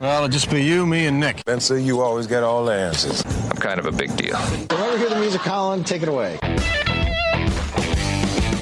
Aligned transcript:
Well, 0.00 0.16
it'll 0.16 0.28
just 0.28 0.50
be 0.50 0.64
you, 0.64 0.86
me, 0.86 1.04
and 1.04 1.20
Nick. 1.20 1.40
Spencer, 1.40 1.78
you 1.78 2.00
always 2.00 2.26
get 2.26 2.42
all 2.42 2.64
the 2.64 2.72
answers. 2.72 3.22
I'm 3.26 3.58
kind 3.58 3.78
of 3.78 3.84
a 3.84 3.92
big 3.92 4.16
deal. 4.16 4.34
Whenever 4.34 4.92
you 4.92 4.96
hear 4.96 5.08
the 5.10 5.20
music, 5.20 5.42
Colin, 5.42 5.84
take 5.84 6.02
it 6.02 6.08
away. 6.08 6.38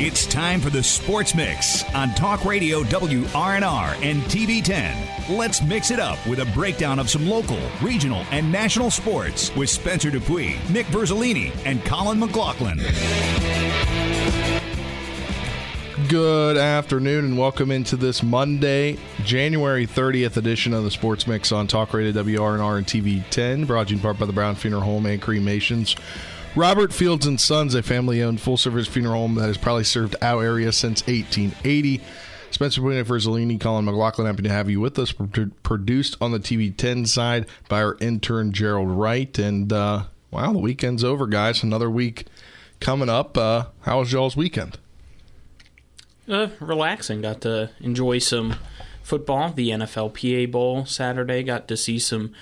It's 0.01 0.27
time 0.27 0.61
for 0.61 0.71
the 0.71 0.83
Sports 0.83 1.37
Mix 1.37 1.85
on 1.95 2.13
Talk 2.17 2.45
Radio 2.45 2.83
WRNR 2.83 4.03
and 4.03 4.21
TV10. 4.23 5.29
Let's 5.29 5.63
mix 5.63 5.93
it 5.93 6.01
up 6.01 6.19
with 6.27 6.41
a 6.41 6.47
breakdown 6.47 6.99
of 6.99 7.09
some 7.09 7.29
local, 7.29 7.61
regional, 7.81 8.25
and 8.33 8.51
national 8.51 8.91
sports 8.91 9.55
with 9.55 9.71
Spencer 9.71 10.11
Dupuis, 10.11 10.57
Nick 10.71 10.87
Verzolini, 10.87 11.53
and 11.65 11.85
Colin 11.85 12.19
McLaughlin. 12.19 12.81
Good 16.09 16.57
afternoon 16.57 17.27
and 17.27 17.39
welcome 17.39 17.71
into 17.71 17.95
this 17.95 18.23
Monday, 18.23 18.97
January 19.25 19.87
30th 19.87 20.39
edition 20.39 20.73
of 20.73 20.83
the 20.85 20.91
Sports 20.91 21.27
Mix 21.27 21.53
on 21.53 21.67
Talk 21.67 21.93
Radio 21.93 22.13
WRNR 22.23 22.79
and 22.79 22.87
TV10, 22.87 23.67
brought 23.67 23.89
to 23.89 23.91
you 23.93 23.99
in 23.99 24.03
part 24.03 24.19
by 24.19 24.25
the 24.25 24.33
Brown 24.33 24.55
Funeral 24.55 24.81
Home 24.81 25.05
and 25.05 25.21
Cremations. 25.21 25.97
Robert 26.57 26.95
Fields 26.95 27.27
and 27.27 27.39
Sons, 27.39 27.75
a 27.75 27.83
family-owned 27.83 28.41
full-service 28.41 28.87
funeral 28.87 29.17
home 29.17 29.35
that 29.35 29.49
has 29.49 29.59
probably 29.59 29.85
served 29.85 30.17
our 30.23 30.43
area 30.43 30.73
since 30.73 31.07
1880. 31.07 32.01
Spencer 32.53 32.81
Buena 32.81 33.05
Verzolini, 33.05 33.61
Colin 33.61 33.85
McLaughlin, 33.85 34.27
happy 34.27 34.45
to 34.45 34.49
have 34.49 34.71
you 34.71 34.81
with 34.81 34.99
us. 34.99 35.13
Produced 35.13 36.17
on 36.23 36.33
the 36.33 36.41
TV10 36.41 37.07
side 37.07 37.45
by 37.69 37.83
our 37.83 37.99
intern 38.01 38.53
Gerald 38.53 38.89
Wright. 38.89 39.39
And 39.39 39.71
uh, 39.71 40.05
wow, 40.31 40.55
the 40.55 40.59
weekend's 40.59 41.05
over, 41.05 41.27
guys. 41.27 41.63
Another 41.63 41.91
week 41.91 42.25
coming 42.81 43.11
up. 43.11 43.37
Uh, 43.37 43.67
how 43.83 43.99
was 43.99 44.11
y'all's 44.11 44.39
weekend? 44.39 44.79
Uh, 46.29 46.49
relaxing. 46.61 47.23
Got 47.23 47.41
to 47.43 47.71
enjoy 47.81 48.19
some 48.19 48.57
football. 49.03 49.51
The 49.51 49.71
NFLPA 49.71 50.51
Bowl 50.51 50.85
Saturday. 50.85 51.43
Got 51.43 51.69
to 51.69 51.77
see 51.77 51.99
some 51.99 52.33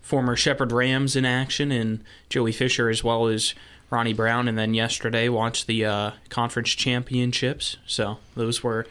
former 0.00 0.34
Shepherd 0.34 0.72
Rams 0.72 1.14
in 1.14 1.24
action 1.24 1.70
and 1.70 2.02
Joey 2.28 2.50
Fisher 2.50 2.88
as 2.90 3.04
well 3.04 3.28
as 3.28 3.54
Ronnie 3.90 4.12
Brown. 4.12 4.48
And 4.48 4.58
then 4.58 4.74
yesterday 4.74 5.28
watched 5.28 5.68
the 5.68 5.84
uh, 5.84 6.10
conference 6.28 6.70
championships. 6.70 7.76
So 7.86 8.18
those 8.34 8.64
were, 8.64 8.86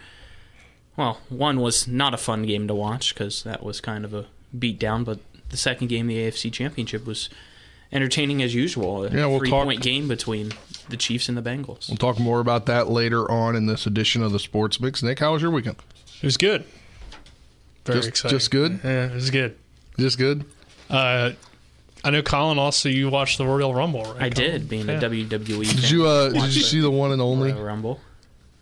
well, 0.96 1.20
one 1.28 1.60
was 1.60 1.88
not 1.88 2.14
a 2.14 2.18
fun 2.18 2.44
game 2.44 2.68
to 2.70 2.76
watch 2.76 3.14
because 3.14 3.44
that 3.44 3.64
was 3.64 3.82
kind 3.82 4.06
of 4.06 4.14
a 4.14 4.28
beatdown. 4.58 5.04
But 5.04 5.20
the 5.50 5.58
second 5.58 5.88
game, 5.88 6.08
the 6.08 6.18
AFC 6.18 6.54
Championship, 6.54 7.06
was 7.06 7.30
entertaining 7.92 8.42
as 8.42 8.54
usual. 8.54 9.06
A 9.06 9.10
Yeah, 9.10 9.26
we'll 9.28 9.40
three 9.40 9.50
talk- 9.50 9.66
point 9.66 9.82
game 9.82 10.08
between 10.08 10.52
the 10.90 10.98
Chiefs 10.98 11.28
and 11.30 11.38
the 11.38 11.42
Bengals. 11.42 11.88
We'll 11.90 11.98
talk 11.98 12.20
more 12.20 12.40
about 12.40 12.66
that 12.68 12.90
later 12.90 13.30
on 13.32 13.56
in 13.56 13.66
this 13.68 13.86
edition 13.86 14.24
of 14.24 14.32
the 14.32 14.40
Sports 14.40 14.80
Mix. 14.80 15.02
Nick, 15.04 15.20
how 15.20 15.34
was 15.34 15.42
your 15.42 15.52
weekend? 15.52 15.78
It 16.22 16.26
was 16.26 16.38
good. 16.38 16.64
Very 17.86 18.00
Just- 18.00 18.08
exciting. 18.10 18.38
just 18.38 18.52
good? 18.52 18.80
Yeah, 18.84 19.06
it 19.08 19.14
was 19.14 19.30
good. 19.32 19.56
Just 19.98 20.18
good. 20.18 20.46
Uh, 20.90 21.32
I 22.04 22.10
know 22.12 22.22
Colin. 22.22 22.58
Also, 22.60 22.88
you 22.90 23.10
watched 23.10 23.38
the 23.38 23.46
Royal 23.46 23.74
Rumble, 23.74 24.04
right? 24.04 24.22
I 24.24 24.30
Colin? 24.30 24.52
did, 24.52 24.70
being 24.70 24.88
Yeah. 24.88 24.98
a 24.98 25.02
WWE 25.02 25.66
fan. 25.66 25.76
Did 25.76 25.90
you 25.92 26.08
uh, 26.08 26.30
did 26.30 26.56
you 26.56 26.62
see 26.62 26.80
the 26.80 26.92
one 26.92 27.12
and 27.12 27.22
only 27.22 27.52
Royal 27.52 27.64
Rumble? 27.66 28.00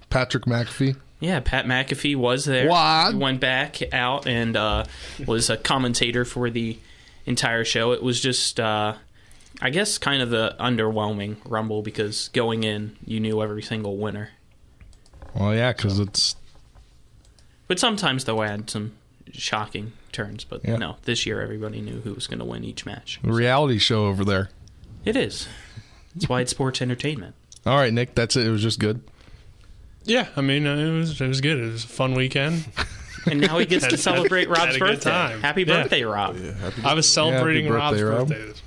Patrick 0.09 0.45
McAfee? 0.45 0.95
Yeah, 1.19 1.39
Pat 1.39 1.65
McAfee 1.65 2.15
was 2.15 2.45
there. 2.45 2.67
What? 2.69 3.11
He 3.13 3.17
went 3.17 3.39
back 3.39 3.81
out 3.93 4.27
and 4.27 4.55
uh, 4.55 4.85
was 5.25 5.49
a 5.49 5.57
commentator 5.57 6.25
for 6.25 6.49
the 6.49 6.77
entire 7.25 7.65
show. 7.65 7.91
It 7.91 8.01
was 8.03 8.19
just, 8.21 8.59
uh, 8.59 8.93
I 9.61 9.69
guess, 9.71 9.97
kind 9.97 10.21
of 10.21 10.29
the 10.29 10.55
underwhelming 10.59 11.37
Rumble 11.45 11.81
because 11.81 12.29
going 12.29 12.63
in, 12.63 12.95
you 13.05 13.19
knew 13.19 13.41
every 13.41 13.61
single 13.63 13.97
winner. 13.97 14.29
Well, 15.33 15.53
yeah, 15.55 15.73
because 15.73 15.99
it's 15.99 16.35
But 17.67 17.79
sometimes 17.79 18.23
though, 18.25 18.39
I 18.41 18.47
had 18.47 18.69
some 18.69 18.93
shocking 19.33 19.93
turns. 20.11 20.43
But 20.43 20.63
Yeah. 20.63 20.77
no, 20.77 20.97
this 21.05 21.25
year 21.25 21.41
everybody 21.41 21.81
knew 21.81 22.01
who 22.01 22.13
was 22.13 22.27
going 22.27 22.39
to 22.39 22.45
win 22.45 22.63
each 22.63 22.85
match. 22.85 23.19
a 23.23 23.31
reality 23.33 23.77
show 23.79 24.05
over 24.05 24.23
there. 24.23 24.49
It 25.05 25.15
is. 25.15 25.47
That's 26.15 26.29
why 26.29 26.41
it's 26.41 26.51
sports 26.51 26.81
entertainment. 26.81 27.35
All 27.65 27.77
right, 27.77 27.91
Nick, 27.93 28.15
that's 28.15 28.35
it. 28.35 28.45
It 28.47 28.51
was 28.51 28.61
just 28.63 28.79
good. 28.79 29.01
Yeah, 30.05 30.27
I 30.37 30.41
mean, 30.41 30.65
uh, 30.65 30.75
it 30.77 30.91
was 30.91 31.19
it 31.19 31.27
was 31.27 31.41
good. 31.41 31.57
It 31.59 31.71
was 31.71 31.83
a 31.83 31.87
fun 31.87 32.13
weekend. 32.13 32.65
And 33.29 33.41
now 33.41 33.57
he 33.57 33.65
gets 33.65 33.85
to 33.89 33.97
celebrate 33.97 34.47
had 34.47 34.57
Rob's 34.57 34.75
a 34.77 34.79
good 34.79 34.85
birthday. 34.87 35.09
time. 35.09 35.41
Happy 35.41 35.63
Yeah. 35.63 35.81
birthday, 35.83 36.03
Rob. 36.03 36.37
I 36.85 36.93
was 36.93 37.11
celebrating 37.11 37.65
happy 37.65 37.75
Rob's 37.75 37.99
birthday, 37.99 38.03
Rob. 38.17 38.27
birthday 38.29 38.45
this 38.45 38.61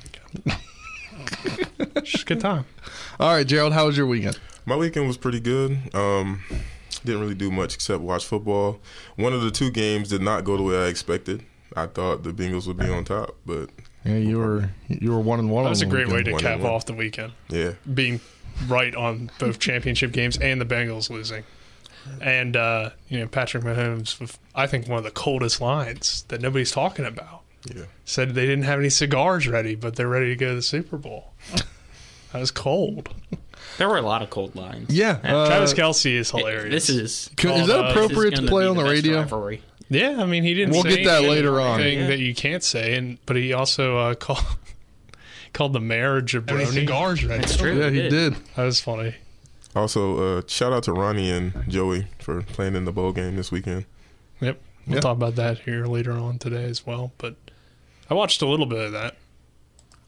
weekend. 0.44 0.60
Just 2.04 2.22
a 2.22 2.26
good 2.26 2.40
time. 2.40 2.64
All 3.18 3.34
right, 3.34 3.46
Gerald, 3.46 3.72
how 3.72 3.86
was 3.86 3.96
your 3.96 4.06
weekend? 4.06 4.38
My 4.66 4.76
weekend 4.76 5.06
was 5.06 5.16
pretty 5.16 5.40
good. 5.40 5.78
Um, 5.94 6.42
didn't 7.04 7.20
really 7.20 7.34
do 7.34 7.50
much 7.50 7.74
except 7.74 8.02
watch 8.02 8.24
football. 8.26 8.80
One 9.16 9.32
of 9.32 9.42
the 9.42 9.50
two 9.50 9.70
games 9.70 10.08
did 10.10 10.22
not 10.22 10.44
go 10.44 10.56
the 10.56 10.62
way 10.62 10.76
I 10.84 10.86
expected. 10.86 11.44
I 11.76 11.86
thought 11.86 12.22
the 12.24 12.30
Bengals 12.32 12.66
would 12.66 12.76
be 12.76 12.88
on 12.88 13.04
top, 13.04 13.36
but 13.46 13.70
Yeah, 14.04 14.16
you 14.16 14.38
were 14.38 14.70
you 14.88 15.12
were 15.12 15.20
one 15.20 15.38
and 15.38 15.50
one. 15.50 15.64
That 15.64 15.70
was 15.70 15.82
a 15.82 15.84
on 15.86 15.90
the 15.90 15.96
great 15.96 16.08
way 16.08 16.22
to 16.24 16.32
One 16.32 16.40
cap 16.40 16.60
off 16.62 16.84
the 16.86 16.92
weekend. 16.94 17.32
yeah, 17.48 17.72
Being 17.94 18.20
right 18.66 18.94
on 18.94 19.30
both 19.38 19.58
championship 19.60 20.12
games 20.12 20.36
and 20.38 20.60
the 20.60 20.66
Bengals 20.66 21.10
losing. 21.10 21.44
And 22.20 22.56
uh, 22.56 22.90
you 23.08 23.20
know 23.20 23.28
Patrick 23.28 23.62
Mahomes, 23.62 24.18
with 24.18 24.38
I 24.54 24.66
think 24.66 24.88
one 24.88 24.98
of 24.98 25.04
the 25.04 25.10
coldest 25.10 25.60
lines 25.60 26.24
that 26.28 26.40
nobody's 26.40 26.72
talking 26.72 27.04
about. 27.04 27.39
Yeah. 27.66 27.84
said 28.04 28.34
they 28.34 28.46
didn't 28.46 28.64
have 28.64 28.78
any 28.78 28.88
cigars 28.90 29.46
ready, 29.48 29.74
but 29.74 29.96
they're 29.96 30.08
ready 30.08 30.28
to 30.28 30.36
go 30.36 30.48
to 30.50 30.54
the 30.56 30.62
Super 30.62 30.96
Bowl. 30.96 31.32
That 32.32 32.38
was 32.38 32.52
cold. 32.52 33.08
There 33.76 33.88
were 33.88 33.96
a 33.96 34.02
lot 34.02 34.22
of 34.22 34.30
cold 34.30 34.54
lines. 34.54 34.88
Yeah, 34.94 35.18
uh, 35.24 35.48
Travis 35.48 35.74
Kelce 35.74 36.12
is 36.14 36.30
hilarious. 36.30 36.86
This 36.86 36.88
is 36.88 37.30
Can- 37.36 37.50
is 37.62 37.66
that 37.66 37.76
uh, 37.76 37.82
this 37.82 37.90
is 37.90 38.06
appropriate 38.06 38.36
to 38.36 38.42
play 38.46 38.66
on 38.66 38.76
the 38.76 38.84
best 38.84 38.92
radio? 38.92 39.16
rivalry. 39.18 39.62
yeah, 39.88 40.14
I 40.22 40.26
mean 40.26 40.44
he 40.44 40.54
didn't. 40.54 40.70
We'll 40.74 40.84
say 40.84 40.98
get 40.98 41.06
that 41.06 41.22
later 41.22 41.60
on. 41.60 41.80
Thing 41.80 41.98
Yeah. 41.98 42.06
that 42.06 42.20
you 42.20 42.32
can't 42.32 42.62
say, 42.62 42.94
and 42.94 43.18
but 43.26 43.34
he 43.34 43.52
also 43.52 43.96
uh, 43.98 44.14
called 44.26 44.44
called 45.52 45.72
the 45.72 45.80
mayor 45.80 46.18
a 46.18 46.22
jabroni. 46.22 46.66
Cigars 46.66 47.24
ready. 47.24 47.40
That's 47.40 47.56
true. 47.56 47.80
Yeah, 47.80 47.90
he 47.90 48.08
did. 48.08 48.36
That 48.54 48.62
was 48.64 48.80
funny. 48.80 49.16
Also, 49.74 50.38
uh, 50.38 50.42
shout 50.46 50.72
out 50.72 50.84
to 50.84 50.92
Ronnie 50.92 51.32
and 51.32 51.52
Joey 51.66 52.06
for 52.20 52.42
playing 52.42 52.76
in 52.76 52.84
the 52.84 52.92
bowl 52.92 53.10
game 53.10 53.34
this 53.34 53.50
weekend. 53.50 53.86
Yep, 54.40 54.60
we'll 54.90 54.96
Yeah. 54.96 55.00
talk 55.00 55.16
about 55.16 55.36
that 55.36 55.60
here 55.60 55.86
later 55.86 56.12
on 56.12 56.38
today 56.38 56.64
as 56.64 56.86
well. 56.86 57.12
But 57.18 57.36
I 58.10 58.14
watched 58.14 58.42
a 58.42 58.46
little 58.46 58.66
bit 58.66 58.78
of 58.86 58.92
that. 58.92 59.16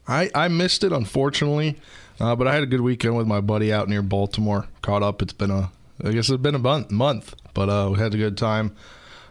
I 0.07 0.29
I 0.35 0.47
missed 0.49 0.83
it 0.83 0.91
unfortunately, 0.91 1.77
uh, 2.19 2.35
but 2.35 2.47
I 2.47 2.53
had 2.53 2.63
a 2.63 2.67
good 2.67 2.81
weekend 2.81 3.15
with 3.15 3.25
my 3.27 3.39
buddy 3.41 3.71
out 3.71 3.87
near 3.89 4.01
Baltimore. 4.01 4.67
Caught 4.81 5.03
up. 5.03 5.21
It's 5.21 5.33
been 5.33 5.51
a 5.51 5.71
I 6.03 6.11
guess 6.11 6.29
it's 6.29 6.41
been 6.41 6.55
a 6.55 6.59
month, 6.59 6.91
month 6.91 7.35
but 7.53 7.69
uh, 7.69 7.89
we 7.91 7.99
had 7.99 8.13
a 8.13 8.17
good 8.17 8.37
time. 8.37 8.75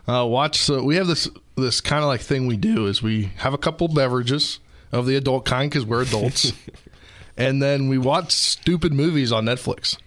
Uh, 0.08 0.24
watch. 0.26 0.56
So 0.58 0.82
we 0.82 0.96
have 0.96 1.06
this 1.06 1.28
this 1.56 1.80
kind 1.80 2.02
of 2.02 2.08
like 2.08 2.20
thing 2.22 2.46
we 2.46 2.56
do 2.56 2.86
is 2.86 3.02
we 3.02 3.24
have 3.36 3.52
a 3.52 3.58
couple 3.58 3.86
beverages 3.88 4.58
of 4.90 5.06
the 5.06 5.16
adult 5.16 5.44
kind 5.44 5.70
because 5.70 5.84
we're 5.84 6.02
adults, 6.02 6.52
and 7.36 7.62
then 7.62 7.88
we 7.88 7.98
watch 7.98 8.32
stupid 8.32 8.92
movies 8.94 9.30
on 9.32 9.44
Netflix. 9.44 9.98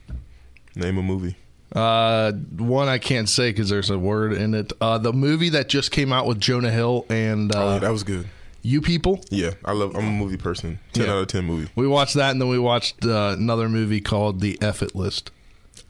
Name 0.76 0.98
a 0.98 1.04
movie. 1.04 1.38
Uh, 1.76 2.32
one 2.58 2.88
I 2.88 2.98
can't 2.98 3.28
say 3.28 3.50
because 3.52 3.70
there's 3.70 3.90
a 3.90 4.00
word 4.00 4.34
in 4.34 4.54
it. 4.54 4.72
Uh, 4.80 4.98
the 4.98 5.12
movie 5.14 5.50
that 5.50 5.68
just 5.70 5.92
came 5.92 6.14
out 6.14 6.26
with 6.26 6.40
Jonah 6.40 6.72
Hill 6.72 7.06
and 7.10 7.54
oh, 7.56 7.60
uh, 7.68 7.80
that 7.80 7.92
was 7.92 8.04
good. 8.04 8.28
you 8.62 8.82
people. 8.82 9.22
Yeah, 9.30 9.52
I 9.66 9.74
love. 9.74 9.96
I'm 9.96 10.08
a 10.08 10.12
movie 10.12 10.38
person. 10.38 10.80
Ten 10.94 11.06
Yeah. 11.06 11.12
out 11.14 11.18
of 11.20 11.28
ten 11.28 11.44
movie. 11.46 11.70
We 11.76 11.88
watched 11.88 12.14
that, 12.16 12.32
and 12.32 12.40
then 12.42 12.48
we 12.48 12.60
watched 12.60 13.06
uh, 13.06 13.36
another 13.38 13.68
movie 13.68 14.00
called 14.02 14.40
The 14.40 14.58
It 14.62 14.96
List, 14.96 15.32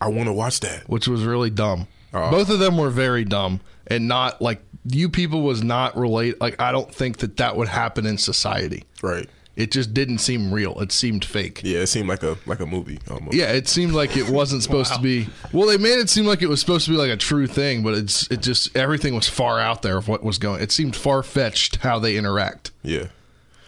I 0.02 0.08
want 0.10 0.28
to 0.28 0.34
watch 0.34 0.60
that. 0.62 0.90
which 0.90 1.08
was 1.08 1.24
really 1.24 1.50
dumb. 1.52 1.88
Oh. 2.14 2.32
Both 2.32 2.50
of 2.50 2.60
them 2.60 2.78
were 2.78 2.90
very 2.90 3.24
dumb, 3.24 3.62
and 3.88 4.08
not 4.08 4.42
like 4.42 4.62
you 4.88 5.10
people 5.10 5.42
was 5.44 5.64
not 5.64 5.96
relate. 5.98 6.42
Like 6.42 6.60
I 6.60 6.72
don't 6.72 6.94
think 6.94 7.18
that 7.18 7.38
that 7.38 7.56
would 7.58 7.68
happen 7.68 8.06
in 8.08 8.18
society. 8.18 8.86
Right. 9.04 9.30
It 9.56 9.72
just 9.72 9.94
didn't 9.94 10.18
seem 10.18 10.54
real. 10.54 10.80
It 10.82 10.92
seemed 10.92 11.24
fake. 11.24 11.62
Yeah, 11.64 11.80
it 11.80 11.88
seemed 11.88 12.10
like 12.10 12.24
a 12.24 12.38
like 12.46 12.60
a 12.60 12.66
movie 12.66 13.00
almost. 13.10 13.36
Yeah, 13.36 13.52
it 13.54 13.70
seemed 13.70 13.94
like 13.94 14.18
it 14.18 14.30
wasn't 14.30 14.64
supposed 14.64 14.94
to 14.94 15.00
be. 15.02 15.28
Well, 15.54 15.68
they 15.68 15.78
made 15.78 16.00
it 16.00 16.10
seem 16.10 16.26
like 16.26 16.42
it 16.42 16.50
was 16.50 16.60
supposed 16.60 16.86
to 16.86 16.92
be 16.92 16.98
like 16.98 17.10
a 17.12 17.16
true 17.16 17.48
thing, 17.48 17.82
but 17.82 17.94
it's 17.94 18.30
it 18.30 18.42
just 18.42 18.76
everything 18.76 19.16
was 19.16 19.30
far 19.30 19.60
out 19.60 19.84
there 19.84 19.98
of 19.98 20.08
what 20.10 20.24
was 20.24 20.38
going. 20.38 20.62
It 20.62 20.72
seemed 20.72 20.96
far 20.96 21.24
fetched 21.24 21.78
how 21.78 22.00
they 22.00 22.18
interact. 22.18 22.72
Yeah. 22.84 23.08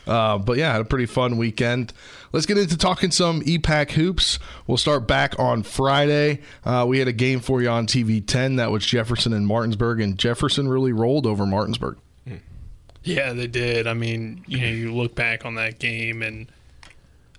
Uh, 0.05 0.37
but 0.37 0.57
yeah, 0.57 0.71
had 0.71 0.81
a 0.81 0.85
pretty 0.85 1.05
fun 1.05 1.37
weekend. 1.37 1.93
Let's 2.31 2.45
get 2.45 2.57
into 2.57 2.77
talking 2.77 3.11
some 3.11 3.41
EPAC 3.41 3.91
hoops. 3.91 4.39
We'll 4.65 4.77
start 4.77 5.07
back 5.07 5.37
on 5.39 5.63
Friday. 5.63 6.41
Uh, 6.65 6.85
we 6.87 6.99
had 6.99 7.07
a 7.07 7.13
game 7.13 7.39
for 7.39 7.61
you 7.61 7.69
on 7.69 7.87
TV 7.87 8.25
10 8.25 8.55
that 8.57 8.71
was 8.71 8.85
Jefferson 8.85 9.33
and 9.33 9.45
Martinsburg, 9.47 9.99
and 10.01 10.17
Jefferson 10.17 10.67
really 10.67 10.93
rolled 10.93 11.25
over 11.25 11.45
Martinsburg. 11.45 11.97
Yeah, 13.07 13.31
they 13.31 13.47
did. 13.47 13.87
I 13.87 13.93
mean, 13.93 14.43
you 14.47 14.59
know, 14.59 14.67
you 14.67 14.93
look 14.93 15.15
back 15.15 15.45
on 15.45 15.55
that 15.55 15.79
game 15.79 16.21
and 16.21 16.47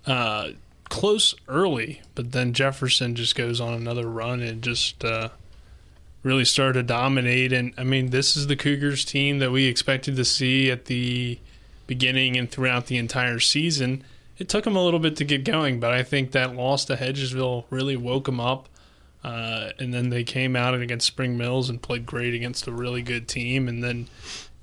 uh, 0.07 0.49
close 0.85 1.35
early, 1.47 2.01
but 2.15 2.31
then 2.31 2.53
Jefferson 2.53 3.13
just 3.13 3.35
goes 3.35 3.61
on 3.61 3.75
another 3.75 4.07
run 4.09 4.41
and 4.41 4.63
just 4.63 5.05
uh, 5.05 5.29
really 6.23 6.43
started 6.43 6.73
to 6.73 6.83
dominate. 6.83 7.53
And 7.53 7.73
I 7.77 7.83
mean, 7.83 8.09
this 8.09 8.35
is 8.35 8.47
the 8.47 8.55
Cougars 8.55 9.05
team 9.05 9.37
that 9.39 9.51
we 9.51 9.65
expected 9.65 10.15
to 10.15 10.25
see 10.25 10.71
at 10.71 10.85
the 10.85 11.37
beginning 11.85 12.35
and 12.35 12.49
throughout 12.49 12.87
the 12.87 12.97
entire 12.97 13.39
season. 13.39 14.03
It 14.39 14.49
took 14.49 14.63
them 14.63 14.75
a 14.75 14.83
little 14.83 14.99
bit 14.99 15.17
to 15.17 15.23
get 15.23 15.43
going, 15.43 15.79
but 15.79 15.93
I 15.93 16.01
think 16.01 16.31
that 16.31 16.55
loss 16.55 16.83
to 16.85 16.95
Hedgesville 16.95 17.65
really 17.69 17.95
woke 17.95 18.25
them 18.25 18.39
up. 18.39 18.69
Uh, 19.23 19.69
and 19.77 19.93
then 19.93 20.09
they 20.09 20.23
came 20.23 20.55
out 20.55 20.73
against 20.73 21.05
Spring 21.05 21.37
Mills 21.37 21.69
and 21.69 21.79
played 21.79 22.07
great 22.07 22.33
against 22.33 22.65
a 22.65 22.71
really 22.71 23.03
good 23.03 23.27
team. 23.27 23.67
And 23.67 23.83
then, 23.83 24.07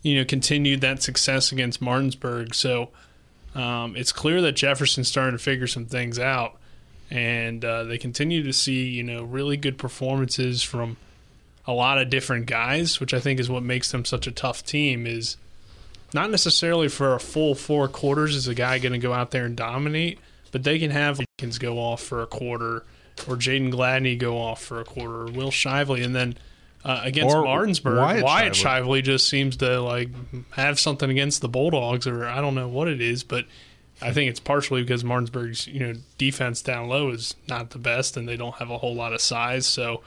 you 0.07 0.15
know, 0.15 0.25
continued 0.25 0.83
that 0.83 1.03
success 1.03 1.51
against 1.51 1.83
Martinsburg. 1.83 2.55
So 2.55 2.91
um, 3.57 3.97
it's 3.97 4.13
clear 4.13 4.41
that 4.43 4.53
Jefferson's 4.53 5.09
starting 5.09 5.37
to 5.37 5.43
figure 5.43 5.67
some 5.67 5.87
things 5.87 6.17
out, 6.17 6.57
and 7.11 7.65
uh, 7.65 7.83
they 7.83 7.99
continue 7.99 8.45
to 8.45 8.53
see 8.53 8.85
you 8.85 9.03
know 9.03 9.25
really 9.25 9.57
good 9.57 9.79
performances 9.79 10.63
from 10.63 10.97
a 11.67 11.73
lot 11.73 11.99
of 11.99 12.09
different 12.09 12.47
guys, 12.47 13.01
which 13.01 13.13
I 13.13 13.19
think 13.19 13.41
is 13.41 13.51
what 13.51 13.65
makes 13.65 13.91
them 13.91 14.05
such 14.05 14.29
a 14.29 14.31
tough 14.31 14.65
team. 14.65 15.09
Is 15.09 15.39
not 16.15 16.31
necessarily 16.31 16.87
for 16.87 17.17
a 17.17 17.19
full 17.19 17.57
four 17.57 17.89
quarters 17.89 18.37
is 18.37 18.47
a 18.47 18.55
guy 18.55 18.79
going 18.79 18.93
to 18.93 18.99
go 18.99 19.13
out 19.13 19.33
there 19.33 19.45
and 19.45 19.57
dominate, 19.57 20.21
but 20.53 20.63
they 20.63 20.79
can 20.79 20.93
have 20.93 21.21
Jenkins 21.41 21.59
go 21.59 21.79
off 21.81 22.01
for 22.01 22.23
a 22.23 22.29
quarter, 22.29 22.85
or 23.27 23.35
Jaden 23.35 23.73
Gladney 23.73 24.17
go 24.17 24.39
off 24.39 24.63
for 24.63 24.81
a 24.81 24.85
quarter, 24.85 25.23
or 25.23 25.27
Will 25.33 25.51
Shively, 25.51 26.05
and 26.05 26.15
then 26.15 26.37
uh, 26.87 27.01
against 27.03 27.35
Or 27.35 27.43
Martinsburg, 27.43 27.99
Wyatt 27.99 28.25
Wyatt, 28.25 28.53
Shively. 28.53 28.85
Shively 28.85 29.03
just 29.03 29.29
seems 29.29 29.57
to 29.57 29.81
like 29.81 30.09
have 30.53 30.79
something 30.79 31.11
against 31.11 31.41
the 31.41 31.49
Bulldogs, 31.49 32.07
or 32.07 32.25
I 32.27 32.41
don't 32.41 32.55
know 32.55 32.69
what 32.69 32.87
it 32.87 33.01
is, 33.01 33.25
but 33.25 33.45
I 34.01 34.13
think 34.13 34.31
it's 34.31 34.39
partially 34.39 34.83
because 34.83 35.03
Martinsburg's 35.03 35.67
you 35.67 35.81
know 35.81 35.95
defense 36.17 36.63
down 36.63 36.89
low 36.89 37.11
is 37.11 37.35
not 37.49 37.71
the 37.71 37.79
best, 37.79 38.17
and 38.17 38.29
they 38.29 38.37
don't 38.37 38.55
have 38.57 38.71
a 38.71 38.79
whole 38.79 38.95
lot 38.95 39.13
of 39.13 39.21
size. 39.21 39.67
So 39.67 40.03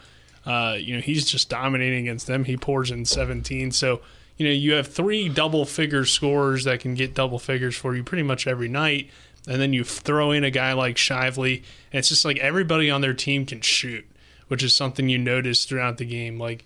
uh, 0.46 0.78
you 0.80 0.96
know 0.96 1.02
he's 1.02 1.26
just 1.26 1.50
dominating 1.50 2.08
against 2.08 2.28
them. 2.28 2.46
He 2.46 2.56
pours 2.56 2.92
in 2.92 3.04
17. 3.04 3.72
So 3.72 4.00
you 4.38 4.48
know 4.48 4.54
you 4.54 4.72
have 4.72 4.88
three 4.88 5.28
double 5.28 5.66
figure 5.66 6.06
scorers 6.06 6.64
that 6.64 6.80
can 6.80 6.94
get 6.94 7.14
double 7.14 7.40
figures 7.40 7.76
for 7.76 7.94
you 7.94 8.06
pretty 8.06 8.24
much 8.24 8.48
every 8.48 8.70
night, 8.70 9.10
and 9.50 9.60
then 9.60 9.74
you 9.74 9.84
throw 9.84 10.32
in 10.32 10.46
a 10.46 10.52
guy 10.52 10.72
like 10.72 10.96
Shively, 10.96 11.58
and 11.92 12.00
it's 12.00 12.08
just 12.08 12.24
like 12.24 12.38
everybody 12.38 12.90
on 12.90 13.02
their 13.02 13.14
team 13.14 13.46
can 13.46 13.60
shoot, 13.60 14.06
which 14.50 14.62
is 14.62 14.76
something 14.76 15.08
you 15.08 15.18
notice 15.18 15.64
throughout 15.64 15.98
the 15.98 16.06
game. 16.06 16.38
Like 16.38 16.66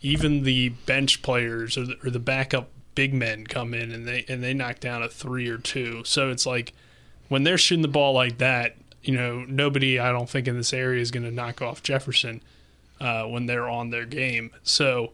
even 0.00 0.44
the 0.44 0.68
bench 0.68 1.22
players 1.22 1.76
or 1.76 1.86
the, 1.86 1.96
or 2.04 2.10
the 2.10 2.20
backup 2.20 2.68
big 2.94 3.12
men 3.12 3.46
come 3.46 3.74
in 3.74 3.90
and 3.90 4.06
they 4.06 4.24
and 4.28 4.42
they 4.42 4.54
knock 4.54 4.78
down 4.78 5.02
a 5.02 5.08
three 5.08 5.48
or 5.48 5.58
two. 5.58 6.02
So 6.04 6.30
it's 6.30 6.46
like 6.46 6.72
when 7.28 7.42
they're 7.42 7.58
shooting 7.58 7.82
the 7.82 7.88
ball 7.88 8.12
like 8.12 8.38
that, 8.38 8.76
you 9.02 9.14
know, 9.14 9.44
nobody 9.48 9.98
I 9.98 10.12
don't 10.12 10.30
think 10.30 10.46
in 10.46 10.56
this 10.56 10.72
area 10.72 11.00
is 11.00 11.10
going 11.10 11.24
to 11.24 11.32
knock 11.32 11.60
off 11.60 11.82
Jefferson 11.82 12.42
uh, 13.00 13.24
when 13.24 13.46
they're 13.46 13.68
on 13.68 13.90
their 13.90 14.06
game. 14.06 14.52
So 14.62 15.12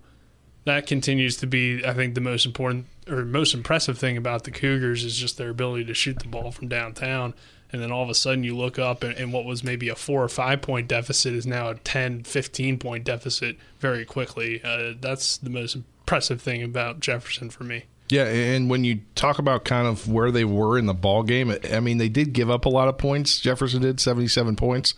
that 0.64 0.86
continues 0.86 1.36
to 1.38 1.46
be, 1.46 1.84
I 1.84 1.94
think, 1.94 2.14
the 2.14 2.20
most 2.20 2.44
important 2.44 2.86
or 3.08 3.24
most 3.24 3.54
impressive 3.54 3.98
thing 3.98 4.16
about 4.16 4.44
the 4.44 4.50
Cougars 4.50 5.04
is 5.04 5.16
just 5.16 5.38
their 5.38 5.50
ability 5.50 5.84
to 5.86 5.94
shoot 5.94 6.18
the 6.18 6.28
ball 6.28 6.50
from 6.50 6.68
downtown. 6.68 7.34
And 7.72 7.80
then 7.80 7.92
all 7.92 8.02
of 8.02 8.10
a 8.10 8.14
sudden 8.14 8.44
you 8.44 8.56
look 8.56 8.78
up 8.78 9.02
and, 9.02 9.16
and 9.16 9.32
what 9.32 9.44
was 9.44 9.62
maybe 9.62 9.88
a 9.88 9.94
four 9.94 10.22
or 10.22 10.28
five 10.28 10.62
point 10.62 10.88
deficit 10.88 11.34
is 11.34 11.46
now 11.46 11.70
a 11.70 11.74
10, 11.76 12.24
15 12.24 12.78
point 12.78 13.04
deficit 13.04 13.56
very 13.78 14.04
quickly. 14.04 14.60
Uh, 14.62 14.94
that's 15.00 15.36
the 15.38 15.50
most 15.50 15.76
impressive 15.76 16.42
thing 16.42 16.62
about 16.62 17.00
Jefferson 17.00 17.50
for 17.50 17.64
me. 17.64 17.84
Yeah, 18.10 18.24
and 18.24 18.68
when 18.68 18.82
you 18.82 19.00
talk 19.14 19.38
about 19.38 19.64
kind 19.64 19.86
of 19.86 20.08
where 20.08 20.32
they 20.32 20.44
were 20.44 20.76
in 20.76 20.86
the 20.86 20.94
ball 20.94 21.22
game, 21.22 21.54
I 21.72 21.78
mean, 21.78 21.98
they 21.98 22.08
did 22.08 22.32
give 22.32 22.50
up 22.50 22.64
a 22.64 22.68
lot 22.68 22.88
of 22.88 22.98
points. 22.98 23.38
Jefferson 23.38 23.82
did 23.82 24.00
seventy-seven 24.00 24.56
points, 24.56 24.94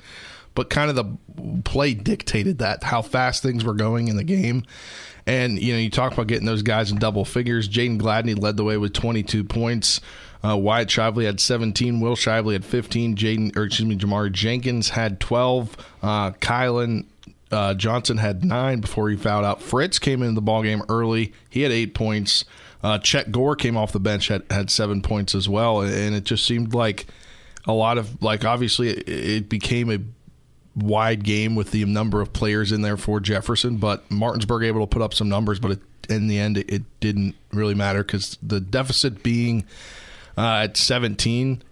but 0.54 0.70
kind 0.70 0.90
of 0.90 0.96
the 0.96 1.62
play 1.64 1.94
dictated 1.94 2.58
that 2.58 2.84
how 2.84 3.02
fast 3.02 3.43
things 3.43 3.64
were 3.64 3.75
going 3.75 4.08
in 4.08 4.16
the 4.16 4.25
game. 4.25 4.64
And 5.26 5.58
you 5.60 5.72
know, 5.72 5.78
you 5.78 5.90
talk 5.90 6.12
about 6.12 6.26
getting 6.26 6.46
those 6.46 6.62
guys 6.62 6.90
in 6.90 6.99
double 6.99 7.25
figures. 7.25 7.69
Jaden 7.69 8.00
Gladney 8.00 8.40
led 8.40 8.56
the 8.56 8.64
way 8.64 8.76
with 8.76 8.93
twenty-two 8.93 9.44
points. 9.44 10.00
Uh, 10.44 10.56
Wyatt 10.56 10.88
Shively 10.88 11.25
had 11.25 11.38
17. 11.38 12.00
Will 12.00 12.16
Shively 12.16 12.54
had 12.54 12.64
15. 12.64 13.14
Jaden, 13.14 13.56
or 13.56 13.62
excuse 13.62 13.88
me, 13.88 13.96
Jamar 13.96 14.32
Jenkins 14.32 14.88
had 14.88 15.20
12. 15.20 15.76
Uh, 16.02 16.32
Kylan 16.32 17.06
uh, 17.52 17.75
Johnson 17.75 18.16
had 18.16 18.44
nine 18.44 18.81
before 18.81 19.10
he 19.10 19.16
fouled 19.16 19.44
out. 19.44 19.62
Fritz 19.62 19.99
came 19.99 20.22
into 20.22 20.34
the 20.34 20.40
ball 20.40 20.62
game 20.62 20.82
early. 20.88 21.32
He 21.49 21.62
had 21.62 21.70
eight 21.70 21.94
points. 21.94 22.44
Uh, 22.82 22.99
Chet 22.99 23.31
Gore 23.31 23.54
came 23.54 23.76
off 23.76 23.93
the 23.93 24.00
bench 24.00 24.28
had 24.28 24.43
had 24.50 24.70
seven 24.70 25.02
points 25.02 25.34
as 25.34 25.49
well, 25.49 25.82
and 25.82 26.14
it 26.16 26.25
just 26.25 26.44
seemed 26.44 26.75
like 26.75 27.06
a 27.66 27.72
lot 27.72 27.99
of 27.99 28.20
like 28.22 28.44
obviously 28.44 28.88
it, 28.88 29.08
it 29.08 29.49
became 29.49 29.90
a 29.90 29.99
wide 30.74 31.22
game 31.24 31.54
with 31.54 31.70
the 31.70 31.84
number 31.84 32.20
of 32.20 32.32
players 32.32 32.72
in 32.72 32.82
there 32.82 32.96
for 32.96 33.20
Jefferson, 33.20 33.76
but 33.76 34.10
Martinsburg 34.10 34.64
able 34.64 34.80
to 34.80 34.86
put 34.86 35.02
up 35.02 35.12
some 35.14 35.28
numbers, 35.28 35.58
but 35.60 35.72
it, 35.72 35.80
in 36.08 36.26
the 36.28 36.38
end 36.38 36.58
it, 36.58 36.70
it 36.70 36.82
didn't 37.00 37.34
really 37.52 37.74
matter 37.74 38.02
because 38.02 38.38
the 38.42 38.60
deficit 38.60 39.22
being 39.22 39.64
uh, 40.38 40.62
at 40.64 40.76
17, 40.76 41.62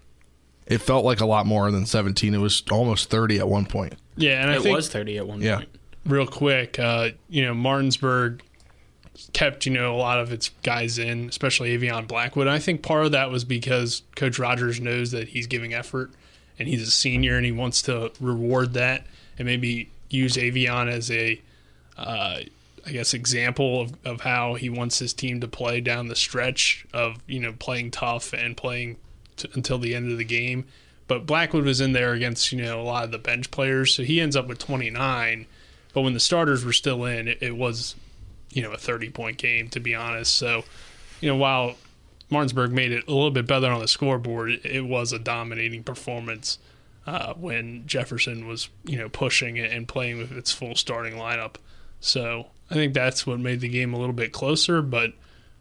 it 0.67 0.79
felt 0.79 1.05
like 1.05 1.21
a 1.21 1.27
lot 1.27 1.47
more 1.47 1.71
than 1.71 1.87
17. 1.87 2.35
It 2.35 2.39
was 2.39 2.63
almost 2.71 3.09
30 3.11 3.39
at 3.39 3.49
one 3.49 3.65
point. 3.67 3.95
Yeah, 4.17 4.43
and 4.43 4.51
I 4.51 4.57
it 4.57 4.63
think 4.63 4.77
was 4.77 4.89
30 4.91 5.17
at 5.19 5.27
one 5.27 5.41
Yeah. 5.41 5.57
point. 5.57 5.69
real 6.07 6.27
quick, 6.27 6.79
uh, 6.79 7.11
you 7.31 7.43
know, 7.45 7.55
Martinsburg 7.55 8.43
kept, 9.33 9.67
you 9.67 9.73
know, 9.73 9.95
a 9.95 9.97
lot 9.97 10.19
of 10.21 10.33
its 10.33 10.51
guys 10.63 10.99
in, 10.99 11.29
especially 11.29 11.77
Avion 11.77 12.07
Blackwood. 12.07 12.47
And 12.47 12.55
I 12.55 12.59
think 12.59 12.83
part 12.83 13.07
of 13.07 13.13
that 13.13 13.31
was 13.31 13.45
because 13.45 14.03
Coach 14.17 14.39
Rogers 14.39 14.81
knows 14.81 15.11
that 15.11 15.29
he's 15.29 15.47
giving 15.47 15.73
effort 15.75 16.11
and 16.61 16.69
he's 16.69 16.87
a 16.87 16.91
senior 16.91 17.37
and 17.37 17.47
he 17.47 17.53
wants 17.53 17.81
to 17.81 18.13
reward 18.21 18.75
that 18.75 19.07
and 19.39 19.47
maybe 19.47 19.89
use 20.11 20.37
Avion 20.37 20.93
as 20.93 21.11
a, 21.11 21.41
uh, 21.97 22.41
I 22.87 22.93
guess, 22.93 23.15
example 23.15 23.81
of, 23.81 23.95
of 24.05 24.21
how 24.21 24.55
he 24.55 24.69
wants 24.69 24.99
his 24.99 25.15
team 25.15 25.41
to 25.41 25.49
play 25.49 25.81
down 25.81 26.09
the 26.09 26.15
stretch 26.15 26.87
of, 26.93 27.17
you 27.27 27.41
know, 27.41 27.55
playing 27.59 27.93
tough 27.93 28.35
and 28.35 28.59
playing 28.59 28.99
t- 29.39 29.49
until 29.55 29.79
the 29.79 29.95
end 29.95 30.13
of 30.13 30.19
the 30.19 30.25
game. 30.25 30.67
But 31.09 31.25
Blackwood 31.25 31.65
was 31.65 31.81
in 31.81 31.93
there 31.93 32.13
against, 32.13 32.53
you 32.53 32.63
know, 32.63 32.79
a 32.79 32.85
lot 32.85 33.05
of 33.05 33.11
the 33.11 33.19
bench 33.19 33.51
players. 33.51 33.95
So 33.95 34.03
he 34.03 34.21
ends 34.21 34.37
up 34.37 34.47
with 34.47 34.59
29. 34.59 35.47
But 35.95 36.03
when 36.03 36.13
the 36.13 36.21
starters 36.21 36.63
were 36.63 36.75
still 36.75 37.07
in, 37.07 37.27
it, 37.27 37.39
it 37.41 37.57
was, 37.57 37.97
you 38.51 38.63
know, 38.63 38.73
a 38.73 38.79
30 38.79 39.09
point 39.11 39.39
game, 39.39 39.71
to 39.71 39.81
be 39.81 39.95
honest. 39.95 40.35
So, 40.35 40.65
you 41.23 41.31
know, 41.31 41.37
while 41.37 41.77
Martinsburg 42.31 42.73
made 42.73 42.93
it 42.93 43.07
a 43.09 43.13
little 43.13 43.31
bit 43.31 43.47
better 43.47 43.67
on 43.67 43.81
the 43.81 43.89
scoreboard, 43.89 44.61
it, 44.65 44.87
was 44.87 45.13
a 45.13 45.19
dominating 45.19 45.83
performance 45.83 46.59
uh, 47.07 47.35
when 47.35 47.87
Jefferson 47.87 48.47
was, 48.47 48.69
you 48.85 48.99
know, 48.99 49.09
pushing 49.09 49.57
it 49.57 49.73
and 49.73 49.89
playing 49.89 50.19
with 50.19 50.33
its 50.33 50.53
full 50.53 50.77
starting 50.77 51.15
lineup. 51.15 51.57
So 51.99 52.47
I 52.71 52.75
think 52.75 52.95
that's 52.95 53.27
what 53.27 53.41
made 53.41 53.61
the 53.61 53.69
game 53.69 53.93
a 53.93 53.99
little 53.99 54.15
bit 54.15 54.33
closer. 54.33 54.81
But 54.81 55.13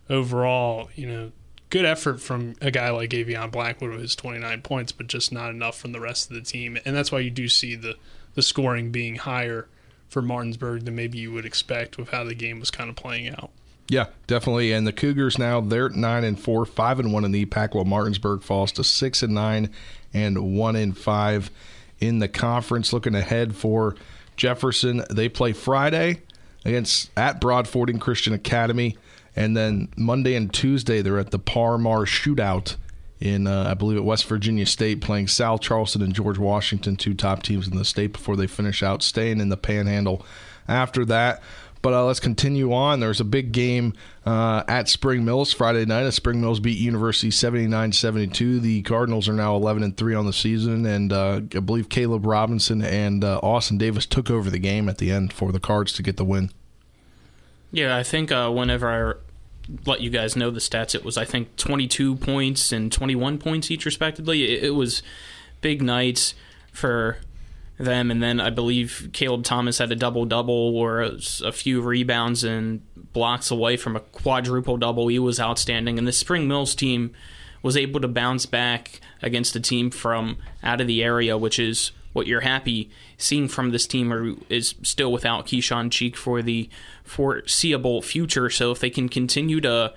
overall, 0.09 0.89
you 0.95 1.07
know, 1.07 1.31
good 1.69 1.85
effort 1.85 2.21
from 2.21 2.55
a 2.61 2.71
guy 2.71 2.89
like 2.91 3.11
Avion 3.11 3.51
Blackwood 3.51 3.91
with 3.91 4.01
his 4.01 4.15
29 4.15 4.61
points, 4.61 4.91
but 4.91 5.07
just 5.07 5.31
not 5.31 5.49
enough 5.49 5.77
from 5.77 5.91
the 5.91 5.99
rest 5.99 6.29
of 6.29 6.35
the 6.35 6.41
team. 6.41 6.77
And 6.85 6.95
that's 6.95 7.11
why 7.11 7.19
you 7.19 7.31
do 7.31 7.47
see 7.47 7.75
the, 7.75 7.95
the 8.35 8.41
scoring 8.41 8.91
being 8.91 9.15
higher 9.15 9.67
for 10.07 10.21
Martinsburg 10.21 10.85
than 10.85 10.95
maybe 10.95 11.19
you 11.19 11.31
would 11.31 11.45
expect 11.45 11.97
with 11.97 12.09
how 12.09 12.23
the 12.23 12.35
game 12.35 12.59
was 12.59 12.71
kind 12.71 12.89
of 12.89 12.95
playing 12.95 13.29
out. 13.29 13.51
Yeah, 13.89 14.05
definitely. 14.27 14.71
And 14.71 14.85
the 14.85 14.93
Cougars 14.93 15.39
now 15.39 15.59
they're 15.61 15.89
nine 15.89 16.23
and 16.23 16.39
four, 16.39 16.65
five 16.65 16.99
and 16.99 17.11
one 17.11 17.25
in 17.25 17.31
the 17.31 17.45
EPAC, 17.45 17.73
while 17.73 17.85
Martinsburg 17.85 18.43
falls 18.43 18.71
to 18.73 18.83
six 18.83 19.23
and 19.23 19.33
nine 19.33 19.71
and 20.13 20.55
one 20.55 20.75
and 20.75 20.95
five 20.95 21.49
in 21.99 22.19
the 22.19 22.27
conference. 22.27 22.93
Looking 22.93 23.15
ahead 23.15 23.55
for 23.55 23.95
Jefferson, 24.37 25.03
they 25.09 25.27
play 25.27 25.53
Friday 25.53 26.21
against 26.63 27.09
at 27.17 27.41
Broadfording 27.41 27.97
Christian 27.97 28.31
Academy, 28.31 28.95
and 29.35 29.57
then 29.57 29.89
Monday 29.97 30.35
and 30.35 30.53
Tuesday 30.53 31.01
they're 31.01 31.17
at 31.17 31.31
the 31.31 31.39
Parmar 31.39 32.05
Shootout 32.05 32.75
in 33.19 33.47
uh, 33.47 33.69
I 33.69 33.73
believe 33.73 33.97
at 33.97 34.05
West 34.05 34.25
Virginia 34.27 34.67
State, 34.67 35.01
playing 35.01 35.27
South 35.27 35.61
Charleston 35.61 36.03
and 36.03 36.13
George 36.13 36.37
Washington, 36.37 36.95
two 36.95 37.15
top 37.15 37.41
teams 37.41 37.67
in 37.67 37.75
the 37.75 37.83
state, 37.83 38.13
before 38.13 38.37
they 38.37 38.47
finish 38.47 38.83
out 38.83 39.01
staying 39.01 39.41
in 39.41 39.49
the 39.49 39.57
Panhandle. 39.57 40.23
After 40.67 41.03
that. 41.05 41.41
But 41.81 41.93
uh, 41.93 42.05
let's 42.05 42.19
continue 42.19 42.73
on. 42.73 42.99
There's 42.99 43.21
a 43.21 43.25
big 43.25 43.51
game 43.53 43.93
uh, 44.25 44.63
at 44.67 44.89
Spring 44.89 45.23
Mills 45.23 45.53
Friday 45.53 45.85
night. 45.85 46.03
As 46.03 46.15
Spring 46.15 46.41
Mills 46.41 46.59
beat 46.59 46.77
University 46.77 47.29
79-72. 47.29 48.61
The 48.61 48.81
Cardinals 48.81 49.29
are 49.29 49.33
now 49.33 49.55
11 49.55 49.83
and 49.83 49.95
three 49.95 50.13
on 50.13 50.25
the 50.25 50.33
season, 50.33 50.85
and 50.85 51.13
uh, 51.13 51.41
I 51.55 51.59
believe 51.59 51.87
Caleb 51.87 52.25
Robinson 52.25 52.81
and 52.81 53.23
uh, 53.23 53.39
Austin 53.41 53.77
Davis 53.77 54.05
took 54.05 54.29
over 54.29 54.49
the 54.49 54.59
game 54.59 54.89
at 54.89 54.97
the 54.97 55.09
end 55.11 55.31
for 55.31 55.51
the 55.51 55.59
Cards 55.59 55.93
to 55.93 56.03
get 56.03 56.17
the 56.17 56.25
win. 56.25 56.51
Yeah, 57.71 57.95
I 57.95 58.03
think 58.03 58.31
uh, 58.31 58.49
whenever 58.49 58.89
I 58.89 59.13
let 59.85 60.01
you 60.01 60.09
guys 60.09 60.35
know 60.35 60.51
the 60.51 60.59
stats, 60.59 60.95
it 60.95 61.05
was 61.05 61.17
I 61.17 61.25
think 61.25 61.55
22 61.55 62.15
points 62.15 62.71
and 62.71 62.91
21 62.91 63.37
points 63.37 63.71
each, 63.71 63.85
respectively. 63.85 64.43
It, 64.43 64.65
it 64.65 64.71
was 64.71 65.01
big 65.61 65.81
nights 65.81 66.33
for 66.71 67.17
them, 67.79 68.11
and 68.11 68.21
then 68.21 68.39
I 68.39 68.49
believe 68.49 69.09
Caleb 69.13 69.43
Thomas 69.43 69.77
had 69.77 69.91
a 69.91 69.95
double 69.95 70.25
double 70.25 70.75
or 70.75 71.01
a, 71.01 71.17
a 71.43 71.51
few 71.51 71.81
rebounds 71.81 72.43
and 72.43 72.81
blocks 73.13 73.49
away 73.49 73.77
from 73.77 73.95
a 73.95 74.01
quadruple 74.01 74.77
double. 74.77 75.07
He 75.07 75.17
was 75.17 75.39
outstanding, 75.39 75.97
and 75.97 76.07
the 76.07 76.11
Spring 76.11 76.47
Mills 76.47 76.75
team 76.75 77.11
was 77.63 77.75
able 77.75 77.99
to 78.01 78.07
bounce 78.07 78.45
back 78.45 79.01
against 79.21 79.55
a 79.55 79.59
team 79.59 79.89
from 79.91 80.37
out 80.61 80.81
of 80.81 80.87
the 80.87 81.03
area, 81.03 81.37
which 81.37 81.57
is 81.57 81.91
what 82.13 82.27
you're 82.27 82.41
happy 82.41 82.89
seeing 83.17 83.47
from 83.47 83.69
this 83.69 83.85
team 83.85 84.09
who 84.11 84.39
is 84.49 84.75
still 84.81 85.11
without 85.11 85.45
Keyshawn 85.45 85.91
Cheek 85.91 86.15
for 86.15 86.41
the 86.41 86.69
foreseeable 87.03 88.01
future. 88.01 88.49
So 88.49 88.71
if 88.71 88.79
they 88.79 88.89
can 88.89 89.09
continue 89.09 89.61
to 89.61 89.93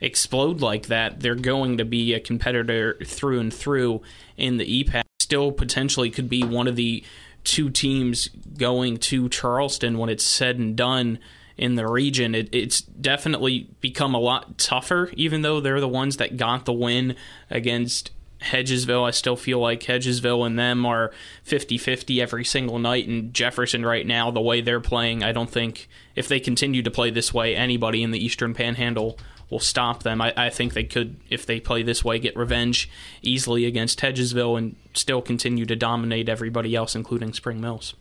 explode 0.00 0.60
like 0.60 0.86
that, 0.86 1.20
they're 1.20 1.34
going 1.34 1.78
to 1.78 1.84
be 1.84 2.14
a 2.14 2.20
competitor 2.20 2.96
through 3.04 3.40
and 3.40 3.52
through 3.52 4.02
in 4.36 4.56
the 4.56 4.84
EPAC. 4.84 5.02
Still 5.30 5.52
potentially 5.52 6.10
could 6.10 6.28
be 6.28 6.42
one 6.42 6.66
of 6.66 6.74
the 6.74 7.04
two 7.44 7.70
teams 7.70 8.30
going 8.58 8.96
to 8.96 9.28
Charleston 9.28 9.96
when 9.96 10.10
it's 10.10 10.24
said 10.24 10.58
and 10.58 10.74
done 10.74 11.20
in 11.56 11.76
the 11.76 11.86
region. 11.86 12.34
It, 12.34 12.52
it's 12.52 12.80
definitely 12.80 13.68
become 13.80 14.12
a 14.12 14.18
lot 14.18 14.58
tougher, 14.58 15.08
even 15.12 15.42
though 15.42 15.60
they're 15.60 15.78
the 15.78 15.86
ones 15.86 16.16
that 16.16 16.36
got 16.36 16.64
the 16.64 16.72
win 16.72 17.14
against 17.48 18.10
Hedgesville. 18.42 19.06
I 19.06 19.12
still 19.12 19.36
feel 19.36 19.60
like 19.60 19.84
Hedgesville 19.84 20.44
and 20.44 20.58
them 20.58 20.84
are 20.84 21.12
50 21.44 21.78
50 21.78 22.20
every 22.20 22.44
single 22.44 22.80
night. 22.80 23.06
And 23.06 23.32
Jefferson, 23.32 23.86
right 23.86 24.04
now, 24.04 24.32
the 24.32 24.40
way 24.40 24.60
they're 24.60 24.80
playing, 24.80 25.22
I 25.22 25.30
don't 25.30 25.48
think 25.48 25.88
if 26.16 26.26
they 26.26 26.40
continue 26.40 26.82
to 26.82 26.90
play 26.90 27.10
this 27.10 27.32
way, 27.32 27.54
anybody 27.54 28.02
in 28.02 28.10
the 28.10 28.18
Eastern 28.18 28.52
Panhandle 28.52 29.16
will 29.50 29.60
stop 29.60 30.02
them. 30.02 30.20
I, 30.20 30.32
I 30.36 30.50
think 30.50 30.74
they 30.74 30.84
could, 30.84 31.16
if 31.28 31.44
they 31.44 31.60
play 31.60 31.82
this 31.82 32.04
way, 32.04 32.18
get 32.18 32.36
revenge 32.36 32.88
easily 33.20 33.66
against 33.66 34.00
Hedgesville 34.00 34.56
and 34.56 34.76
still 34.94 35.20
continue 35.20 35.66
to 35.66 35.76
dominate 35.76 36.28
everybody 36.28 36.74
else, 36.74 36.94
including 36.94 37.32
Spring 37.32 37.60
Mills. 37.60 37.94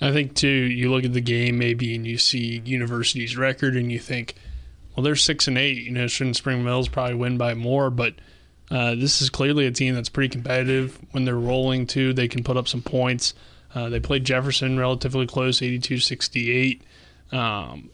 I 0.00 0.12
think 0.12 0.34
too. 0.34 0.48
You 0.48 0.90
look 0.90 1.04
at 1.04 1.12
the 1.12 1.20
game 1.20 1.58
maybe, 1.58 1.94
and 1.94 2.06
you 2.06 2.18
see 2.18 2.62
University's 2.64 3.36
record, 3.36 3.76
and 3.76 3.90
you 3.90 3.98
think, 3.98 4.34
well, 4.94 5.04
they're 5.04 5.16
six 5.16 5.48
and 5.48 5.58
eight. 5.58 5.78
You 5.78 5.90
know, 5.90 6.06
shouldn't 6.06 6.36
Spring 6.36 6.64
Mills 6.64 6.88
probably 6.88 7.14
win 7.14 7.36
by 7.36 7.54
more? 7.54 7.90
But 7.90 8.14
uh, 8.70 8.94
this 8.94 9.20
is 9.20 9.30
clearly 9.30 9.66
a 9.66 9.70
team 9.70 9.94
that's 9.94 10.08
pretty 10.08 10.30
competitive. 10.30 10.98
When 11.10 11.24
they're 11.24 11.34
rolling 11.34 11.86
too, 11.86 12.12
they 12.12 12.28
can 12.28 12.44
put 12.44 12.56
up 12.56 12.68
some 12.68 12.82
points. 12.82 13.34
Uh, 13.74 13.88
they 13.88 14.00
played 14.00 14.24
Jefferson 14.24 14.78
relatively 14.78 15.26
close, 15.26 15.60
82-68. 15.60 16.80
Um, 17.30 17.90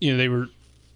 you 0.00 0.12
know, 0.12 0.18
they 0.18 0.28
were 0.28 0.48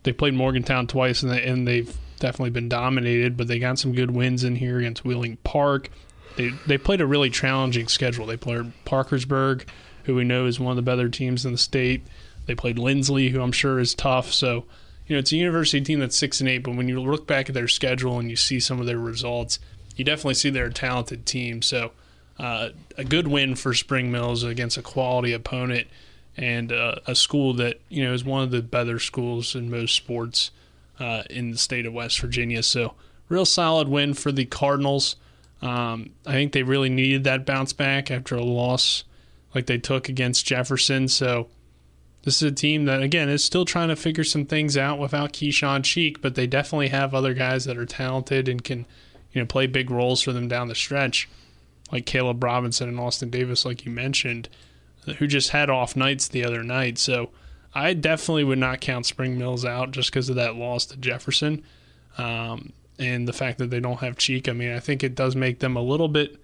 they 0.02 0.12
played 0.12 0.34
Morgantown 0.34 0.86
twice, 0.86 1.22
and, 1.22 1.32
they, 1.32 1.42
and 1.42 1.66
they've 1.66 1.96
definitely 2.18 2.50
been 2.50 2.68
dominated. 2.68 3.36
But 3.36 3.48
they 3.48 3.58
got 3.58 3.78
some 3.78 3.92
good 3.92 4.10
wins 4.10 4.44
in 4.44 4.56
here 4.56 4.78
against 4.78 5.04
Wheeling 5.04 5.38
Park. 5.44 5.90
They 6.36 6.50
they 6.66 6.78
played 6.78 7.00
a 7.00 7.06
really 7.06 7.30
challenging 7.30 7.88
schedule. 7.88 8.26
They 8.26 8.36
played 8.36 8.72
Parkersburg 8.84 9.66
who 10.04 10.14
we 10.14 10.24
know 10.24 10.46
is 10.46 10.58
one 10.58 10.72
of 10.72 10.76
the 10.76 10.82
better 10.82 11.08
teams 11.08 11.44
in 11.44 11.52
the 11.52 11.58
state. 11.58 12.02
They 12.46 12.54
played 12.54 12.76
Linsly, 12.76 13.30
who 13.30 13.40
I'm 13.40 13.52
sure 13.52 13.78
is 13.78 13.94
tough. 13.94 14.32
So, 14.32 14.64
you 15.06 15.14
know, 15.14 15.18
it's 15.18 15.32
a 15.32 15.36
university 15.36 15.80
team 15.80 16.00
that's 16.00 16.16
six 16.16 16.40
and 16.40 16.48
eight, 16.48 16.58
but 16.58 16.76
when 16.76 16.88
you 16.88 17.00
look 17.00 17.26
back 17.26 17.48
at 17.48 17.54
their 17.54 17.68
schedule 17.68 18.18
and 18.18 18.28
you 18.28 18.36
see 18.36 18.60
some 18.60 18.80
of 18.80 18.86
their 18.86 18.98
results, 18.98 19.58
you 19.96 20.04
definitely 20.04 20.34
see 20.34 20.50
they're 20.50 20.66
a 20.66 20.72
talented 20.72 21.26
team. 21.26 21.62
So, 21.62 21.92
uh, 22.38 22.70
a 22.96 23.04
good 23.04 23.28
win 23.28 23.54
for 23.54 23.74
Spring 23.74 24.10
Mills 24.10 24.42
against 24.42 24.76
a 24.76 24.82
quality 24.82 25.32
opponent 25.32 25.86
and 26.36 26.72
uh, 26.72 26.96
a 27.06 27.14
school 27.14 27.54
that 27.54 27.80
you 27.88 28.04
know 28.04 28.12
is 28.12 28.24
one 28.24 28.42
of 28.42 28.50
the 28.50 28.62
better 28.62 28.98
schools 28.98 29.54
in 29.54 29.70
most 29.70 29.94
sports 29.94 30.50
uh, 30.98 31.22
in 31.30 31.50
the 31.50 31.58
state 31.58 31.86
of 31.86 31.92
West 31.92 32.20
Virginia. 32.20 32.62
So, 32.62 32.94
real 33.28 33.44
solid 33.44 33.88
win 33.88 34.14
for 34.14 34.32
the 34.32 34.44
Cardinals. 34.44 35.16
Um, 35.60 36.10
I 36.26 36.32
think 36.32 36.52
they 36.52 36.64
really 36.64 36.88
needed 36.88 37.24
that 37.24 37.46
bounce 37.46 37.72
back 37.72 38.10
after 38.10 38.34
a 38.34 38.42
loss 38.42 39.04
like 39.54 39.66
they 39.66 39.78
took 39.78 40.08
against 40.08 40.46
Jefferson. 40.46 41.08
So 41.08 41.48
this 42.24 42.36
is 42.36 42.50
a 42.50 42.54
team 42.54 42.84
that 42.86 43.02
again 43.02 43.28
is 43.28 43.44
still 43.44 43.64
trying 43.64 43.88
to 43.88 43.96
figure 43.96 44.24
some 44.24 44.46
things 44.46 44.76
out 44.76 44.98
without 44.98 45.32
Keyshawn 45.32 45.84
Cheek, 45.84 46.22
but 46.22 46.34
they 46.34 46.46
definitely 46.46 46.88
have 46.88 47.14
other 47.14 47.34
guys 47.34 47.64
that 47.64 47.78
are 47.78 47.86
talented 47.86 48.48
and 48.48 48.62
can, 48.62 48.86
you 49.32 49.40
know, 49.40 49.46
play 49.46 49.66
big 49.66 49.90
roles 49.90 50.22
for 50.22 50.32
them 50.32 50.48
down 50.48 50.68
the 50.68 50.74
stretch. 50.74 51.28
Like 51.90 52.06
Caleb 52.06 52.42
Robinson 52.42 52.88
and 52.88 52.98
Austin 52.98 53.28
Davis, 53.28 53.64
like 53.64 53.84
you 53.84 53.92
mentioned, 53.92 54.48
who 55.18 55.26
just 55.26 55.50
had 55.50 55.70
off 55.70 55.96
nights 55.96 56.28
the 56.28 56.44
other 56.44 56.62
night. 56.62 56.98
So 56.98 57.30
I 57.74 57.94
definitely 57.94 58.44
would 58.44 58.58
not 58.58 58.80
count 58.80 59.06
Spring 59.06 59.38
Mills 59.38 59.64
out 59.64 59.90
just 59.90 60.10
because 60.10 60.28
of 60.28 60.36
that 60.36 60.56
loss 60.56 60.86
to 60.86 60.96
Jefferson. 60.96 61.62
Um, 62.18 62.72
and 62.98 63.26
the 63.26 63.32
fact 63.32 63.58
that 63.58 63.70
they 63.70 63.80
don't 63.80 64.00
have 64.00 64.16
Cheek, 64.16 64.48
I 64.48 64.52
mean, 64.52 64.72
I 64.72 64.80
think 64.80 65.02
it 65.02 65.14
does 65.14 65.34
make 65.34 65.60
them 65.60 65.76
a 65.76 65.82
little 65.82 66.08
bit 66.08 66.36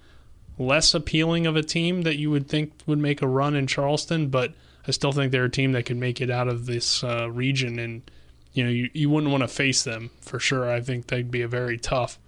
less 0.59 0.93
appealing 0.95 1.47
of 1.47 1.57
a 1.57 1.63
team 1.63 2.03
that 2.03 2.17
you 2.17 2.31
would 2.31 2.49
think 2.49 2.73
would 2.87 2.99
make 2.99 3.23
a 3.23 3.29
run 3.29 3.55
in 3.55 3.67
Charleston, 3.67 4.29
but 4.29 4.55
I 4.87 4.91
still 4.91 5.13
think 5.13 5.31
they're 5.31 5.45
a 5.45 5.51
team 5.51 5.73
that 5.73 5.85
could 5.85 5.97
make 5.97 6.21
it 6.21 6.31
out 6.31 6.49
of 6.49 6.67
this 6.67 7.05
uh, 7.05 7.31
region, 7.31 7.79
and 7.79 8.11
you 8.53 8.65
know 8.65 8.71
you, 8.71 8.91
you 8.93 9.11
wouldn't 9.11 9.31
want 9.31 9.43
to 9.43 9.49
face 9.49 9.85
them 9.85 10.11
for 10.21 10.41
sure. 10.41 10.71
I 10.71 10.81
think 10.81 11.07
they'd 11.07 11.31
be 11.31 11.43
a 11.43 11.49
very 11.49 11.79
tough, 11.79 12.19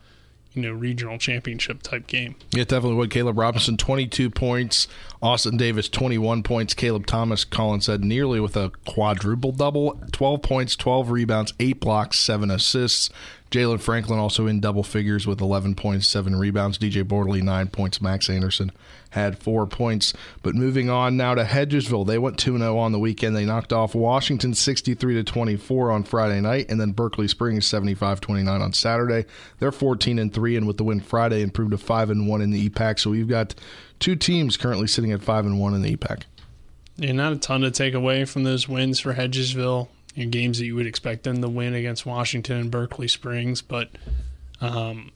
you 0.54 0.62
know, 0.62 0.73
regional 0.73 1.19
championship 1.19 1.83
type 1.83 2.07
game. 2.07 2.35
Yeah, 2.52 2.64
definitely 2.64 2.95
would. 2.95 3.11
Caleb 3.11 3.38
Robinson, 3.38 3.76
22 3.76 4.30
points. 4.30 4.88
Austin 5.23 5.57
Davis, 5.57 5.88
21 5.88 6.42
points. 6.42 6.75
Caleb 6.75 7.07
Thomas, 7.07 7.45
Colin 7.45 7.80
said, 7.80 8.02
nearly 8.02 8.40
with 8.40 8.57
a 8.57 8.73
quadruple 8.87 9.52
double 9.52 10.00
12 10.12 10.42
points, 10.42 10.76
12 10.76 11.11
rebounds, 11.11 11.54
8 11.61 11.80
blocks, 11.80 12.19
7 12.19 12.50
assists. 12.50 13.11
Jalen 13.50 13.80
Franklin 13.80 14.21
also 14.21 14.47
in 14.47 14.61
double 14.61 14.85
figures 14.85 15.26
with 15.26 15.40
11 15.40 15.75
points, 15.75 16.07
7 16.07 16.37
rebounds. 16.37 16.78
DJ 16.78 17.02
Bortley, 17.02 17.42
9 17.42 17.69
points. 17.69 18.00
Max 18.00 18.30
Anderson 18.30 18.71
had 19.11 19.38
4 19.38 19.66
points. 19.66 20.14
But 20.42 20.54
moving 20.54 20.88
on 20.88 21.16
now 21.16 21.35
to 21.35 21.42
Hedgesville. 21.42 22.07
They 22.07 22.19
went 22.19 22.38
2 22.38 22.59
0 22.59 22.78
on 22.78 22.92
the 22.92 23.00
weekend. 23.00 23.35
They 23.35 23.45
knocked 23.45 23.73
off 23.73 23.95
Washington 23.95 24.54
63 24.54 25.14
to 25.14 25.25
24 25.25 25.90
on 25.90 26.04
Friday 26.04 26.40
night, 26.40 26.66
and 26.71 26.80
then 26.80 26.92
Berkeley 26.92 27.26
Springs 27.26 27.66
75 27.66 28.21
29 28.21 28.62
on 28.62 28.73
Saturday. 28.73 29.26
They're 29.59 29.73
14 29.73 30.21
and 30.21 30.33
3, 30.33 30.57
and 30.57 30.66
with 30.66 30.76
the 30.76 30.85
win 30.85 31.00
Friday, 31.00 31.42
improved 31.42 31.73
to 31.73 31.78
5 31.78 32.11
and 32.11 32.28
1 32.28 32.40
in 32.40 32.50
the 32.50 32.69
EPAC. 32.69 33.00
So 33.00 33.11
we've 33.11 33.28
got 33.28 33.57
two 33.99 34.14
teams 34.14 34.57
currently 34.57 34.87
sitting 34.87 35.11
at 35.11 35.23
5 35.23 35.47
and 35.47 35.59
1 35.59 35.75
in 35.75 35.83
the 35.83 35.97
EPAC. 35.97 36.23
Yeah, 36.97 37.12
not 37.12 37.33
a 37.33 37.37
ton 37.37 37.62
to 37.62 37.71
take 37.71 37.95
away 37.95 38.26
from 38.26 38.45
those 38.45 38.69
wins 38.69 39.00
for 39.00 39.14
Hedgesville 39.14 39.88
you 40.14 40.26
games 40.26 40.59
that 40.59 40.67
you 40.67 40.75
would 40.75 40.87
expect 40.87 41.23
them 41.23 41.40
to 41.40 41.49
win 41.49 41.75
against 41.75 42.05
Washington 42.05 42.57
and 42.57 42.71
Berkeley 42.71 43.09
Springs. 43.09 43.62
But 43.62 43.90
um, 44.61 45.12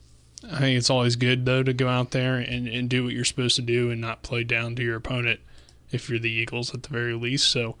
I 0.49 0.59
think 0.59 0.77
it's 0.77 0.89
always 0.89 1.15
good 1.15 1.45
though 1.45 1.63
to 1.63 1.73
go 1.73 1.87
out 1.87 2.11
there 2.11 2.35
and, 2.35 2.67
and 2.67 2.89
do 2.89 3.03
what 3.03 3.13
you're 3.13 3.25
supposed 3.25 3.55
to 3.57 3.61
do 3.61 3.91
and 3.91 3.99
not 3.99 4.23
play 4.23 4.43
down 4.43 4.75
to 4.75 4.83
your 4.83 4.95
opponent 4.95 5.39
if 5.91 6.09
you're 6.09 6.19
the 6.19 6.31
Eagles 6.31 6.73
at 6.73 6.83
the 6.83 6.89
very 6.89 7.13
least. 7.13 7.49
So 7.49 7.75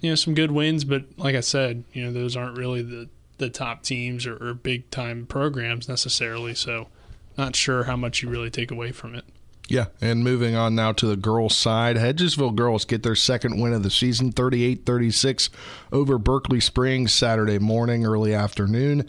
you 0.00 0.10
know 0.10 0.16
some 0.16 0.34
good 0.34 0.50
wins, 0.50 0.84
but 0.84 1.04
like 1.16 1.36
I 1.36 1.40
said, 1.40 1.84
you 1.92 2.04
know 2.04 2.12
those 2.12 2.36
aren't 2.36 2.58
really 2.58 2.82
the 2.82 3.08
the 3.38 3.50
top 3.50 3.82
teams 3.82 4.26
or, 4.26 4.36
or 4.36 4.54
big 4.54 4.88
time 4.90 5.26
programs 5.26 5.88
necessarily. 5.88 6.54
So 6.54 6.88
not 7.36 7.56
sure 7.56 7.84
how 7.84 7.96
much 7.96 8.22
you 8.22 8.28
really 8.28 8.50
take 8.50 8.70
away 8.70 8.92
from 8.92 9.14
it. 9.14 9.24
Yeah, 9.68 9.86
and 10.00 10.22
moving 10.22 10.54
on 10.54 10.74
now 10.74 10.92
to 10.92 11.06
the 11.06 11.16
girls' 11.16 11.56
side. 11.56 11.96
Hedgesville 11.96 12.54
girls 12.54 12.84
get 12.84 13.02
their 13.02 13.14
second 13.14 13.58
win 13.60 13.72
of 13.72 13.82
the 13.82 13.90
season, 13.90 14.30
38 14.30 14.84
36 14.84 15.48
over 15.90 16.18
Berkeley 16.18 16.60
Springs 16.60 17.14
Saturday 17.14 17.58
morning, 17.58 18.04
early 18.04 18.34
afternoon. 18.34 19.08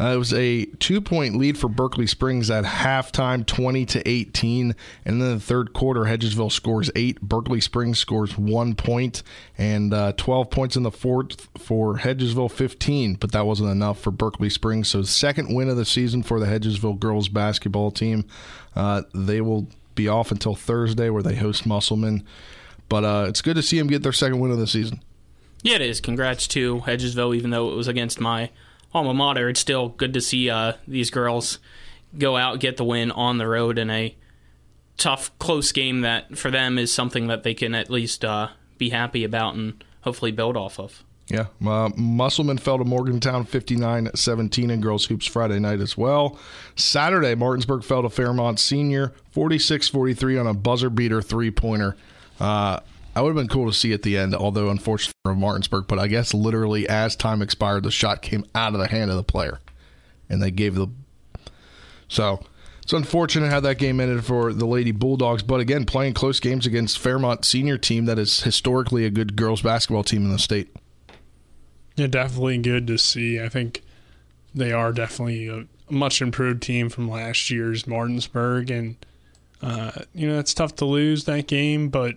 Uh, 0.00 0.14
it 0.14 0.16
was 0.16 0.32
a 0.32 0.64
two 0.78 1.00
point 1.00 1.36
lead 1.36 1.58
for 1.58 1.68
Berkeley 1.68 2.06
Springs 2.06 2.50
at 2.50 2.64
halftime, 2.64 3.44
20 3.44 3.84
to 3.86 4.08
18. 4.08 4.74
And 5.04 5.20
then 5.20 5.34
the 5.34 5.40
third 5.40 5.72
quarter, 5.72 6.02
Hedgesville 6.02 6.52
scores 6.52 6.90
eight. 6.94 7.20
Berkeley 7.20 7.60
Springs 7.60 7.98
scores 7.98 8.38
one 8.38 8.74
point 8.74 9.22
and 9.56 9.92
uh, 9.92 10.12
12 10.16 10.50
points 10.50 10.76
in 10.76 10.84
the 10.84 10.92
fourth 10.92 11.48
for 11.58 11.96
Hedgesville, 11.96 12.50
15. 12.50 13.14
But 13.14 13.32
that 13.32 13.46
wasn't 13.46 13.70
enough 13.70 13.98
for 13.98 14.10
Berkeley 14.10 14.50
Springs. 14.50 14.88
So, 14.88 15.02
second 15.02 15.52
win 15.52 15.68
of 15.68 15.76
the 15.76 15.84
season 15.84 16.22
for 16.22 16.38
the 16.38 16.46
Hedgesville 16.46 16.98
girls 17.00 17.28
basketball 17.28 17.90
team. 17.90 18.24
Uh, 18.76 19.02
they 19.12 19.40
will 19.40 19.66
be 19.96 20.06
off 20.06 20.30
until 20.30 20.54
Thursday, 20.54 21.10
where 21.10 21.24
they 21.24 21.34
host 21.34 21.66
Musselman. 21.66 22.24
But 22.88 23.04
uh, 23.04 23.26
it's 23.28 23.42
good 23.42 23.56
to 23.56 23.62
see 23.62 23.78
them 23.78 23.88
get 23.88 24.04
their 24.04 24.12
second 24.12 24.38
win 24.38 24.52
of 24.52 24.58
the 24.58 24.66
season. 24.66 25.02
Yeah, 25.62 25.74
it 25.74 25.82
is. 25.82 26.00
Congrats 26.00 26.46
to 26.48 26.80
Hedgesville, 26.80 27.34
even 27.34 27.50
though 27.50 27.72
it 27.72 27.74
was 27.74 27.88
against 27.88 28.20
my 28.20 28.50
alma 28.94 29.14
mater. 29.14 29.48
It's 29.48 29.60
still 29.60 29.90
good 29.90 30.14
to 30.14 30.20
see 30.20 30.50
uh, 30.50 30.74
these 30.86 31.10
girls 31.10 31.58
go 32.16 32.36
out 32.36 32.60
get 32.60 32.76
the 32.76 32.84
win 32.84 33.10
on 33.10 33.38
the 33.38 33.46
road 33.46 33.78
in 33.78 33.90
a 33.90 34.14
tough, 34.96 35.36
close 35.38 35.72
game 35.72 36.00
that 36.00 36.36
for 36.36 36.50
them 36.50 36.78
is 36.78 36.92
something 36.92 37.26
that 37.28 37.42
they 37.42 37.54
can 37.54 37.74
at 37.74 37.90
least 37.90 38.24
uh, 38.24 38.48
be 38.78 38.90
happy 38.90 39.24
about 39.24 39.54
and 39.54 39.84
hopefully 40.02 40.32
build 40.32 40.56
off 40.56 40.78
of. 40.78 41.04
Yeah. 41.28 41.46
Uh, 41.64 41.90
Musselman 41.96 42.56
fell 42.56 42.78
to 42.78 42.84
Morgantown 42.84 43.44
59 43.44 44.10
17 44.14 44.70
in 44.70 44.80
girls 44.80 45.06
hoops 45.06 45.26
Friday 45.26 45.58
night 45.58 45.80
as 45.80 45.96
well. 45.96 46.38
Saturday, 46.74 47.34
Martinsburg 47.34 47.84
fell 47.84 48.02
to 48.02 48.08
Fairmont 48.08 48.58
Senior 48.58 49.12
46 49.32 49.88
43 49.88 50.38
on 50.38 50.46
a 50.46 50.54
buzzer 50.54 50.88
beater 50.88 51.20
three 51.20 51.50
pointer. 51.50 51.96
Uh, 52.40 52.80
I 53.18 53.20
would 53.20 53.30
have 53.30 53.36
been 53.36 53.48
cool 53.48 53.66
to 53.66 53.76
see 53.76 53.92
at 53.92 54.02
the 54.02 54.16
end, 54.16 54.32
although 54.32 54.70
unfortunately 54.70 55.12
for 55.24 55.34
Martinsburg, 55.34 55.88
but 55.88 55.98
I 55.98 56.06
guess 56.06 56.32
literally 56.32 56.88
as 56.88 57.16
time 57.16 57.42
expired, 57.42 57.82
the 57.82 57.90
shot 57.90 58.22
came 58.22 58.44
out 58.54 58.74
of 58.74 58.78
the 58.78 58.86
hand 58.86 59.10
of 59.10 59.16
the 59.16 59.24
player. 59.24 59.58
And 60.28 60.40
they 60.40 60.52
gave 60.52 60.76
the. 60.76 60.86
So 62.06 62.38
it's 62.80 62.92
unfortunate 62.92 63.50
how 63.50 63.58
that 63.58 63.78
game 63.78 63.98
ended 63.98 64.24
for 64.24 64.52
the 64.52 64.66
Lady 64.66 64.92
Bulldogs, 64.92 65.42
but 65.42 65.58
again, 65.58 65.84
playing 65.84 66.14
close 66.14 66.38
games 66.38 66.64
against 66.64 67.00
Fairmont 67.00 67.44
Senior 67.44 67.76
team 67.76 68.04
that 68.04 68.20
is 68.20 68.42
historically 68.44 69.04
a 69.04 69.10
good 69.10 69.34
girls 69.34 69.62
basketball 69.62 70.04
team 70.04 70.22
in 70.24 70.30
the 70.30 70.38
state. 70.38 70.72
Yeah, 71.96 72.06
definitely 72.06 72.58
good 72.58 72.86
to 72.86 72.98
see. 72.98 73.40
I 73.40 73.48
think 73.48 73.82
they 74.54 74.70
are 74.70 74.92
definitely 74.92 75.48
a 75.48 75.66
much 75.92 76.22
improved 76.22 76.62
team 76.62 76.88
from 76.88 77.10
last 77.10 77.50
year's 77.50 77.84
Martinsburg, 77.84 78.70
and 78.70 78.94
uh, 79.60 79.90
you 80.14 80.28
know 80.28 80.38
it's 80.38 80.54
tough 80.54 80.76
to 80.76 80.84
lose 80.84 81.24
that 81.24 81.48
game, 81.48 81.88
but 81.88 82.14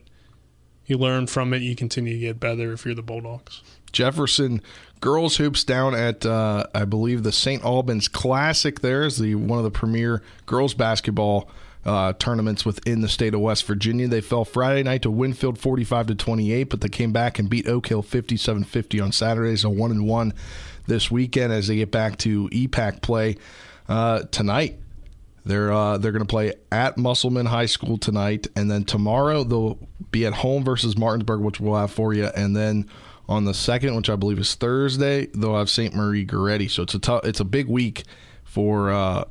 you 0.86 0.98
learn 0.98 1.28
from 1.28 1.54
it. 1.54 1.62
You 1.62 1.76
continue 1.76 2.14
to 2.14 2.20
get 2.20 2.40
better 2.40 2.74
if 2.74 2.86
you're 2.86 2.96
the 2.96 3.02
Bulldogs. 3.02 3.62
Jefferson 3.92 4.62
girls 5.02 5.38
hoops 5.38 5.64
down 5.64 5.96
at 5.96 6.26
uh, 6.26 6.66
I 6.74 6.86
believe 6.86 7.24
the 7.24 7.32
St. 7.32 7.64
Albans 7.64 8.08
Classic. 8.08 8.80
There 8.80 9.04
is 9.04 9.18
the 9.18 9.36
one 9.36 9.58
of 9.60 9.64
the 9.64 9.72
premier 9.72 10.22
girls 10.46 10.74
basketball 10.74 11.50
uh, 11.86 12.14
tournaments 12.14 12.66
within 12.66 13.02
the 13.02 13.10
state 13.10 13.34
of 13.34 13.42
West 13.42 13.66
Virginia. 13.66 14.08
They 14.08 14.22
fell 14.22 14.46
Friday 14.46 14.84
night 14.84 15.02
to 15.02 15.12
Winfield 15.12 15.58
45 15.58 16.08
to 16.08 16.16
28, 16.16 16.64
but 16.66 16.82
they 16.82 16.90
came 16.90 17.12
back 17.12 17.40
and 17.40 17.50
beat 17.50 17.68
Oak 17.68 17.88
Hill 17.88 18.02
57 18.04 18.64
50 18.64 19.00
on 19.00 19.12
Saturday. 19.12 19.56
So 19.58 19.70
one 19.70 19.92
and 19.92 20.08
one 20.08 20.34
this 20.88 21.10
weekend 21.12 21.52
as 21.54 21.68
they 21.68 21.78
get 21.78 21.92
back 21.92 22.18
to 22.20 22.50
EPAC 22.50 23.02
play 23.02 23.38
uh, 23.90 24.24
tonight. 24.32 24.80
They're 25.46 25.72
uh, 25.72 25.98
they're 25.98 26.12
going 26.12 26.26
to 26.26 26.30
play 26.30 26.54
at 26.72 26.98
Musselman 26.98 27.48
High 27.48 27.66
School 27.66 27.98
tonight, 27.98 28.48
and 28.56 28.70
then 28.70 28.84
tomorrow 28.84 29.44
they'll 29.44 29.80
be 30.12 30.26
at 30.26 30.34
home 30.34 30.64
versus 30.64 30.98
Martinsburg, 30.98 31.42
which 31.42 31.60
we'll 31.60 31.76
have 31.76 31.92
for 31.92 32.14
you, 32.14 32.26
and 32.36 32.56
then 32.56 32.88
on 33.28 33.46
the 33.46 33.54
second, 33.54 33.96
which 33.96 34.10
I 34.10 34.16
believe 34.18 34.40
is 34.40 34.54
Thursday, 34.56 35.28
they'll 35.28 35.58
have 35.58 35.70
St. 35.70 35.96
Marie 35.96 36.26
Goretti. 36.26 36.70
So 36.70 36.84
it's 36.84 36.94
a 36.94 37.00
tough, 37.00 37.26
it's 37.26 37.40
a 37.40 37.46
big 37.46 37.68
week 37.68 38.04
for 38.44 38.92
uh, 38.92 39.24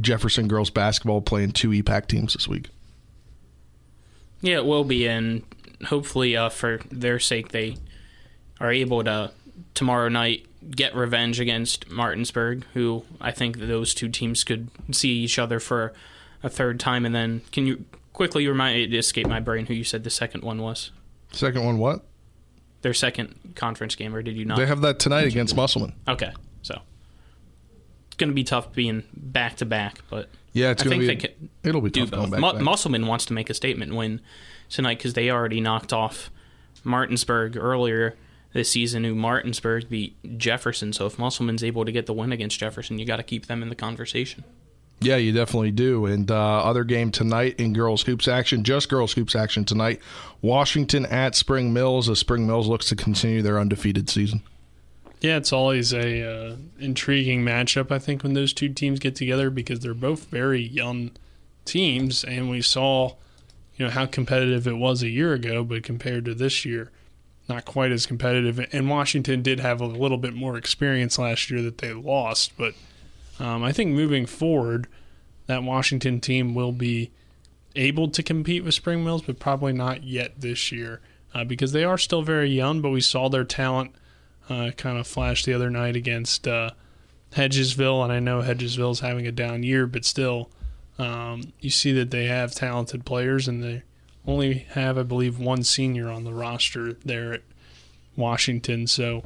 Jefferson 0.00 0.48
girls 0.48 0.68
basketball 0.68 1.20
playing 1.20 1.52
two 1.52 1.70
EPAC 1.70 2.08
teams 2.08 2.32
this 2.32 2.48
week. 2.48 2.68
Yeah, 4.40 4.56
it 4.56 4.66
will 4.66 4.84
be, 4.84 5.06
and 5.06 5.44
hopefully, 5.86 6.36
uh, 6.36 6.48
for 6.48 6.80
their 6.90 7.18
sake, 7.18 7.50
they 7.50 7.76
are 8.60 8.72
able 8.72 9.04
to 9.04 9.32
tomorrow 9.74 10.08
night 10.08 10.47
get 10.70 10.94
revenge 10.94 11.40
against 11.40 11.88
Martinsburg, 11.90 12.64
who 12.74 13.04
I 13.20 13.30
think 13.30 13.58
those 13.58 13.94
two 13.94 14.08
teams 14.08 14.44
could 14.44 14.68
see 14.90 15.10
each 15.10 15.38
other 15.38 15.60
for 15.60 15.92
a 16.42 16.48
third 16.48 16.78
time. 16.80 17.04
And 17.06 17.14
then, 17.14 17.42
can 17.52 17.66
you 17.66 17.84
quickly 18.12 18.46
remind 18.46 18.80
it 18.80 18.94
escaped 18.96 19.28
my 19.28 19.40
brain 19.40 19.66
who 19.66 19.74
you 19.74 19.84
said 19.84 20.04
the 20.04 20.10
second 20.10 20.42
one 20.42 20.60
was? 20.60 20.90
Second 21.32 21.64
one, 21.64 21.78
what? 21.78 22.04
Their 22.82 22.94
second 22.94 23.54
conference 23.56 23.94
game, 23.94 24.14
or 24.14 24.22
did 24.22 24.36
you 24.36 24.44
not? 24.44 24.56
They 24.58 24.66
have 24.66 24.80
that 24.82 24.98
tonight 24.98 25.26
against 25.26 25.54
Musselman. 25.56 25.94
Okay, 26.06 26.32
so 26.62 26.80
it's 28.06 28.16
going 28.16 28.28
to 28.30 28.34
be 28.34 28.44
tough 28.44 28.72
being 28.72 29.02
back 29.14 29.56
to 29.56 29.66
back, 29.66 29.98
but 30.08 30.28
Yeah, 30.52 30.70
it's 30.70 30.82
I 30.82 30.84
going 30.86 31.00
think 31.00 31.02
be. 31.02 31.06
they 31.28 31.34
can 31.34 31.50
it'll 31.64 31.80
be 31.80 31.90
tough 31.90 32.10
going 32.10 32.22
both. 32.24 32.30
back. 32.32 32.40
Mu- 32.40 32.52
back. 32.52 32.62
Musselman 32.62 33.06
wants 33.06 33.26
to 33.26 33.32
make 33.32 33.50
a 33.50 33.54
statement 33.54 33.94
win 33.94 34.20
tonight 34.70 34.98
because 34.98 35.14
they 35.14 35.28
already 35.30 35.60
knocked 35.60 35.92
off 35.92 36.30
Martinsburg 36.84 37.56
earlier 37.56 38.16
this 38.52 38.70
season, 38.70 39.04
who 39.04 39.14
Martinsburg 39.14 39.88
beat 39.88 40.38
Jefferson. 40.38 40.92
So 40.92 41.06
if 41.06 41.18
Musselman's 41.18 41.62
able 41.62 41.84
to 41.84 41.92
get 41.92 42.06
the 42.06 42.12
win 42.12 42.32
against 42.32 42.58
Jefferson, 42.58 42.98
you 42.98 43.04
got 43.04 43.16
to 43.16 43.22
keep 43.22 43.46
them 43.46 43.62
in 43.62 43.68
the 43.68 43.74
conversation. 43.74 44.44
Yeah, 45.00 45.16
you 45.16 45.32
definitely 45.32 45.70
do. 45.70 46.06
And 46.06 46.30
uh, 46.30 46.58
other 46.58 46.82
game 46.82 47.12
tonight 47.12 47.54
in 47.58 47.72
girls 47.72 48.02
hoops 48.02 48.26
action, 48.26 48.64
just 48.64 48.88
girls 48.88 49.12
hoops 49.12 49.36
action 49.36 49.64
tonight. 49.64 50.00
Washington 50.42 51.06
at 51.06 51.34
Spring 51.36 51.72
Mills 51.72 52.08
as 52.08 52.18
Spring 52.18 52.46
Mills 52.46 52.66
looks 52.66 52.88
to 52.88 52.96
continue 52.96 53.42
their 53.42 53.60
undefeated 53.60 54.10
season. 54.10 54.42
Yeah, 55.20 55.36
it's 55.36 55.52
always 55.52 55.92
a 55.92 56.22
uh, 56.22 56.56
intriguing 56.78 57.44
matchup. 57.44 57.90
I 57.90 57.98
think 57.98 58.22
when 58.22 58.34
those 58.34 58.52
two 58.52 58.68
teams 58.68 58.98
get 58.98 59.16
together 59.16 59.50
because 59.50 59.80
they're 59.80 59.94
both 59.94 60.26
very 60.26 60.62
young 60.62 61.10
teams, 61.64 62.24
and 62.24 62.48
we 62.50 62.62
saw, 62.62 63.14
you 63.76 63.84
know, 63.84 63.90
how 63.90 64.06
competitive 64.06 64.66
it 64.66 64.78
was 64.78 65.02
a 65.02 65.08
year 65.08 65.32
ago, 65.32 65.64
but 65.64 65.82
compared 65.82 66.24
to 66.24 66.34
this 66.34 66.64
year, 66.64 66.90
not 67.48 67.64
quite 67.64 67.92
as 67.92 68.06
competitive. 68.06 68.64
And 68.72 68.90
Washington 68.90 69.42
did 69.42 69.60
have 69.60 69.80
a 69.80 69.86
little 69.86 70.18
bit 70.18 70.34
more 70.34 70.56
experience 70.56 71.18
last 71.18 71.50
year 71.50 71.62
that 71.62 71.78
they 71.78 71.92
lost, 71.92 72.56
but 72.56 72.74
um, 73.40 73.62
I 73.62 73.72
think 73.72 73.92
moving 73.92 74.26
forward, 74.26 74.88
that 75.46 75.62
Washington 75.62 76.20
team 76.20 76.54
will 76.54 76.72
be 76.72 77.10
able 77.74 78.08
to 78.08 78.22
compete 78.22 78.64
with 78.64 78.74
Spring 78.74 79.04
Mills, 79.04 79.22
but 79.22 79.38
probably 79.38 79.72
not 79.72 80.04
yet 80.04 80.40
this 80.40 80.70
year 80.70 81.00
uh, 81.34 81.44
because 81.44 81.72
they 81.72 81.84
are 81.84 81.98
still 81.98 82.22
very 82.22 82.50
young. 82.50 82.80
But 82.80 82.90
we 82.90 83.00
saw 83.00 83.28
their 83.28 83.44
talent 83.44 83.92
uh, 84.48 84.70
kind 84.76 84.98
of 84.98 85.06
flash 85.06 85.44
the 85.44 85.54
other 85.54 85.70
night 85.70 85.96
against 85.96 86.46
uh, 86.46 86.70
Hedgesville, 87.32 88.02
and 88.04 88.12
I 88.12 88.20
know 88.20 88.42
Hedgesville's 88.42 89.00
having 89.00 89.26
a 89.26 89.32
down 89.32 89.62
year, 89.62 89.86
but 89.86 90.04
still, 90.04 90.50
um, 90.98 91.52
you 91.60 91.70
see 91.70 91.92
that 91.92 92.10
they 92.10 92.26
have 92.26 92.54
talented 92.54 93.04
players, 93.04 93.48
and 93.48 93.62
they 93.62 93.82
only 94.28 94.66
have, 94.70 94.98
I 94.98 95.02
believe, 95.02 95.38
one 95.38 95.62
senior 95.62 96.08
on 96.08 96.24
the 96.24 96.34
roster 96.34 96.92
there 97.04 97.32
at 97.32 97.42
Washington. 98.14 98.86
So 98.86 99.24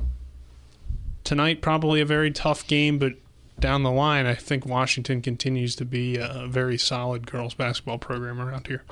tonight, 1.25 1.61
probably 1.61 2.01
a 2.01 2.07
very 2.07 2.31
tough 2.31 2.67
game, 2.67 2.99
but 2.99 3.15
down 3.59 3.83
the 3.83 3.91
line, 3.91 4.27
I 4.27 4.35
think 4.35 4.65
Washington 4.65 5.21
continues 5.21 5.77
to 5.77 5.85
be 5.85 6.17
a 6.17 6.47
very 6.49 6.79
solid 6.79 7.27
girls 7.27 7.55
basketball 7.55 7.99
program 7.99 8.41
around 8.41 8.69
here. 8.69 8.83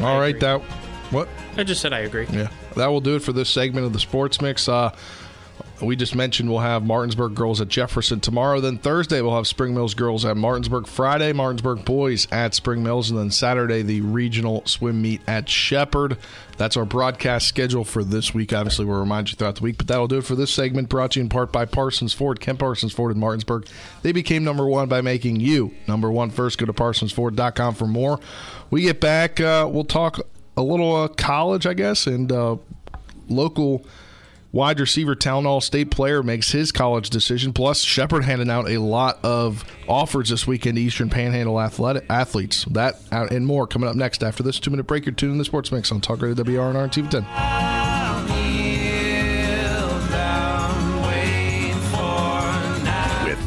All 0.00 0.18
right, 0.18 0.38
that 0.40 0.60
what? 1.10 1.28
I 1.56 1.64
just 1.64 1.80
said 1.80 1.92
I 1.92 2.00
agree. 2.00 2.26
Yeah, 2.32 2.48
that 2.76 2.86
will 2.86 3.00
do 3.00 3.16
it 3.16 3.22
for 3.22 3.32
this 3.32 3.50
segment 3.50 3.86
of 3.86 3.92
the 3.92 4.00
Sports 4.00 4.40
Mix. 4.40 4.68
Uh, 4.68 4.94
we 5.82 5.96
just 5.96 6.14
mentioned 6.14 6.48
we'll 6.48 6.60
have 6.60 6.84
Martinsburg 6.84 7.34
girls 7.34 7.60
at 7.60 7.68
Jefferson 7.68 8.20
tomorrow. 8.20 8.60
Then 8.60 8.78
Thursday 8.78 9.20
we'll 9.20 9.34
have 9.34 9.46
Spring 9.46 9.74
Mills 9.74 9.94
girls 9.94 10.24
at 10.24 10.36
Martinsburg. 10.36 10.86
Friday 10.86 11.32
Martinsburg 11.32 11.84
boys 11.84 12.28
at 12.30 12.54
Spring 12.54 12.82
Mills, 12.82 13.10
and 13.10 13.18
then 13.18 13.30
Saturday 13.30 13.82
the 13.82 14.00
regional 14.00 14.64
swim 14.66 15.02
meet 15.02 15.20
at 15.26 15.48
Shepherd. 15.48 16.16
That's 16.56 16.76
our 16.76 16.84
broadcast 16.84 17.48
schedule 17.48 17.84
for 17.84 18.04
this 18.04 18.32
week. 18.32 18.52
Obviously, 18.52 18.84
we'll 18.84 19.00
remind 19.00 19.30
you 19.30 19.36
throughout 19.36 19.56
the 19.56 19.62
week, 19.62 19.76
but 19.76 19.88
that'll 19.88 20.06
do 20.06 20.18
it 20.18 20.24
for 20.24 20.36
this 20.36 20.52
segment. 20.52 20.88
Brought 20.88 21.12
to 21.12 21.20
you 21.20 21.24
in 21.24 21.28
part 21.28 21.50
by 21.50 21.64
Parsons 21.64 22.14
Ford, 22.14 22.38
Kent 22.40 22.60
Parsons 22.60 22.92
Ford 22.92 23.12
in 23.12 23.18
Martinsburg. 23.18 23.66
They 24.02 24.12
became 24.12 24.44
number 24.44 24.66
one 24.66 24.88
by 24.88 25.00
making 25.00 25.40
you 25.40 25.74
number 25.88 26.10
one 26.10 26.30
first. 26.30 26.58
Go 26.58 26.66
to 26.66 26.72
ParsonsFord.com 26.72 27.74
for 27.74 27.86
more. 27.86 28.20
We 28.70 28.82
get 28.82 29.00
back. 29.00 29.40
Uh, 29.40 29.68
we'll 29.70 29.84
talk 29.84 30.20
a 30.56 30.62
little 30.62 30.94
uh, 30.94 31.08
college, 31.08 31.66
I 31.66 31.74
guess, 31.74 32.06
and 32.06 32.30
uh, 32.30 32.56
local 33.28 33.84
wide 34.54 34.78
receiver 34.78 35.16
town 35.16 35.46
all 35.46 35.60
state 35.60 35.90
player 35.90 36.22
makes 36.22 36.52
his 36.52 36.70
college 36.70 37.10
decision. 37.10 37.52
Plus, 37.52 37.82
Shepherd 37.82 38.24
handing 38.24 38.48
out 38.48 38.70
a 38.70 38.78
lot 38.78 39.18
of 39.24 39.64
offers 39.88 40.30
this 40.30 40.46
weekend 40.46 40.76
to 40.76 40.82
Eastern 40.82 41.10
Panhandle 41.10 41.60
athletes. 41.60 42.64
That 42.66 42.96
and 43.10 43.46
more 43.46 43.66
coming 43.66 43.90
up 43.90 43.96
next 43.96 44.22
after 44.22 44.42
this 44.42 44.60
two 44.60 44.70
minute 44.70 44.86
break. 44.86 45.04
You're 45.04 45.14
tuning 45.14 45.34
in 45.34 45.38
the 45.38 45.44
Sports 45.44 45.72
Mix 45.72 45.90
on 45.90 46.00
Talk 46.00 46.22
Radio 46.22 46.42
WRNR 46.42 46.84
and 46.84 46.92
TV 46.92 47.10
10. 47.10 47.83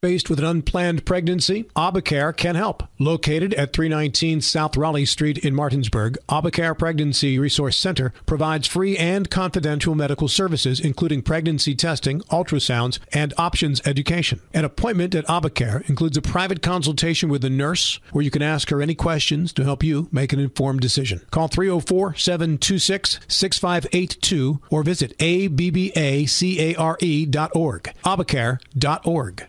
Faced 0.00 0.30
with 0.30 0.38
an 0.38 0.44
unplanned 0.44 1.04
pregnancy, 1.04 1.64
AbbaCare 1.74 2.36
can 2.36 2.54
help. 2.54 2.84
Located 3.00 3.52
at 3.54 3.72
319 3.72 4.40
South 4.40 4.76
Raleigh 4.76 5.04
Street 5.04 5.38
in 5.38 5.56
Martinsburg, 5.56 6.16
AbbaCare 6.28 6.78
Pregnancy 6.78 7.36
Resource 7.36 7.76
Center 7.76 8.12
provides 8.24 8.68
free 8.68 8.96
and 8.96 9.28
confidential 9.28 9.96
medical 9.96 10.28
services, 10.28 10.78
including 10.78 11.22
pregnancy 11.22 11.74
testing, 11.74 12.20
ultrasounds, 12.30 13.00
and 13.12 13.34
options 13.38 13.84
education. 13.84 14.40
An 14.54 14.64
appointment 14.64 15.16
at 15.16 15.26
AbbaCare 15.26 15.88
includes 15.88 16.16
a 16.16 16.22
private 16.22 16.62
consultation 16.62 17.28
with 17.28 17.44
a 17.44 17.50
nurse 17.50 17.98
where 18.12 18.22
you 18.22 18.30
can 18.30 18.40
ask 18.42 18.70
her 18.70 18.80
any 18.80 18.94
questions 18.94 19.52
to 19.54 19.64
help 19.64 19.82
you 19.82 20.08
make 20.12 20.32
an 20.32 20.38
informed 20.38 20.78
decision. 20.78 21.22
Call 21.32 21.48
304 21.48 22.14
726 22.14 23.18
6582 23.26 24.60
or 24.70 24.84
visit 24.84 25.18
abbacare.org. 25.18 25.58
Obacare.org. 28.04 29.48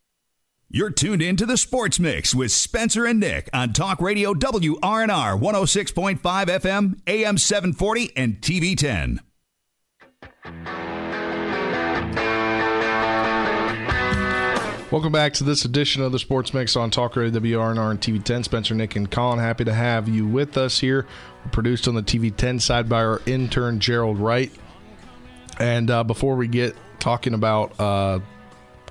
You're 0.72 0.92
tuned 0.92 1.24
in 1.24 1.36
to 1.38 1.48
the 1.48 1.58
Sports 1.58 2.00
Mix 2.00 2.36
with 2.36 2.52
Spencer 2.52 3.04
and 3.04 3.20
Nick 3.20 3.50
on 3.52 3.74
Talk 3.74 4.00
Radio 4.00 4.36
WRNR 4.36 5.42
106.5 5.42 6.20
FM, 6.22 7.00
AM 7.08 7.40
740, 7.40 8.16
and 8.16 8.40
TV 8.40 8.78
10. 8.78 9.20
Welcome 14.92 15.12
back 15.12 15.34
to 15.34 15.44
this 15.44 15.66
edition 15.66 16.04
of 16.04 16.12
the 16.12 16.20
Sports 16.20 16.54
Mix 16.54 16.76
on 16.76 16.92
Talk 16.92 17.16
Radio 17.16 17.40
WRNR 17.40 17.90
and 17.90 18.00
TV 18.00 18.24
10. 18.24 18.44
Spencer, 18.44 18.76
Nick, 18.76 18.96
and 18.96 19.10
Colin, 19.10 19.40
happy 19.40 19.66
to 19.66 19.74
have 19.74 20.08
you 20.08 20.28
with 20.28 20.56
us 20.56 20.78
here. 20.78 21.08
We're 21.46 21.52
produced 21.52 21.88
on 21.88 21.96
the 21.96 22.04
TV 22.04 22.36
10 22.36 22.60
side 22.60 22.88
by 22.88 23.04
our 23.04 23.24
intern, 23.26 23.80
Gerald 23.80 24.20
Wright. 24.20 24.52
And 25.60 25.90
uh, 25.90 26.04
before 26.04 26.36
we 26.36 26.48
get 26.48 26.76
talking 27.00 27.34
about 27.34 27.80
uh, 27.80 28.20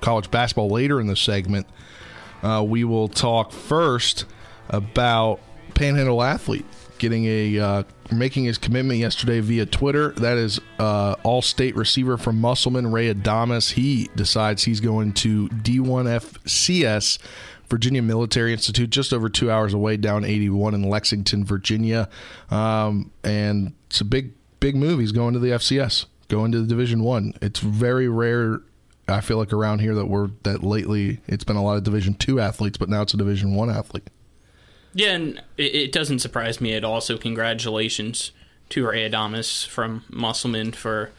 college 0.01 0.31
basketball 0.31 0.69
later 0.69 0.99
in 0.99 1.07
the 1.07 1.15
segment, 1.15 1.67
uh, 2.43 2.63
we 2.65 2.83
will 2.83 3.07
talk 3.07 3.51
first 3.51 4.25
about 4.69 5.39
Panhandle 5.73 6.21
Athlete 6.21 6.65
getting 6.99 7.25
a 7.25 7.57
uh, 7.57 7.83
making 8.11 8.43
his 8.43 8.57
commitment 8.57 8.99
yesterday 8.99 9.39
via 9.39 9.65
Twitter. 9.65 10.11
That 10.11 10.37
is 10.37 10.59
uh, 10.77 11.15
all-state 11.23 11.75
receiver 11.75 12.17
from 12.17 12.39
Musselman, 12.39 12.91
Ray 12.91 13.11
Adamas. 13.11 13.71
He 13.71 14.09
decides 14.15 14.63
he's 14.63 14.81
going 14.81 15.13
to 15.13 15.47
D1FCS. 15.49 17.17
Virginia 17.69 18.01
Military 18.01 18.51
Institute, 18.51 18.89
just 18.89 19.13
over 19.13 19.29
two 19.29 19.51
hours 19.51 19.75
away, 19.75 19.95
down 19.95 20.25
81 20.25 20.73
in 20.73 20.81
Lexington, 20.81 21.45
Virginia, 21.45 22.09
um, 22.49 23.11
and 23.23 23.73
it's 23.85 24.01
a 24.01 24.05
big, 24.05 24.33
big 24.59 24.75
move. 24.75 24.99
He's 24.99 25.11
going 25.11 25.35
to 25.35 25.39
the 25.39 25.49
FCS, 25.49 26.07
going 26.29 26.51
to 26.51 26.61
the 26.61 26.65
Division 26.65 27.03
One. 27.03 27.35
It's 27.43 27.59
very 27.59 28.09
rare 28.09 28.63
I 29.09 29.21
feel 29.21 29.37
like 29.37 29.53
around 29.53 29.79
here 29.79 29.95
that 29.95 30.05
we're 30.05 30.29
that 30.43 30.63
lately 30.63 31.19
it's 31.27 31.43
been 31.43 31.55
a 31.55 31.63
lot 31.63 31.77
of 31.77 31.83
Division 31.83 32.13
two 32.15 32.39
athletes, 32.39 32.77
but 32.77 32.89
now 32.89 33.01
it's 33.01 33.13
a 33.13 33.17
Division 33.17 33.55
one 33.55 33.69
athlete. 33.69 34.09
Yeah, 34.93 35.11
and 35.11 35.37
it, 35.57 35.75
it 35.75 35.91
doesn't 35.91 36.19
surprise 36.19 36.59
me 36.59 36.73
at 36.73 36.83
all. 36.83 37.01
So 37.01 37.17
congratulations 37.17 38.31
to 38.69 38.87
Ray 38.87 39.09
Adamas 39.09 39.65
from 39.65 40.03
Musselman 40.09 40.71
for 40.71 41.11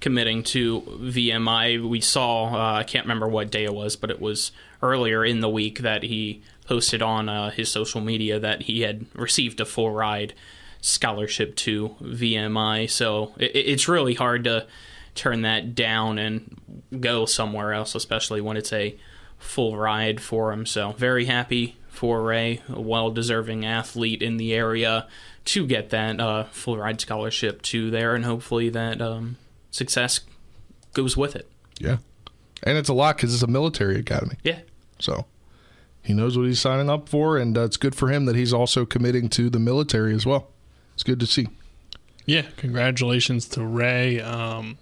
committing 0.00 0.42
to 0.44 0.82
VMI. 0.82 1.86
We 1.86 2.00
saw 2.00 2.54
uh, 2.54 2.74
I 2.78 2.84
can't 2.84 3.04
remember 3.04 3.28
what 3.28 3.50
day 3.50 3.64
it 3.64 3.74
was, 3.74 3.96
but 3.96 4.10
it 4.10 4.20
was 4.20 4.52
earlier 4.82 5.24
in 5.24 5.40
the 5.40 5.48
week 5.48 5.80
that 5.80 6.04
he 6.04 6.42
posted 6.66 7.02
on 7.02 7.28
uh, 7.28 7.50
his 7.50 7.70
social 7.70 8.00
media 8.00 8.38
that 8.38 8.62
he 8.62 8.82
had 8.82 9.06
received 9.14 9.60
a 9.60 9.64
full 9.64 9.90
ride 9.90 10.34
scholarship 10.80 11.56
to 11.56 11.96
VMI. 12.00 12.88
So 12.90 13.32
it, 13.38 13.54
it's 13.54 13.88
really 13.88 14.14
hard 14.14 14.44
to 14.44 14.66
turn 15.18 15.42
that 15.42 15.74
down 15.74 16.18
and 16.18 16.60
go 17.00 17.26
somewhere 17.26 17.72
else, 17.72 17.94
especially 17.94 18.40
when 18.40 18.56
it's 18.56 18.72
a 18.72 18.96
full 19.38 19.76
ride 19.76 20.20
for 20.20 20.52
him. 20.52 20.64
So 20.64 20.92
very 20.92 21.26
happy 21.26 21.76
for 21.88 22.22
Ray, 22.22 22.62
a 22.68 22.80
well-deserving 22.80 23.66
athlete 23.66 24.22
in 24.22 24.36
the 24.36 24.54
area, 24.54 25.08
to 25.46 25.66
get 25.66 25.90
that 25.90 26.20
uh, 26.20 26.44
full 26.44 26.78
ride 26.78 27.00
scholarship 27.00 27.62
to 27.62 27.90
there, 27.90 28.14
and 28.14 28.24
hopefully 28.24 28.68
that 28.68 29.00
um, 29.00 29.36
success 29.70 30.20
goes 30.94 31.16
with 31.16 31.34
it. 31.34 31.50
Yeah, 31.78 31.96
and 32.62 32.78
it's 32.78 32.88
a 32.88 32.94
lot 32.94 33.16
because 33.16 33.34
it's 33.34 33.42
a 33.42 33.48
military 33.48 33.98
academy. 33.98 34.36
Yeah, 34.44 34.60
so 34.98 35.26
he 36.02 36.12
knows 36.14 36.36
what 36.36 36.46
he's 36.46 36.60
signing 36.60 36.88
up 36.88 37.08
for, 37.08 37.36
and 37.36 37.58
uh, 37.58 37.62
it's 37.62 37.76
good 37.76 37.94
for 37.94 38.10
him 38.10 38.26
that 38.26 38.36
he's 38.36 38.52
also 38.52 38.86
committing 38.86 39.28
to 39.30 39.50
the 39.50 39.58
military 39.58 40.14
as 40.14 40.24
well. 40.24 40.48
It's 40.94 41.02
good 41.02 41.20
to 41.20 41.26
see. 41.26 41.48
Yeah, 42.26 42.42
congratulations 42.56 43.48
to 43.48 43.64
Ray. 43.64 44.20
Um, 44.20 44.78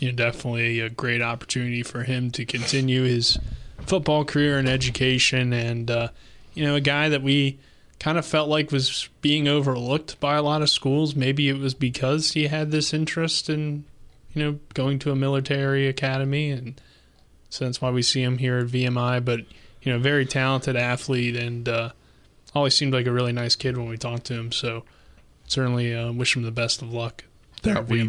you 0.00 0.10
know, 0.10 0.16
definitely 0.16 0.80
a 0.80 0.88
great 0.88 1.20
opportunity 1.20 1.82
for 1.82 2.02
him 2.04 2.30
to 2.32 2.44
continue 2.46 3.02
his 3.02 3.38
football 3.86 4.24
career 4.24 4.58
and 4.58 4.68
education, 4.68 5.52
and 5.52 5.90
uh, 5.90 6.08
you 6.54 6.64
know, 6.64 6.74
a 6.74 6.80
guy 6.80 7.10
that 7.10 7.22
we 7.22 7.58
kind 7.98 8.16
of 8.16 8.24
felt 8.24 8.48
like 8.48 8.72
was 8.72 9.10
being 9.20 9.46
overlooked 9.46 10.18
by 10.18 10.36
a 10.36 10.42
lot 10.42 10.62
of 10.62 10.70
schools. 10.70 11.14
Maybe 11.14 11.50
it 11.50 11.58
was 11.58 11.74
because 11.74 12.32
he 12.32 12.46
had 12.46 12.70
this 12.70 12.94
interest 12.94 13.50
in, 13.50 13.84
you 14.32 14.42
know, 14.42 14.58
going 14.72 14.98
to 15.00 15.12
a 15.12 15.16
military 15.16 15.86
academy, 15.86 16.50
and 16.50 16.80
so 17.50 17.66
that's 17.66 17.82
why 17.82 17.90
we 17.90 18.02
see 18.02 18.22
him 18.22 18.38
here 18.38 18.56
at 18.58 18.68
VMI. 18.68 19.22
But 19.22 19.40
you 19.82 19.92
know, 19.92 19.98
very 19.98 20.24
talented 20.24 20.76
athlete, 20.76 21.36
and 21.36 21.68
uh, 21.68 21.90
always 22.54 22.74
seemed 22.74 22.94
like 22.94 23.06
a 23.06 23.12
really 23.12 23.32
nice 23.32 23.54
kid 23.54 23.76
when 23.76 23.88
we 23.88 23.98
talked 23.98 24.24
to 24.24 24.34
him. 24.34 24.50
So 24.50 24.84
certainly 25.46 25.94
uh, 25.94 26.10
wish 26.12 26.34
him 26.34 26.42
the 26.42 26.50
best 26.50 26.80
of 26.80 26.90
luck 26.90 27.24
that 27.62 27.88
we 27.88 28.08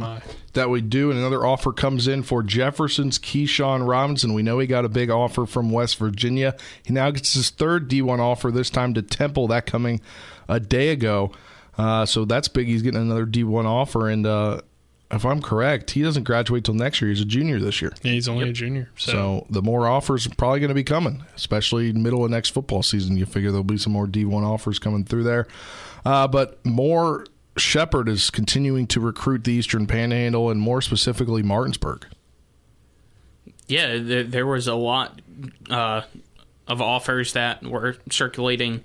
that 0.54 0.70
we 0.70 0.82
do. 0.82 1.10
And 1.10 1.20
another 1.20 1.46
offer 1.46 1.72
comes 1.72 2.08
in 2.08 2.24
for 2.24 2.44
Jefferson's 2.44 3.20
Keyshawn 3.20 3.88
Robinson. 3.88 4.34
We 4.34 4.44
know 4.44 4.60
he 4.60 4.68
got 4.68 4.86
a 4.86 4.90
big 4.90 5.10
offer 5.10 5.46
from 5.46 5.72
West 5.72 5.98
Virginia. 5.98 6.56
He 6.84 6.94
now 6.94 7.12
gets 7.12 7.34
his 7.34 7.50
third 7.50 7.90
D1 7.90 8.20
offer 8.20 8.52
this 8.52 8.70
time 8.70 8.94
to 8.96 9.02
Temple. 9.02 9.48
That 9.48 9.66
coming 9.66 10.02
a 10.48 10.60
day 10.60 10.90
ago. 10.90 11.32
Uh, 11.78 12.06
so 12.06 12.26
that's 12.26 12.48
big. 12.48 12.68
He's 12.68 12.82
getting 12.82 13.02
another 13.02 13.26
D1 13.26 13.66
offer, 13.66 14.10
and 14.10 14.26
uh, 14.28 14.62
if 15.10 15.26
I'm 15.26 15.42
correct, 15.42 15.92
he 15.92 16.02
doesn't 16.02 16.24
graduate 16.24 16.64
till 16.64 16.74
next 16.74 17.02
year. 17.02 17.10
He's 17.10 17.22
a 17.22 17.26
junior 17.26 17.60
this 17.60 17.82
year. 17.82 17.94
Yeah, 18.02 18.12
he's 18.12 18.28
only 18.28 18.46
yep. 18.46 18.52
a 18.52 18.54
junior. 18.54 18.90
So. 18.98 19.12
so. 19.12 19.48
the 19.50 19.62
more 19.62 19.88
offers 19.88 20.28
are 20.28 20.36
probably 20.36 20.60
going 20.60 20.70
to 20.70 20.76
be 20.76 20.84
coming, 20.84 21.24
especially 21.36 21.92
middle 21.94 22.24
of 22.24 22.32
next 22.32 22.50
football 22.50 22.84
season. 22.84 23.18
You 23.18 23.26
figure 23.26 23.52
there'll 23.52 23.64
be 23.64 23.78
some 23.78 23.94
more 23.94 24.08
D1 24.08 24.44
offers 24.44 24.80
coming 24.80 25.04
through 25.04 25.24
there. 25.24 25.48
Uh, 26.06 26.28
but 26.28 26.64
more 26.66 27.26
Shepherd 27.58 28.08
is 28.08 28.30
continuing 28.30 28.88
to 28.88 29.00
recruit 29.00 29.44
the 29.44 29.52
Eastern 29.54 29.88
Panhandle 29.88 30.50
and 30.50 30.60
more 30.60 30.82
specifically 30.82 31.44
Martinsburg. 31.44 32.06
Yeah, 33.68 33.98
there, 33.98 34.24
there 34.24 34.48
was 34.48 34.68
a 34.68 34.76
lot 34.76 35.22
uh, 35.70 36.02
of 36.68 36.82
offers 36.82 37.34
that 37.34 37.64
were 37.64 37.98
circulating 38.10 38.84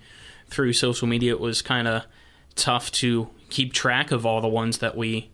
through 0.48 0.72
social 0.72 1.08
media. 1.08 1.32
It 1.32 1.40
was 1.40 1.62
kind 1.62 1.88
of 1.88 2.04
tough 2.54 2.90
to 2.92 3.28
keep 3.50 3.72
track 3.72 4.10
of 4.10 4.26
all 4.26 4.40
the 4.40 4.48
ones 4.48 4.78
that 4.78 4.96
we 4.96 5.30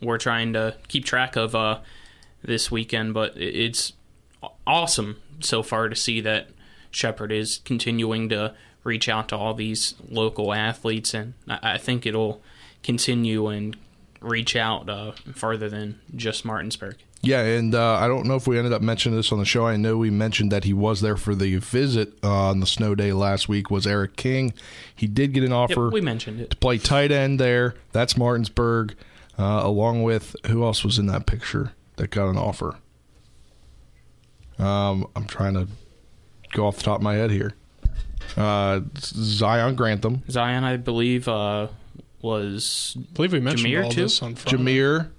were 0.00 0.18
trying 0.18 0.52
to 0.52 0.76
keep 0.88 1.04
track 1.04 1.36
of 1.36 1.54
uh, 1.54 1.80
this 2.42 2.70
weekend, 2.70 3.14
but 3.14 3.36
it's 3.36 3.92
awesome 4.66 5.20
so 5.40 5.62
far 5.62 5.88
to 5.88 5.96
see 5.96 6.20
that 6.20 6.48
Shepherd 6.90 7.32
is 7.32 7.60
continuing 7.64 8.28
to 8.28 8.54
reach 8.84 9.08
out 9.08 9.28
to 9.28 9.36
all 9.36 9.54
these 9.54 9.94
local 10.08 10.52
athletes, 10.52 11.12
and 11.14 11.34
I 11.48 11.78
think 11.78 12.06
it'll 12.06 12.40
continue 12.86 13.48
and 13.48 13.76
reach 14.20 14.56
out 14.56 14.88
uh, 14.88 15.12
farther 15.34 15.68
than 15.68 16.00
just 16.14 16.44
Martinsburg. 16.44 16.96
Yeah, 17.22 17.42
and 17.42 17.74
uh, 17.74 17.94
I 17.94 18.06
don't 18.06 18.26
know 18.26 18.36
if 18.36 18.46
we 18.46 18.56
ended 18.56 18.72
up 18.72 18.82
mentioning 18.82 19.16
this 19.16 19.32
on 19.32 19.38
the 19.38 19.44
show. 19.44 19.66
I 19.66 19.76
know 19.76 19.96
we 19.96 20.10
mentioned 20.10 20.52
that 20.52 20.64
he 20.64 20.72
was 20.72 21.00
there 21.00 21.16
for 21.16 21.34
the 21.34 21.56
visit 21.56 22.12
uh, 22.22 22.50
on 22.50 22.60
the 22.60 22.66
snow 22.66 22.94
day 22.94 23.12
last 23.12 23.48
week. 23.48 23.70
Was 23.70 23.86
Eric 23.86 24.16
King? 24.16 24.54
He 24.94 25.06
did 25.08 25.32
get 25.32 25.42
an 25.42 25.52
offer. 25.52 25.86
Yep, 25.86 25.92
we 25.92 26.00
mentioned 26.00 26.40
it 26.40 26.50
to 26.50 26.56
play 26.56 26.78
tight 26.78 27.10
end 27.10 27.40
there. 27.40 27.74
That's 27.90 28.16
Martinsburg, 28.16 28.94
uh, 29.38 29.60
along 29.64 30.04
with 30.04 30.36
who 30.46 30.62
else 30.62 30.84
was 30.84 30.98
in 30.98 31.06
that 31.06 31.26
picture 31.26 31.72
that 31.96 32.10
got 32.10 32.28
an 32.28 32.36
offer. 32.38 32.76
Um, 34.58 35.08
I'm 35.16 35.26
trying 35.26 35.54
to 35.54 35.66
go 36.52 36.66
off 36.66 36.76
the 36.76 36.84
top 36.84 36.98
of 36.98 37.02
my 37.02 37.14
head 37.14 37.30
here. 37.30 37.54
Uh, 38.36 38.80
Zion 38.98 39.74
Grantham. 39.74 40.22
Zion, 40.30 40.64
I 40.64 40.76
believe, 40.76 41.26
uh, 41.28 41.68
was 42.26 42.96
I 42.98 43.14
believe 43.14 43.32
we 43.32 43.40
mentioned 43.40 43.72
Jameer 43.72 43.84
all 43.84 43.90
too? 43.90 44.02
this 44.02 44.22
on 44.22 44.34
Friday. 44.34 44.58
Jameer. 44.58 45.10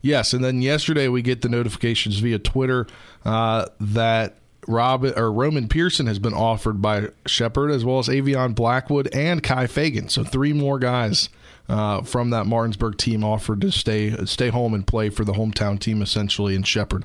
Yes, 0.00 0.32
and 0.32 0.42
then 0.42 0.62
yesterday 0.62 1.08
we 1.08 1.22
get 1.22 1.42
the 1.42 1.48
notifications 1.48 2.18
via 2.18 2.38
Twitter 2.38 2.86
uh, 3.24 3.66
that 3.80 4.38
Rob 4.66 5.04
or 5.04 5.32
Roman 5.32 5.68
Pearson 5.68 6.06
has 6.06 6.18
been 6.18 6.34
offered 6.34 6.80
by 6.80 7.08
Shepherd 7.26 7.70
as 7.70 7.84
well 7.84 7.98
as 7.98 8.08
Avion 8.08 8.54
Blackwood 8.54 9.08
and 9.14 9.42
Kai 9.42 9.66
Fagan. 9.66 10.08
So 10.08 10.24
three 10.24 10.52
more 10.52 10.78
guys 10.78 11.28
uh, 11.68 12.02
from 12.02 12.30
that 12.30 12.46
Martinsburg 12.46 12.96
team 12.98 13.22
offered 13.22 13.60
to 13.60 13.70
stay 13.70 14.16
stay 14.24 14.48
home 14.48 14.74
and 14.74 14.86
play 14.86 15.08
for 15.08 15.24
the 15.24 15.34
hometown 15.34 15.78
team 15.78 16.02
essentially 16.02 16.54
in 16.54 16.62
Shepherd. 16.62 17.04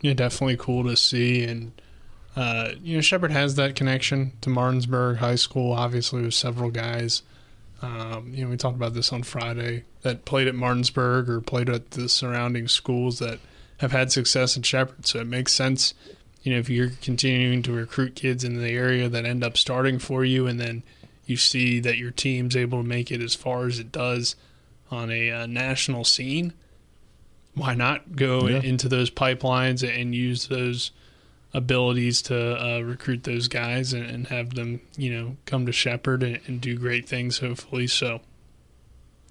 Yeah, 0.00 0.14
definitely 0.14 0.56
cool 0.56 0.84
to 0.84 0.96
see 0.96 1.44
and. 1.44 1.72
Uh, 2.36 2.74
you 2.80 2.94
know, 2.94 3.00
Shepherd 3.00 3.32
has 3.32 3.56
that 3.56 3.74
connection 3.74 4.32
to 4.40 4.50
Martinsburg 4.50 5.16
High 5.16 5.34
School, 5.34 5.72
obviously, 5.72 6.22
with 6.22 6.32
several 6.32 6.70
guys 6.70 7.22
um, 7.82 8.32
you 8.34 8.44
know, 8.44 8.50
we 8.50 8.56
talked 8.56 8.76
about 8.76 8.94
this 8.94 9.12
on 9.12 9.22
Friday 9.22 9.84
that 10.02 10.24
played 10.24 10.48
at 10.48 10.54
Martinsburg 10.54 11.28
or 11.28 11.40
played 11.40 11.68
at 11.68 11.92
the 11.92 12.08
surrounding 12.08 12.68
schools 12.68 13.18
that 13.20 13.38
have 13.78 13.92
had 13.92 14.12
success 14.12 14.56
in 14.56 14.62
Shepherd. 14.62 15.06
So 15.06 15.20
it 15.20 15.26
makes 15.26 15.52
sense 15.54 15.94
you 16.42 16.52
know, 16.52 16.58
if 16.58 16.70
you're 16.70 16.90
continuing 17.02 17.62
to 17.62 17.72
recruit 17.72 18.14
kids 18.14 18.44
in 18.44 18.58
the 18.58 18.70
area 18.70 19.08
that 19.08 19.26
end 19.26 19.44
up 19.44 19.58
starting 19.58 19.98
for 19.98 20.24
you, 20.24 20.46
and 20.46 20.58
then 20.58 20.82
you 21.26 21.36
see 21.36 21.80
that 21.80 21.98
your 21.98 22.10
team's 22.10 22.56
able 22.56 22.80
to 22.82 22.88
make 22.88 23.10
it 23.10 23.20
as 23.20 23.34
far 23.34 23.66
as 23.66 23.78
it 23.78 23.92
does 23.92 24.36
on 24.90 25.10
a 25.10 25.30
uh, 25.30 25.46
national 25.46 26.02
scene, 26.04 26.54
why 27.54 27.74
not 27.74 28.16
go 28.16 28.48
Yeah. 28.48 28.62
into 28.62 28.88
those 28.88 29.10
pipelines 29.10 29.86
and 29.86 30.14
use 30.14 30.46
those 30.46 30.92
abilities 31.52 32.22
to 32.22 32.64
uh, 32.64 32.80
recruit 32.80 33.24
those 33.24 33.48
guys 33.48 33.92
and, 33.92 34.04
and 34.04 34.26
have 34.28 34.54
them, 34.54 34.80
you 34.96 35.12
know, 35.12 35.36
come 35.46 35.66
to 35.66 35.72
Shepherd 35.72 36.22
and, 36.22 36.40
and 36.46 36.60
do 36.60 36.76
great 36.76 37.08
things, 37.08 37.38
hopefully. 37.38 37.86
So, 37.86 38.20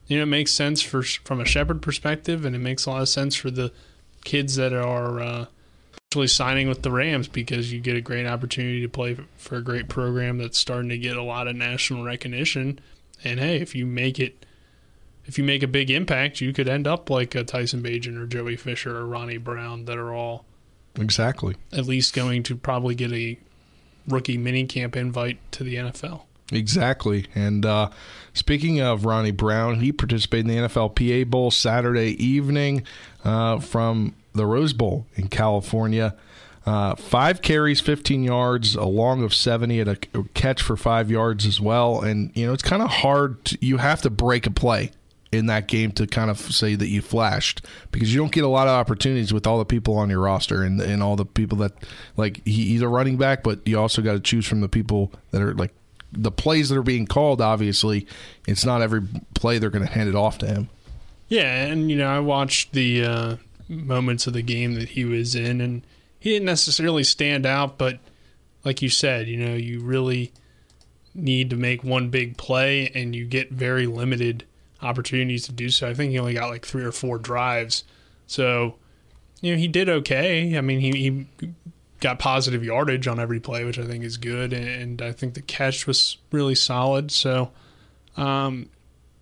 you 0.08 0.18
know, 0.18 0.24
it 0.24 0.28
makes 0.28 0.52
sense 0.52 0.82
for 0.82 1.04
from 1.04 1.40
a 1.40 1.46
Shepherd 1.46 1.82
perspective, 1.82 2.46
and 2.46 2.56
it 2.56 2.60
makes 2.60 2.86
a 2.86 2.90
lot 2.90 3.02
of 3.02 3.10
sense 3.10 3.36
for 3.36 3.52
the 3.52 3.72
kids 4.26 4.56
that 4.56 4.74
are 4.74 5.20
uh, 5.20 5.46
actually 6.10 6.28
signing 6.28 6.68
with 6.68 6.82
the 6.82 6.92
Rams 6.92 7.28
because 7.28 7.72
you 7.72 7.80
get 7.80 7.96
a 7.96 8.02
great 8.02 8.26
opportunity 8.26 8.82
to 8.82 8.90
play 8.90 9.18
for 9.38 9.58
a 9.58 9.62
great 9.62 9.88
program 9.88 10.40
that's 10.40 10.58
starting 10.58 10.90
to 10.90 10.98
get 10.98 11.16
a 11.16 11.24
lot 11.24 11.48
of 11.48 11.56
national 11.56 12.04
recognition. 12.04 12.80
And 13.24 13.40
hey, 13.40 13.62
if 13.62 13.76
you 13.76 13.86
make 13.86 14.20
it, 14.20 14.46
if 15.26 15.38
you 15.38 15.44
make 15.44 15.62
a 15.62 15.68
big 15.68 15.92
impact, 15.92 16.42
you 16.42 16.52
could 16.52 16.68
end 16.68 16.88
up 16.88 17.10
like 17.10 17.36
a 17.36 17.44
Tyson 17.44 17.84
Bagent 17.84 18.18
or 18.18 18.26
Joey 18.26 18.56
Fisher 18.56 18.98
or 18.98 19.06
Ronnie 19.06 19.38
Brown 19.38 19.86
that 19.86 19.98
are 19.98 20.14
all 20.14 20.46
Exactly. 20.98 21.56
at 21.72 21.86
least 21.86 22.14
going 22.14 22.44
to 22.44 22.56
probably 22.56 22.96
get 22.96 23.12
a 23.12 23.38
rookie 24.08 24.38
mini 24.38 24.66
camp 24.66 24.96
invite 24.96 25.40
to 25.52 25.64
the 25.64 25.76
NFL. 25.76 26.24
Exactly. 26.52 27.28
And 27.36 27.66
uh, 27.66 27.90
speaking 28.34 28.82
of 28.82 29.06
Ronnie 29.06 29.32
Brown, 29.32 29.80
he 29.82 29.92
participated 29.92 30.50
in 30.50 30.62
the 30.62 30.68
NFLPA 30.68 31.28
Bowl 31.30 31.52
Saturday 31.52 32.22
evening 32.24 32.84
uh, 33.24 33.60
from 33.60 34.16
the 34.34 34.46
Rose 34.46 34.74
Bowl 34.74 35.06
in 35.16 35.28
California. 35.28 36.16
Uh, 36.66 36.96
five 36.96 37.42
carries, 37.42 37.82
15 37.82 38.24
yards, 38.24 38.76
a 38.76 38.84
long 38.86 39.24
of 39.24 39.34
70, 39.34 39.80
and 39.80 39.90
a 39.90 40.24
catch 40.34 40.62
for 40.62 40.76
five 40.76 41.10
yards 41.10 41.46
as 41.46 41.60
well. 41.60 42.02
And, 42.02 42.32
you 42.36 42.46
know, 42.48 42.54
it's 42.54 42.64
kind 42.64 42.82
of 42.82 42.90
hard. 42.90 43.44
To, 43.46 43.58
you 43.62 43.78
have 43.78 44.02
to 44.04 44.10
break 44.10 44.46
a 44.46 44.52
play 44.52 44.92
in 45.32 45.46
that 45.46 45.68
game 45.68 45.92
to 45.92 46.08
kind 46.08 46.32
of 46.32 46.40
say 46.40 46.76
that 46.76 46.88
you 46.88 47.02
flashed 47.02 47.64
because 47.92 48.14
you 48.14 48.20
don't 48.20 48.32
get 48.32 48.44
a 48.44 48.48
lot 48.48 48.68
of 48.68 48.72
opportunities 48.72 49.32
with 49.32 49.46
all 49.46 49.60
the 49.60 49.66
people 49.66 49.96
on 49.96 50.10
your 50.10 50.22
roster 50.22 50.64
and, 50.64 50.82
and 50.82 51.04
all 51.04 51.16
the 51.16 51.26
people 51.26 51.58
that, 51.60 51.72
like, 52.18 52.44
he, 52.46 52.66
he's 52.70 52.82
a 52.82 52.88
running 52.88 53.18
back, 53.18 53.44
but 53.44 53.60
you 53.68 53.80
also 53.80 54.02
got 54.02 54.14
to 54.14 54.20
choose 54.20 54.48
from 54.48 54.62
the 54.62 54.70
people 54.70 55.12
that 55.32 55.42
are, 55.42 55.54
like, 55.54 55.72
the 56.12 56.32
plays 56.32 56.70
that 56.70 56.78
are 56.78 56.84
being 56.84 57.06
called, 57.06 57.42
obviously, 57.42 58.08
it's 58.48 58.66
not 58.66 58.82
every 58.82 59.02
play 59.36 59.60
they're 59.60 59.70
going 59.70 59.86
to 59.86 59.92
hand 59.92 60.10
it 60.10 60.16
off 60.16 60.40
to 60.40 60.48
him. 60.48 60.70
Yeah, 61.28 61.66
and 61.66 61.92
you 61.92 61.98
know, 61.98 62.08
I 62.08 62.20
watched 62.20 62.74
the 62.74 63.06
uh, 63.06 63.36
moments 63.68 64.26
of 64.26 64.34
the 64.34 64.42
game 64.42 64.74
that 64.74 64.90
he 64.90 65.06
was 65.06 65.36
in, 65.36 65.62
and 65.62 65.84
he 66.20 66.32
didn't 66.32 66.48
necessarily 66.48 67.04
stand 67.04 67.46
out, 67.46 67.78
but 67.78 68.00
like 68.66 68.82
you 68.82 68.90
said, 68.90 69.28
you 69.28 69.38
know, 69.38 69.54
you 69.54 69.82
really 69.82 70.32
need 71.14 71.52
to 71.52 71.56
make 71.56 71.84
one 71.84 72.10
big 72.10 72.38
play, 72.38 72.90
and 72.96 73.16
you 73.16 73.26
get 73.26 73.52
very 73.52 73.86
limited 73.86 74.46
opportunities 74.82 75.46
to 75.46 75.52
do 75.52 75.70
so. 75.70 75.88
I 75.90 75.94
think 75.94 76.12
he 76.12 76.20
only 76.20 76.34
got 76.34 76.50
like 76.50 76.66
three 76.66 76.84
or 76.84 76.92
four 76.92 77.18
drives, 77.18 77.84
so 78.28 78.76
you 79.42 79.54
know, 79.54 79.58
he 79.58 79.68
did 79.68 79.90
okay. 79.90 80.58
I 80.58 80.62
mean, 80.62 80.80
he, 80.80 80.92
he 80.92 81.54
got 82.00 82.20
positive 82.20 82.64
yardage 82.64 83.08
on 83.08 83.20
every 83.20 83.40
play, 83.40 83.64
which 83.64 83.80
I 83.80 83.86
think 83.86 84.04
is 84.04 84.18
good, 84.18 84.54
and 84.54 85.02
I 85.02 85.12
think 85.12 85.34
the 85.34 85.42
catch 85.42 85.88
was 85.88 86.18
really 86.32 86.56
solid. 86.56 87.12
So, 87.12 87.52
um, 88.18 88.70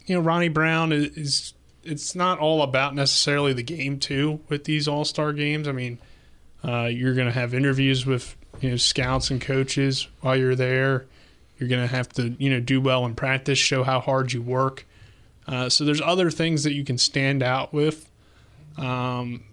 you 0.06 0.16
know, 0.16 0.22
Ronnie 0.22 0.50
Brown 0.50 0.92
is, 0.92 1.18
is 1.18 1.54
it's 1.84 2.16
not 2.16 2.40
all 2.40 2.62
about 2.62 2.96
necessarily 2.96 3.54
the 3.54 3.64
game 3.64 4.00
too 4.00 4.42
with 4.50 4.66
these 4.66 4.88
All 4.88 5.06
Star 5.06 5.34
games. 5.34 5.68
I 5.68 5.72
mean, 5.72 6.00
uh, 6.64 6.86
you're 6.86 7.14
going 7.14 7.28
to 7.28 7.34
have 7.34 7.54
interviews 7.54 8.06
with 8.06 8.36
you 8.60 8.72
know 8.72 8.78
scouts 8.78 9.30
and 9.30 9.42
coaches 9.42 10.08
while 10.22 10.36
you're 10.36 10.56
there. 10.56 11.06
You're 11.58 11.70
going 11.70 11.88
to 11.88 11.96
have 11.96 12.10
to 12.14 12.36
you 12.38 12.50
know 12.50 12.60
do 12.60 12.82
well 12.82 13.06
in 13.06 13.16
practice, 13.16 13.58
show 13.60 13.84
how 13.84 14.00
hard 14.00 14.34
you 14.34 14.42
work. 14.42 14.86
Uh, 15.48 15.70
so 15.70 15.86
there's 15.86 16.02
other 16.02 16.30
things 16.30 16.64
that 16.64 16.74
you 16.74 16.84
can 16.84 16.98
stand 16.98 17.42
out 17.42 17.74
with, 17.74 18.10
um, 18.78 19.44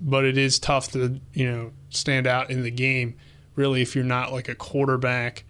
but 0.00 0.24
it 0.24 0.36
is 0.36 0.58
tough 0.58 0.92
to 0.92 1.20
you 1.32 1.50
know 1.50 1.72
stand 1.88 2.26
out 2.26 2.50
in 2.50 2.62
the 2.62 2.70
game. 2.70 3.16
Really, 3.54 3.82
if 3.82 3.94
you're 3.94 4.04
not 4.04 4.32
like 4.32 4.48
a 4.48 4.54
quarterback 4.54 5.44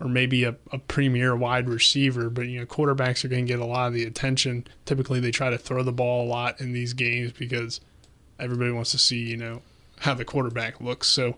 or 0.00 0.08
maybe 0.08 0.44
a, 0.44 0.56
a 0.72 0.78
premier 0.78 1.36
wide 1.36 1.68
receiver, 1.68 2.30
but 2.30 2.46
you 2.46 2.60
know 2.60 2.66
quarterbacks 2.66 3.24
are 3.24 3.28
going 3.28 3.46
to 3.46 3.52
get 3.52 3.60
a 3.60 3.66
lot 3.66 3.88
of 3.88 3.94
the 3.94 4.04
attention. 4.04 4.66
Typically, 4.84 5.20
they 5.20 5.30
try 5.30 5.50
to 5.50 5.58
throw 5.58 5.82
the 5.82 5.92
ball 5.92 6.26
a 6.26 6.28
lot 6.28 6.60
in 6.60 6.72
these 6.72 6.92
games 6.92 7.32
because 7.32 7.80
everybody 8.38 8.70
wants 8.70 8.92
to 8.92 8.98
see 8.98 9.18
you 9.18 9.36
know 9.36 9.62
how 10.00 10.14
the 10.14 10.24
quarterback 10.24 10.80
looks. 10.80 11.08
So 11.08 11.36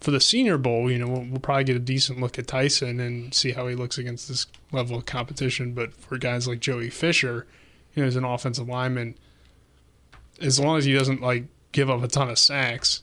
for 0.00 0.10
the 0.10 0.20
Senior 0.20 0.58
Bowl, 0.58 0.90
you 0.90 0.98
know 0.98 1.08
we'll, 1.08 1.24
we'll 1.24 1.40
probably 1.40 1.64
get 1.64 1.76
a 1.76 1.80
decent 1.80 2.20
look 2.20 2.38
at 2.38 2.46
Tyson 2.46 3.00
and 3.00 3.34
see 3.34 3.52
how 3.52 3.66
he 3.66 3.74
looks 3.74 3.98
against 3.98 4.28
this 4.28 4.46
level 4.72 4.96
of 4.96 5.06
competition. 5.06 5.74
But 5.74 5.94
for 5.94 6.18
guys 6.18 6.48
like 6.48 6.60
Joey 6.60 6.90
Fisher, 6.90 7.46
you 7.94 8.02
know, 8.02 8.06
as 8.06 8.16
an 8.16 8.24
offensive 8.24 8.68
lineman, 8.68 9.16
as 10.40 10.58
long 10.58 10.78
as 10.78 10.84
he 10.84 10.92
doesn't 10.92 11.20
like 11.20 11.44
give 11.72 11.90
up 11.90 12.02
a 12.02 12.08
ton 12.08 12.30
of 12.30 12.38
sacks, 12.38 13.02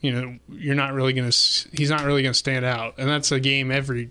you 0.00 0.12
know, 0.12 0.38
you're 0.48 0.74
not 0.74 0.92
really 0.92 1.12
going 1.12 1.30
to, 1.30 1.68
he's 1.72 1.90
not 1.90 2.04
really 2.04 2.22
going 2.22 2.32
to 2.32 2.38
stand 2.38 2.64
out. 2.64 2.94
And 2.98 3.08
that's 3.08 3.30
a 3.30 3.38
game 3.38 3.70
every 3.70 4.10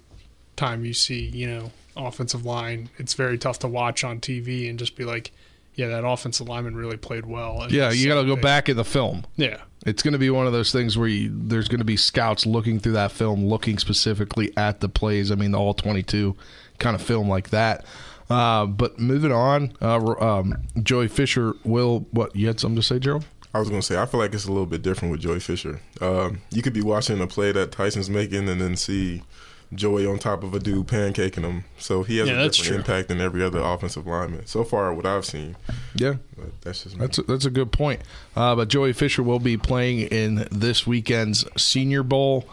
time 0.55 0.85
you 0.85 0.93
see, 0.93 1.25
you 1.25 1.47
know, 1.47 1.71
offensive 1.97 2.45
line. 2.45 2.89
It's 2.97 3.13
very 3.13 3.37
tough 3.37 3.59
to 3.59 3.67
watch 3.67 4.03
on 4.03 4.19
TV 4.19 4.69
and 4.69 4.79
just 4.79 4.95
be 4.95 5.03
like, 5.03 5.31
yeah, 5.75 5.87
that 5.89 6.05
offensive 6.05 6.47
lineman 6.47 6.75
really 6.75 6.97
played 6.97 7.25
well. 7.25 7.67
Yeah, 7.69 7.91
you 7.91 8.07
got 8.07 8.21
to 8.21 8.27
go 8.27 8.35
back 8.35 8.69
in 8.69 8.77
the 8.77 8.85
film. 8.85 9.25
Yeah. 9.35 9.57
It's 9.85 10.03
going 10.03 10.13
to 10.13 10.19
be 10.19 10.29
one 10.29 10.45
of 10.45 10.53
those 10.53 10.71
things 10.71 10.97
where 10.97 11.07
you, 11.07 11.31
there's 11.33 11.67
going 11.67 11.79
to 11.79 11.85
be 11.85 11.97
scouts 11.97 12.45
looking 12.45 12.79
through 12.79 12.93
that 12.93 13.11
film, 13.11 13.45
looking 13.45 13.79
specifically 13.79 14.55
at 14.55 14.79
the 14.79 14.89
plays. 14.89 15.31
I 15.31 15.35
mean, 15.35 15.51
the 15.51 15.59
all 15.59 15.73
22 15.73 16.35
kind 16.77 16.95
of 16.95 17.01
film 17.01 17.27
like 17.27 17.49
that. 17.49 17.85
Uh, 18.29 18.65
but 18.65 18.99
moving 18.99 19.31
on, 19.31 19.73
uh, 19.81 19.97
um, 20.19 20.55
Joey 20.81 21.07
Fisher 21.07 21.53
will. 21.63 22.05
What 22.11 22.35
you 22.35 22.47
had 22.47 22.59
something 22.59 22.77
to 22.77 22.83
say, 22.83 22.99
Gerald? 22.99 23.25
I 23.53 23.59
was 23.59 23.69
going 23.69 23.81
to 23.81 23.85
say, 23.85 24.01
I 24.01 24.05
feel 24.05 24.19
like 24.19 24.33
it's 24.33 24.45
a 24.45 24.51
little 24.51 24.65
bit 24.65 24.81
different 24.81 25.11
with 25.11 25.19
Joey 25.19 25.41
Fisher. 25.41 25.81
Um, 25.99 26.41
you 26.51 26.61
could 26.61 26.73
be 26.73 26.81
watching 26.81 27.19
a 27.19 27.27
play 27.27 27.51
that 27.51 27.73
Tyson's 27.73 28.09
making 28.09 28.47
and 28.47 28.61
then 28.61 28.77
see 28.77 29.23
Joey 29.73 30.05
on 30.05 30.19
top 30.19 30.43
of 30.43 30.53
a 30.53 30.59
dude 30.59 30.87
pancaking 30.87 31.43
him. 31.43 31.63
So 31.77 32.03
he 32.03 32.17
has 32.17 32.27
Yeah, 32.27 32.35
a 32.35 32.43
that's 32.43 32.57
different 32.57 32.85
true. 32.85 32.93
impact 32.93 33.07
than 33.07 33.21
every 33.21 33.41
other 33.43 33.59
offensive 33.59 34.05
lineman. 34.05 34.45
So 34.45 34.63
far, 34.63 34.93
what 34.93 35.05
I've 35.05 35.25
seen. 35.25 35.55
Yeah, 35.95 36.15
But 36.37 36.59
that's 36.61 36.83
just 36.83 36.95
me. 36.97 37.01
That's 37.01 37.17
a, 37.17 37.23
that's 37.23 37.45
a 37.45 37.49
good 37.49 37.71
point. 37.71 38.01
Uh, 38.35 38.55
but 38.55 38.67
Joey 38.67 38.91
Fisher 38.93 39.23
will 39.23 39.39
be 39.39 39.57
playing 39.57 40.01
in 40.07 40.47
this 40.51 40.85
weekend's 40.85 41.45
Senior 41.61 42.03
Bowl. 42.03 42.47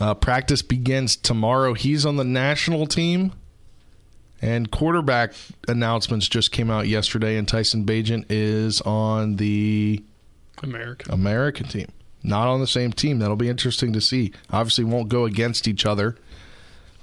Uh, 0.00 0.14
practice 0.14 0.60
begins 0.62 1.14
tomorrow. 1.16 1.74
He's 1.74 2.04
on 2.04 2.16
the 2.16 2.24
national 2.24 2.86
team. 2.86 3.32
And 4.42 4.70
quarterback 4.70 5.32
announcements 5.66 6.28
just 6.28 6.52
came 6.52 6.70
out 6.70 6.86
yesterday, 6.86 7.38
and 7.38 7.48
Tyson 7.48 7.86
Bagent 7.86 8.26
is 8.28 8.82
on 8.82 9.36
the 9.36 10.02
America. 10.62 11.10
American 11.10 11.66
team, 11.68 11.86
not 12.22 12.46
on 12.46 12.60
the 12.60 12.66
same 12.66 12.92
team. 12.92 13.18
That'll 13.18 13.36
be 13.36 13.48
interesting 13.48 13.94
to 13.94 14.00
see. 14.02 14.32
Obviously, 14.50 14.84
won't 14.84 15.08
go 15.08 15.24
against 15.24 15.66
each 15.66 15.86
other 15.86 16.16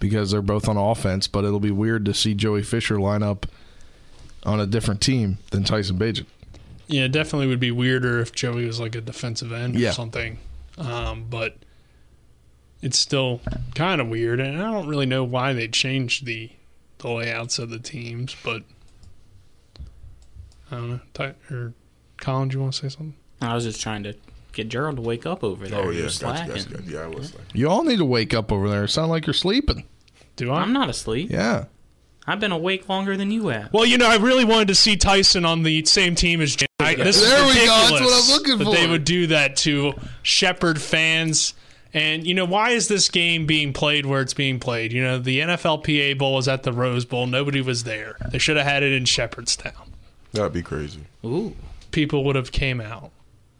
because 0.03 0.31
they're 0.31 0.41
both 0.41 0.67
on 0.67 0.75
offense, 0.75 1.27
but 1.29 1.45
it'll 1.45 1.61
be 1.61 1.71
weird 1.71 2.03
to 2.03 2.13
see 2.13 2.33
Joey 2.33 2.61
Fisher 2.61 2.99
line 2.99 3.23
up 3.23 3.45
on 4.43 4.59
a 4.59 4.65
different 4.67 4.99
team 4.99 5.37
than 5.51 5.63
Tyson 5.63 5.97
Bagent. 5.97 6.25
Yeah, 6.87 7.05
it 7.05 7.13
definitely 7.13 7.47
would 7.47 7.61
be 7.61 7.71
weirder 7.71 8.19
if 8.19 8.33
Joey 8.33 8.65
was 8.67 8.81
like 8.81 8.95
a 8.95 9.01
defensive 9.01 9.53
end 9.53 9.75
Yeah. 9.79 9.91
or 9.91 9.93
something. 9.93 10.39
Um, 10.77 11.27
but 11.29 11.55
it's 12.81 12.99
still 12.99 13.39
kind 13.75 14.01
of 14.01 14.09
weird, 14.09 14.41
and 14.41 14.61
I 14.61 14.69
don't 14.71 14.87
really 14.87 15.05
know 15.05 15.23
why 15.23 15.53
they 15.53 15.67
changed 15.69 16.25
the 16.25 16.51
the 16.97 17.09
layouts 17.09 17.57
of 17.59 17.69
the 17.69 17.79
teams. 17.79 18.35
But 18.43 18.63
I 20.71 20.75
don't 20.75 20.89
know. 20.89 20.99
Ty- 21.13 21.35
or 21.49 21.73
Colin, 22.17 22.49
do 22.49 22.55
you 22.57 22.61
want 22.61 22.73
to 22.73 22.79
say 22.79 22.89
something? 22.89 23.15
I 23.41 23.53
was 23.55 23.63
just 23.63 23.81
trying 23.81 24.03
to 24.03 24.15
get 24.51 24.69
Gerald 24.69 24.97
to 24.97 25.01
wake 25.01 25.25
up 25.25 25.43
over 25.43 25.67
there. 25.67 25.79
Oh, 25.85 25.89
yeah. 25.89 26.03
was 26.03 26.19
Gotcha, 26.19 26.45
slacking. 26.45 26.55
gotcha, 26.55 26.69
gotcha. 26.83 26.91
Yeah, 26.91 26.99
I 27.03 27.07
was 27.07 27.33
like. 27.33 27.43
You 27.53 27.69
all 27.69 27.83
need 27.83 27.97
to 27.97 28.05
wake 28.05 28.33
up 28.33 28.51
over 28.51 28.69
there. 28.69 28.83
It 28.85 28.89
sound 28.89 29.09
like 29.09 29.25
you're 29.25 29.33
sleeping. 29.33 29.85
Do 30.35 30.51
I? 30.51 30.61
I'm 30.61 30.73
not 30.73 30.89
asleep. 30.89 31.29
Yeah. 31.31 31.65
I've 32.25 32.39
been 32.39 32.51
awake 32.53 32.87
longer 32.87 33.17
than 33.17 33.31
you 33.31 33.47
have. 33.47 33.73
Well, 33.73 33.85
you 33.85 33.97
know, 33.97 34.07
I 34.07 34.15
really 34.15 34.45
wanted 34.45 34.69
to 34.69 34.75
see 34.75 34.95
Tyson 34.95 35.43
on 35.45 35.63
the 35.63 35.83
same 35.85 36.15
team 36.15 36.39
as 36.41 36.55
Jan- 36.55 36.67
I, 36.79 36.95
this 36.95 37.21
is 37.21 37.29
There 37.29 37.45
we 37.45 37.53
go. 37.53 37.65
That's 37.65 37.91
what 37.91 38.01
I'm 38.01 38.31
looking 38.31 38.57
that 38.59 38.63
for. 38.63 38.73
They 38.73 38.87
would 38.87 39.03
do 39.03 39.27
that 39.27 39.57
to 39.57 39.93
Shepherd 40.21 40.81
fans. 40.81 41.53
And 41.93 42.25
you 42.25 42.33
know 42.33 42.45
why 42.45 42.71
is 42.71 42.87
this 42.87 43.09
game 43.09 43.45
being 43.45 43.71
played 43.71 44.05
where 44.05 44.21
it's 44.21 44.33
being 44.33 44.59
played? 44.59 44.91
You 44.93 45.03
know 45.03 45.19
the 45.19 45.39
NFLPA 45.41 46.17
Bowl 46.17 46.39
is 46.39 46.47
at 46.47 46.63
the 46.63 46.73
Rose 46.73 47.05
Bowl. 47.05 47.27
Nobody 47.27 47.61
was 47.61 47.83
there. 47.83 48.17
They 48.31 48.39
should 48.39 48.57
have 48.57 48.65
had 48.65 48.81
it 48.83 48.93
in 48.93 49.05
Shepherdstown. 49.05 49.91
That'd 50.31 50.53
be 50.53 50.63
crazy. 50.63 51.01
Ooh, 51.23 51.55
People 51.91 52.23
would 52.23 52.35
have 52.35 52.51
came 52.51 52.81
out 52.81 53.11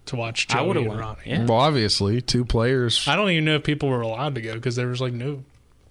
to 0.07 0.15
watch 0.15 0.47
Joey 0.47 0.59
I 0.59 0.63
would 0.63 0.75
have 0.77 0.86
and 0.86 0.89
won. 0.93 0.99
Ronnie. 0.99 1.21
Yeah. 1.25 1.45
Well, 1.45 1.59
obviously, 1.59 2.21
two 2.21 2.43
players. 2.43 3.07
I 3.07 3.15
don't 3.15 3.29
even 3.29 3.45
know 3.45 3.55
if 3.55 3.63
people 3.63 3.89
were 3.89 4.01
allowed 4.01 4.33
to 4.36 4.41
go 4.41 4.55
because 4.55 4.75
there 4.75 4.88
was 4.88 4.99
like 4.99 5.13
no 5.13 5.43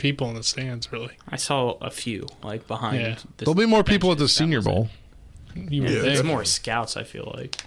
people 0.03 0.29
in 0.29 0.35
the 0.35 0.43
stands 0.43 0.93
really. 0.93 1.12
I 1.29 1.37
saw 1.37 1.79
a 1.81 1.91
few 1.91 2.27
like 2.43 2.67
behind. 2.67 3.01
Yeah. 3.01 3.15
the 3.38 3.45
There'll 3.47 3.55
be 3.55 3.65
more 3.67 3.85
people 3.85 4.12
at 4.12 4.19
the 4.19 4.29
Senior. 4.29 4.61
Bowl. 4.61 4.88
You 5.55 5.85
Yeah, 5.85 5.88
think. 6.03 6.07
It's 6.07 6.23
more 6.23 6.45
scouts. 6.45 6.97
I 6.97 7.05
feel 7.05 7.33
like. 7.35 7.62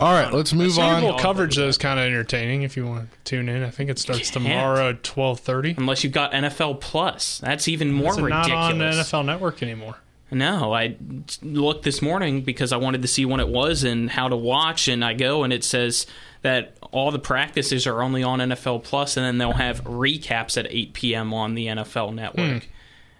All 0.00 0.12
right, 0.12 0.32
let's 0.32 0.52
move 0.52 0.72
Super 0.72 0.84
on. 0.86 1.00
Bowl 1.02 1.18
coverage 1.18 1.56
though 1.56 1.68
is 1.68 1.78
kind 1.78 1.98
of 1.98 2.04
entertaining 2.06 2.62
if 2.62 2.76
you 2.76 2.86
want 2.86 3.10
to 3.10 3.18
tune 3.24 3.48
in. 3.48 3.62
I 3.62 3.70
think 3.70 3.88
it 3.88 3.98
starts 3.98 4.30
tomorrow 4.30 4.90
at 4.90 5.02
twelve 5.02 5.40
thirty. 5.40 5.74
Unless 5.78 6.04
you've 6.04 6.12
got 6.12 6.32
NFL 6.32 6.80
Plus, 6.80 7.38
that's 7.38 7.68
even 7.68 7.92
more 7.92 8.12
It's 8.12 8.20
ridiculous. 8.20 8.48
not 8.48 8.72
on 8.72 8.78
NFL 8.80 9.24
Network 9.26 9.62
anymore. 9.62 9.96
No, 10.30 10.74
I 10.74 10.96
looked 11.42 11.84
this 11.84 12.02
morning 12.02 12.42
because 12.42 12.72
I 12.72 12.78
wanted 12.78 13.02
to 13.02 13.08
see 13.08 13.24
when 13.24 13.38
it 13.38 13.48
was 13.48 13.84
and 13.84 14.10
how 14.10 14.28
to 14.28 14.36
watch, 14.36 14.88
and 14.88 15.04
I 15.04 15.14
go 15.14 15.44
and 15.44 15.52
it 15.52 15.62
says 15.62 16.06
that 16.42 16.76
all 16.90 17.12
the 17.12 17.18
practices 17.18 17.86
are 17.86 18.02
only 18.02 18.22
on 18.22 18.40
NFL 18.40 18.82
Plus, 18.82 19.16
and 19.16 19.24
then 19.24 19.38
they'll 19.38 19.52
have 19.52 19.84
recaps 19.84 20.58
at 20.58 20.66
8 20.68 20.92
p.m. 20.94 21.32
on 21.32 21.54
the 21.54 21.66
NFL 21.66 22.14
Network, 22.14 22.64
hmm. 22.64 22.70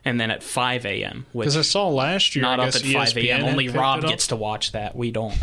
and 0.05 0.21
then 0.21 0.33
at 0.33 0.43
5 0.43 0.85
a.m. 0.85 1.27
Which 1.33 1.45
Because 1.45 1.57
I 1.57 1.63
saw 1.63 1.89
last 1.89 2.35
year, 2.35 2.43
not 2.43 2.59
I 2.59 2.69
up 2.69 2.75
at 2.75 2.83
5 2.83 3.17
a.m. 3.19 3.45
Only 3.45 3.69
Rob 3.69 4.03
gets 4.03 4.27
to 4.29 4.37
watch 4.37 4.73
that. 4.73 4.97
We 4.97 5.13
don't. 5.13 5.37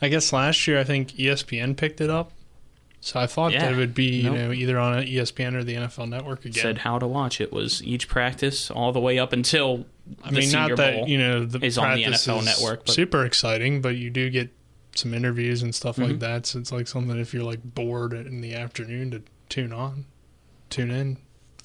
I 0.00 0.08
guess 0.08 0.32
last 0.32 0.68
year 0.68 0.78
I 0.78 0.84
think 0.84 1.12
ESPN 1.12 1.76
picked 1.76 2.00
it 2.00 2.10
up. 2.10 2.32
So 3.06 3.20
I 3.20 3.28
thought 3.28 3.52
Yeah. 3.52 3.66
that 3.66 3.74
it 3.74 3.76
would 3.76 3.94
be, 3.94 4.16
you 4.16 4.22
Nope. 4.24 4.34
know, 4.36 4.52
either 4.52 4.80
on 4.80 5.04
ESPN 5.06 5.54
or 5.54 5.62
the 5.62 5.76
NFL 5.76 6.08
Network 6.08 6.44
again. 6.44 6.60
Said 6.60 6.78
how 6.78 6.98
to 6.98 7.06
watch 7.06 7.40
it 7.40 7.52
was 7.52 7.80
each 7.84 8.08
practice 8.08 8.68
all 8.68 8.90
the 8.92 8.98
way 8.98 9.16
up 9.16 9.32
until 9.32 9.86
I 10.24 10.30
the 10.30 10.40
mean, 10.40 10.48
Senior 10.50 10.68
not 10.70 10.76
that 10.78 10.94
Bowl 10.96 11.08
you 11.08 11.16
know 11.18 11.44
the 11.44 11.64
is 11.64 11.78
on 11.78 11.94
the 11.96 12.02
NFL 12.02 12.44
Network, 12.44 12.84
but 12.86 12.94
super 12.96 13.24
exciting, 13.24 13.80
but 13.80 13.94
you 13.94 14.10
do 14.10 14.28
get 14.28 14.50
some 14.96 15.14
interviews 15.14 15.62
and 15.62 15.72
stuff 15.72 15.98
Mm-hmm. 15.98 16.10
like 16.10 16.18
that. 16.18 16.46
So 16.46 16.58
it's 16.58 16.72
like 16.72 16.88
something 16.88 17.16
if 17.16 17.32
you're 17.32 17.44
like 17.44 17.60
bored 17.62 18.12
in 18.12 18.40
the 18.40 18.54
afternoon 18.56 19.12
to 19.12 19.22
tune 19.48 19.72
on, 19.72 20.06
tune 20.68 20.90
in. 20.90 21.18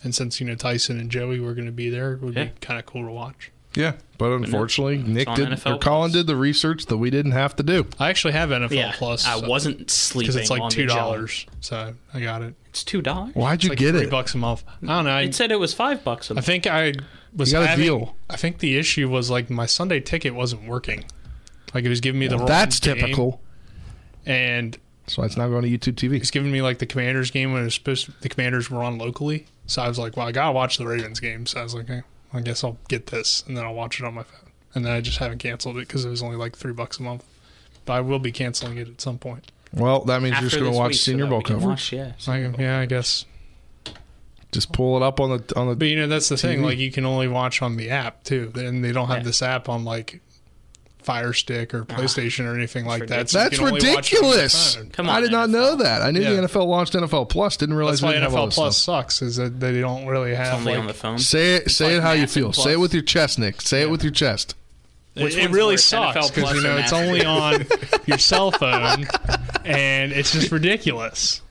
And 0.04 0.14
since 0.14 0.40
you 0.40 0.46
know 0.46 0.54
Tyson 0.54 1.00
and 1.00 1.10
Joey 1.10 1.40
were 1.40 1.56
going 1.56 1.66
to 1.66 1.72
be 1.72 1.90
there, 1.90 2.14
it 2.14 2.22
would 2.22 2.36
Yeah. 2.36 2.44
be 2.46 2.52
kind 2.62 2.80
of 2.80 2.86
cool 2.86 3.06
to 3.08 3.12
watch. 3.12 3.50
Yeah, 3.74 3.94
but 4.18 4.32
unfortunately, 4.34 4.98
Nick 4.98 5.28
did 5.34 5.48
NFL 5.48 5.76
or 5.76 5.80
Colin 5.80 6.12
Plus. 6.12 6.14
did 6.14 6.28
the 6.28 6.36
research 6.36 6.88
that 6.88 6.98
we 6.98 7.10
didn't 7.10 7.32
have 7.32 7.56
to 7.56 7.64
do. 7.64 7.88
I 8.00 8.10
actually 8.10 8.34
have 8.34 8.50
NFL 8.50 8.72
yeah, 8.72 8.92
Plus. 8.96 9.26
I 9.26 9.38
wasn't 9.48 9.90
sleeping 9.90 10.28
because 10.28 10.36
it's 10.36 10.50
like 10.50 10.62
on 10.62 10.70
two 10.72 10.86
dollars, 10.88 11.46
so 11.62 11.94
I 12.14 12.20
got 12.20 12.42
it. 12.42 12.56
It's 12.70 12.84
two 12.84 13.02
dollars. 13.02 13.34
Why'd 13.34 13.56
It's 13.56 13.64
you 13.64 13.70
like 13.70 13.80
get 13.80 13.92
three 13.96 14.04
it? 14.04 14.10
bucks 14.10 14.34
a 14.34 14.38
month. 14.38 14.64
I 14.84 14.86
don't 14.88 15.06
know. 15.06 15.12
I, 15.12 15.22
It 15.22 15.36
said 15.36 15.52
it 15.52 15.60
was 15.60 15.74
five 15.74 16.04
bucks 16.04 16.30
a 16.30 16.34
I 16.34 16.36
month. 16.36 16.46
I 16.46 16.48
think 16.48 16.68
I 16.68 16.94
was 17.36 17.52
You 17.52 17.60
got 17.60 17.78
a 17.78 17.82
deal. 17.82 18.16
I 18.30 18.36
think 18.36 18.60
the 18.60 18.78
issue 18.78 19.10
was 19.10 19.30
like 19.30 19.50
my 19.50 19.66
Sunday 19.66 20.00
ticket 20.02 20.36
wasn't 20.36 20.68
working. 20.68 21.06
Like 21.74 21.86
it 21.86 21.90
was 21.90 22.02
giving 22.02 22.20
me 22.20 22.28
the 22.28 22.38
wrong 22.38 22.48
That's 22.48 22.80
game, 22.82 22.98
typical. 22.98 23.42
and 24.26 24.78
So 25.08 25.24
it's 25.24 25.38
not 25.38 25.48
going 25.48 25.64
to 25.64 25.70
YouTube 25.70 25.94
TV. 25.96 26.18
it's 26.18 26.32
giving 26.32 26.52
me 26.52 26.62
like 26.62 26.80
the 26.80 26.86
Commanders 26.86 27.32
game 27.32 27.54
when 27.54 27.62
it 27.62 27.66
was 27.66 27.76
supposed 27.76 28.06
to, 28.06 28.14
the 28.22 28.30
Commanders 28.30 28.70
were 28.70 28.84
on 28.84 28.98
locally. 28.98 29.46
So 29.66 29.82
I 29.82 29.88
was 29.88 29.98
like, 29.98 30.18
well, 30.18 30.28
I 30.28 30.32
gotta 30.34 30.52
watch 30.52 30.78
the 30.78 30.86
Ravens 30.86 31.20
game. 31.22 31.46
So 31.46 31.60
I 31.60 31.64
was 31.64 31.74
like, 31.74 31.90
okay, 31.90 32.02
I 32.34 32.42
guess 32.42 32.64
I'll 32.64 32.78
get 32.88 33.08
this, 33.08 33.44
and 33.48 33.58
then 33.58 33.66
I'll 33.66 33.74
watch 33.74 34.00
it 34.00 34.06
on 34.06 34.14
my 34.14 34.24
phone. 34.24 34.52
And 34.74 34.86
then 34.86 34.94
I 34.94 35.02
just 35.02 35.18
haven't 35.18 35.40
canceled 35.40 35.78
it 35.78 35.88
because 35.88 36.06
it 36.06 36.10
was 36.10 36.24
only 36.24 36.38
like 36.38 36.56
three 36.56 36.72
bucks 36.74 36.98
a 37.00 37.04
month. 37.04 37.26
But 37.86 37.94
I 37.94 38.02
will 38.02 38.20
be 38.20 38.32
canceling 38.32 38.78
it 38.78 38.88
at 38.88 39.02
some 39.02 39.18
point. 39.18 39.52
Well, 39.74 40.02
that 40.06 40.22
means 40.22 40.34
After 40.34 40.44
you're 40.46 40.50
just 40.50 40.60
going 40.62 40.72
to 40.72 40.78
watch 40.78 40.92
week, 40.92 41.00
Senior 41.02 41.24
that 41.26 41.30
Bowl 41.30 41.42
coverage. 41.42 41.66
watch, 41.66 41.92
yeah. 41.94 42.12
So 42.18 42.32
I, 42.34 42.54
yeah, 42.58 42.80
I 42.80 42.86
guess. 42.86 43.26
Just 44.52 44.74
pull 44.74 44.98
it 44.98 45.04
up 45.04 45.20
on 45.22 45.30
the 45.30 45.54
on 45.60 45.70
the. 45.70 45.76
But 45.76 45.88
you 45.88 45.96
know, 45.96 46.08
that's 46.08 46.28
the 46.28 46.36
thing. 46.36 46.62
Like 46.62 46.78
you 46.78 46.92
can 46.92 47.06
only 47.06 47.28
watch 47.30 47.62
on 47.62 47.78
the 47.78 47.90
app 47.90 48.24
too, 48.26 48.52
and 48.56 48.84
they 48.84 48.92
don't 48.92 49.08
have 49.08 49.20
Yeah. 49.20 49.24
this 49.24 49.42
app 49.42 49.70
on 49.70 49.86
like 49.86 50.22
Fire 51.04 51.34
Stick 51.34 51.74
or 51.74 51.82
ah, 51.90 51.94
PlayStation 51.94 52.46
or 52.46 52.56
anything 52.56 52.86
like 52.86 53.08
that. 53.08 53.30
So 53.30 53.40
That's 53.40 53.58
can 53.58 53.68
only 53.68 53.74
watch 53.74 54.14
it 54.14 54.22
on 54.24 54.30
ridiculous. 54.30 54.78
I 54.78 55.22
did 55.22 55.32
not 55.32 55.50
NFL. 55.50 55.52
know 55.52 55.76
that. 55.78 56.02
I 56.02 56.12
knew 56.12 56.22
Yeah. 56.22 56.34
the 56.34 56.48
NFL 56.48 56.68
launched 56.68 56.94
NFL 56.94 57.30
Plus. 57.30 57.58
Didn't 57.58 57.76
realize 57.76 58.02
That's 58.02 58.04
why 58.04 58.10
they 58.10 58.20
didn't 58.20 58.32
have 58.32 58.40
all 58.40 58.48
NFL 58.48 58.54
Plus 58.54 58.78
stuff. 58.78 59.04
sucks 59.04 59.22
is 59.22 59.36
that 59.38 59.60
they 59.60 59.80
don't 59.82 60.06
really 60.06 60.36
have 60.36 60.60
only 60.60 60.72
like 60.74 60.80
on 60.80 60.88
the 60.88 60.94
phone. 60.94 61.20
Say 61.20 61.56
it. 61.56 61.72
Say 61.72 61.86
like 61.86 61.94
it 61.96 62.02
how 62.02 62.12
you 62.12 62.22
Mass 62.22 62.36
and 62.38 62.44
feel. 62.46 62.54
Say 62.54 62.72
it 62.74 62.80
with 62.80 62.94
your 62.94 63.04
chest, 63.04 63.40
Nick. 63.40 63.62
Say 63.62 63.82
it 63.82 63.90
with 63.90 64.04
your 64.04 64.12
chest. 64.14 64.56
Which 65.14 65.36
it, 65.36 65.44
it 65.44 65.52
really 65.52 65.76
sucks 65.76 66.30
because 66.30 66.54
you 66.56 66.64
know 66.64 66.78
it's 66.78 66.94
only 66.94 67.26
on 67.26 67.66
your 68.06 68.18
cell 68.18 68.50
phone, 68.52 69.06
and 69.66 70.14
it's 70.14 70.32
just 70.32 70.52
ridiculous. 70.54 71.42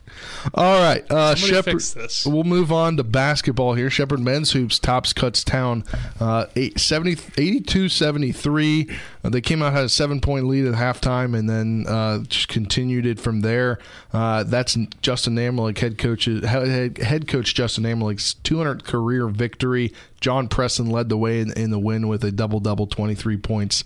All 0.55 0.81
right, 0.81 1.05
uh, 1.11 1.35
Shepherd. 1.35 1.83
We'll 2.27 2.45
move 2.45 2.71
on 2.73 2.97
to 2.97 3.05
basketball 3.05 3.75
here. 3.75 3.91
Shepherd 3.91 4.21
men's 4.21 4.53
hoops 4.53 4.79
tops 4.79 5.13
Kutztown 5.13 5.85
uh, 6.21 6.47
82-73. 6.55 8.97
Uh, 9.23 9.29
they 9.29 9.41
came 9.41 9.63
out 9.63 9.73
had 9.73 9.85
a 9.85 9.89
seven 9.89 10.21
point 10.21 10.47
lead 10.47 10.67
at 10.67 10.75
halftime 10.75 11.39
and 11.39 11.49
then 11.49 11.87
uh, 11.89 12.19
just 12.25 12.49
continued 12.49 13.07
it 13.07 13.21
from 13.21 13.41
there. 13.41 13.79
Uh, 14.13 14.43
that's 14.45 14.77
Justin 15.03 15.37
Namolik, 15.37 15.79
head 15.79 15.99
coach. 15.99 16.25
Head, 16.25 16.99
head 16.99 17.29
coach 17.29 17.55
Justin 17.55 17.85
Namolik's 17.85 18.35
200 18.35 18.85
career 18.85 19.29
victory. 19.29 19.93
John 20.21 20.49
Preston 20.49 20.91
led 20.91 21.09
the 21.09 21.17
way 21.17 21.41
in, 21.41 21.53
in 21.55 21.71
the 21.71 21.79
win 21.79 22.09
with 22.09 22.23
a 22.25 22.31
double 22.31 22.61
double, 22.61 22.87
23 22.87 23.39
points. 23.39 23.85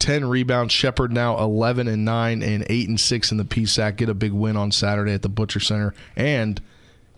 10 0.00 0.24
rebounds. 0.24 0.72
Shepherd 0.72 1.12
now 1.12 1.38
11 1.38 1.86
and 1.86 2.04
9 2.04 2.42
and 2.42 2.66
8 2.68 2.88
and 2.88 3.00
6 3.00 3.30
in 3.30 3.38
the 3.38 3.44
PSAC. 3.44 3.96
Get 3.96 4.08
a 4.08 4.14
big 4.14 4.32
win 4.32 4.56
on 4.56 4.72
Saturday 4.72 5.12
at 5.12 5.22
the 5.22 5.28
Butcher 5.28 5.60
Center. 5.60 5.94
And 6.16 6.60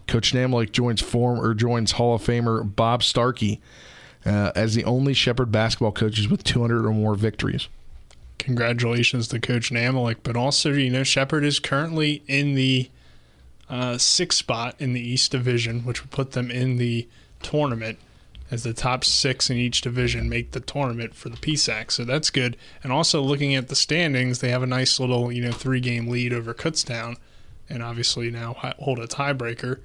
Coach 0.07 0.33
Namolik 0.33 0.73
joins 0.73 1.01
form 1.01 1.41
or 1.41 1.55
joins 1.55 1.93
Hall 1.93 2.15
of 2.15 2.23
Famer 2.23 2.77
Bob 2.77 3.03
Starkey 3.03 3.61
uh, 4.27 4.53
as 4.55 4.75
the 4.75 4.85
only 4.85 5.15
Shepherd 5.15 5.51
basketball 5.51 5.93
coaches 5.93 6.29
with 6.29 6.45
200 6.45 6.85
or 6.85 6.93
more 6.93 7.15
victories. 7.15 7.69
Congratulations 8.39 9.29
to 9.29 9.39
Coach 9.39 9.71
Namolik, 9.71 10.17
but 10.25 10.37
also 10.37 10.73
you 10.73 10.91
know 10.91 11.05
Shepherd 11.05 11.45
is 11.45 11.61
currently 11.61 12.23
in 12.27 12.55
the 12.55 12.91
uh, 13.71 13.97
sixth 13.99 14.39
spot 14.39 14.75
in 14.81 14.93
the 14.93 15.01
East 15.01 15.31
Division, 15.31 15.85
which 15.85 16.03
would 16.03 16.11
put 16.11 16.33
them 16.33 16.51
in 16.51 16.77
the 16.77 17.07
tournament 17.41 17.99
as 18.53 18.63
the 18.63 18.75
top 18.75 19.03
six 19.03 19.49
in 19.49 19.57
each 19.57 19.81
division 19.81 20.29
make 20.29 20.51
the 20.51 20.61
tournament 20.61 21.15
for 21.15 21.31
the 21.31 21.39
PSAC. 21.39 21.91
So 21.91 22.05
that's 22.05 22.29
good. 22.29 22.57
And 22.83 22.93
also 22.93 23.23
looking 23.23 23.55
at 23.55 23.69
the 23.69 23.75
standings, 23.75 24.41
they 24.41 24.51
have 24.51 24.63
a 24.63 24.67
nice 24.67 25.01
little 25.01 25.33
you 25.33 25.43
know 25.43 25.53
three 25.53 25.81
game 25.81 26.09
lead 26.09 26.33
over 26.35 26.53
Kutztown, 26.53 27.17
and 27.69 27.83
obviously 27.83 28.31
now 28.31 28.53
hold 28.79 28.99
a 28.99 29.09
tiebreaker. 29.09 29.81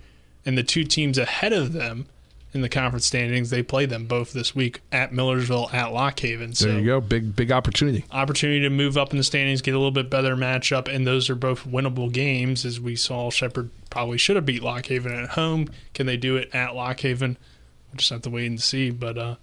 And 0.46 0.58
the 0.58 0.64
two 0.64 0.84
teams 0.84 1.18
ahead 1.18 1.54
of 1.54 1.72
them 1.74 2.08
in 2.54 2.62
the 2.62 2.70
conference 2.70 3.06
standings, 3.06 3.50
they 3.50 3.64
play 3.64 3.86
them 3.86 4.06
both 4.06 4.34
this 4.34 4.56
week 4.56 4.82
at 4.92 5.12
Millersville 5.14 5.70
at 5.74 5.94
Lock 5.94 6.20
Haven. 6.20 6.54
So 6.54 6.66
There 6.68 6.80
you 6.80 6.86
go. 6.86 7.02
Big, 7.02 7.36
big 7.36 7.52
opportunity. 7.52 8.06
opportunity 8.12 8.62
to 8.62 8.70
move 8.70 8.98
up 8.98 9.12
in 9.12 9.18
the 9.18 9.24
standings, 9.24 9.62
get 9.62 9.76
a 9.76 9.78
little 9.78 9.92
bit 9.92 10.10
better 10.10 10.36
matchup, 10.36 10.94
and 10.94 11.06
those 11.06 11.30
are 11.30 11.36
both 11.36 11.66
winnable 11.66 12.12
games. 12.12 12.66
As 12.66 12.80
we 12.80 12.96
saw, 12.96 13.30
Shepherd 13.30 13.70
probably 13.90 14.18
should 14.18 14.36
have 14.38 14.46
beat 14.46 14.64
Lock 14.64 14.88
Haven 14.88 15.14
at 15.14 15.30
home. 15.32 15.70
Can 15.94 16.06
they 16.06 16.18
do 16.18 16.36
it 16.38 16.54
at 16.54 16.76
Lock 16.76 17.00
Haven? 17.02 17.38
We'll 17.90 17.98
just 17.98 18.10
have 18.10 18.22
to 18.24 18.30
wait 18.30 18.48
and 18.48 18.62
see. 18.62 18.90
But 18.90 19.18
uh, 19.18 19.36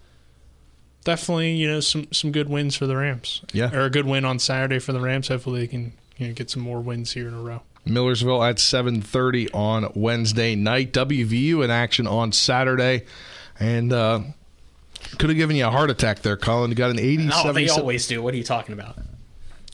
definitely, 1.04 1.52
you 1.52 1.68
know, 1.68 1.80
some 1.80 2.12
some 2.12 2.32
good 2.32 2.48
wins 2.48 2.76
for 2.76 2.86
the 2.86 2.96
Rams. 2.96 3.42
Yeah. 3.52 3.74
or 3.74 3.82
a 3.82 3.90
good 3.90 4.06
win 4.06 4.24
on 4.24 4.38
Saturday 4.38 4.78
for 4.78 4.92
the 4.92 5.00
Rams. 5.00 5.28
Hopefully, 5.28 5.60
they 5.60 5.66
can 5.66 5.92
you 6.16 6.28
know 6.28 6.34
get 6.34 6.50
some 6.50 6.62
more 6.62 6.80
wins 6.80 7.12
here 7.12 7.28
in 7.28 7.34
a 7.34 7.40
row. 7.40 7.62
Millersville 7.86 8.42
at 8.42 8.56
7:30 8.56 9.54
on 9.54 9.92
Wednesday 9.94 10.54
night. 10.54 10.92
WVU 10.92 11.62
in 11.64 11.70
action 11.70 12.06
on 12.06 12.32
Saturday, 12.32 13.04
and 13.60 13.92
uh, 13.92 14.20
could 15.18 15.30
have 15.30 15.36
given 15.36 15.56
you 15.56 15.66
a 15.66 15.70
heart 15.70 15.90
attack 15.90 16.20
there, 16.20 16.36
Colin. 16.36 16.70
You 16.70 16.76
got 16.76 16.90
an 16.90 16.98
80 16.98 17.26
No, 17.26 17.52
they 17.52 17.68
always 17.68 18.06
do. 18.06 18.22
What 18.22 18.34
are 18.34 18.36
you 18.36 18.44
talking 18.44 18.72
about? 18.72 18.96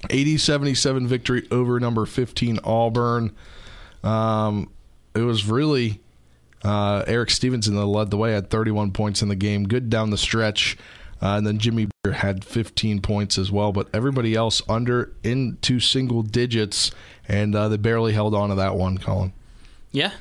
80-77 0.09 1.07
victory 1.07 1.47
over 1.51 1.79
number 1.79 2.07
15 2.07 2.61
Auburn. 2.65 3.37
Um, 4.03 4.71
it 5.15 5.21
was 5.21 5.45
really 5.45 6.01
uh, 6.65 7.05
Erik 7.07 7.31
Stevenson 7.31 7.75
that 7.77 7.87
led 7.87 8.11
the 8.11 8.17
way, 8.17 8.33
had 8.33 8.51
31 8.51 8.93
points 8.93 9.23
in 9.23 9.29
the 9.29 9.37
game, 9.37 9.67
good 9.69 9.89
down 9.91 10.11
the 10.11 10.19
stretch. 10.19 10.77
Uh, 11.23 11.37
and 11.37 11.47
then 11.47 11.59
Jimmy 11.59 11.89
Bell 12.03 12.15
had 12.15 12.45
15 12.45 13.01
points 13.03 13.37
as 13.37 13.53
well, 13.53 13.73
but 13.73 13.89
everybody 13.93 14.35
else 14.35 14.63
under 14.69 15.13
into 15.23 15.79
single 15.79 16.23
digits, 16.23 16.91
and 17.29 17.55
uh, 17.55 17.69
they 17.69 17.77
barely 17.77 18.13
held 18.15 18.35
on 18.35 18.49
to 18.49 18.55
that 18.55 18.75
one, 18.75 18.97
Colin. 18.97 19.33
Yeah, 19.93 20.13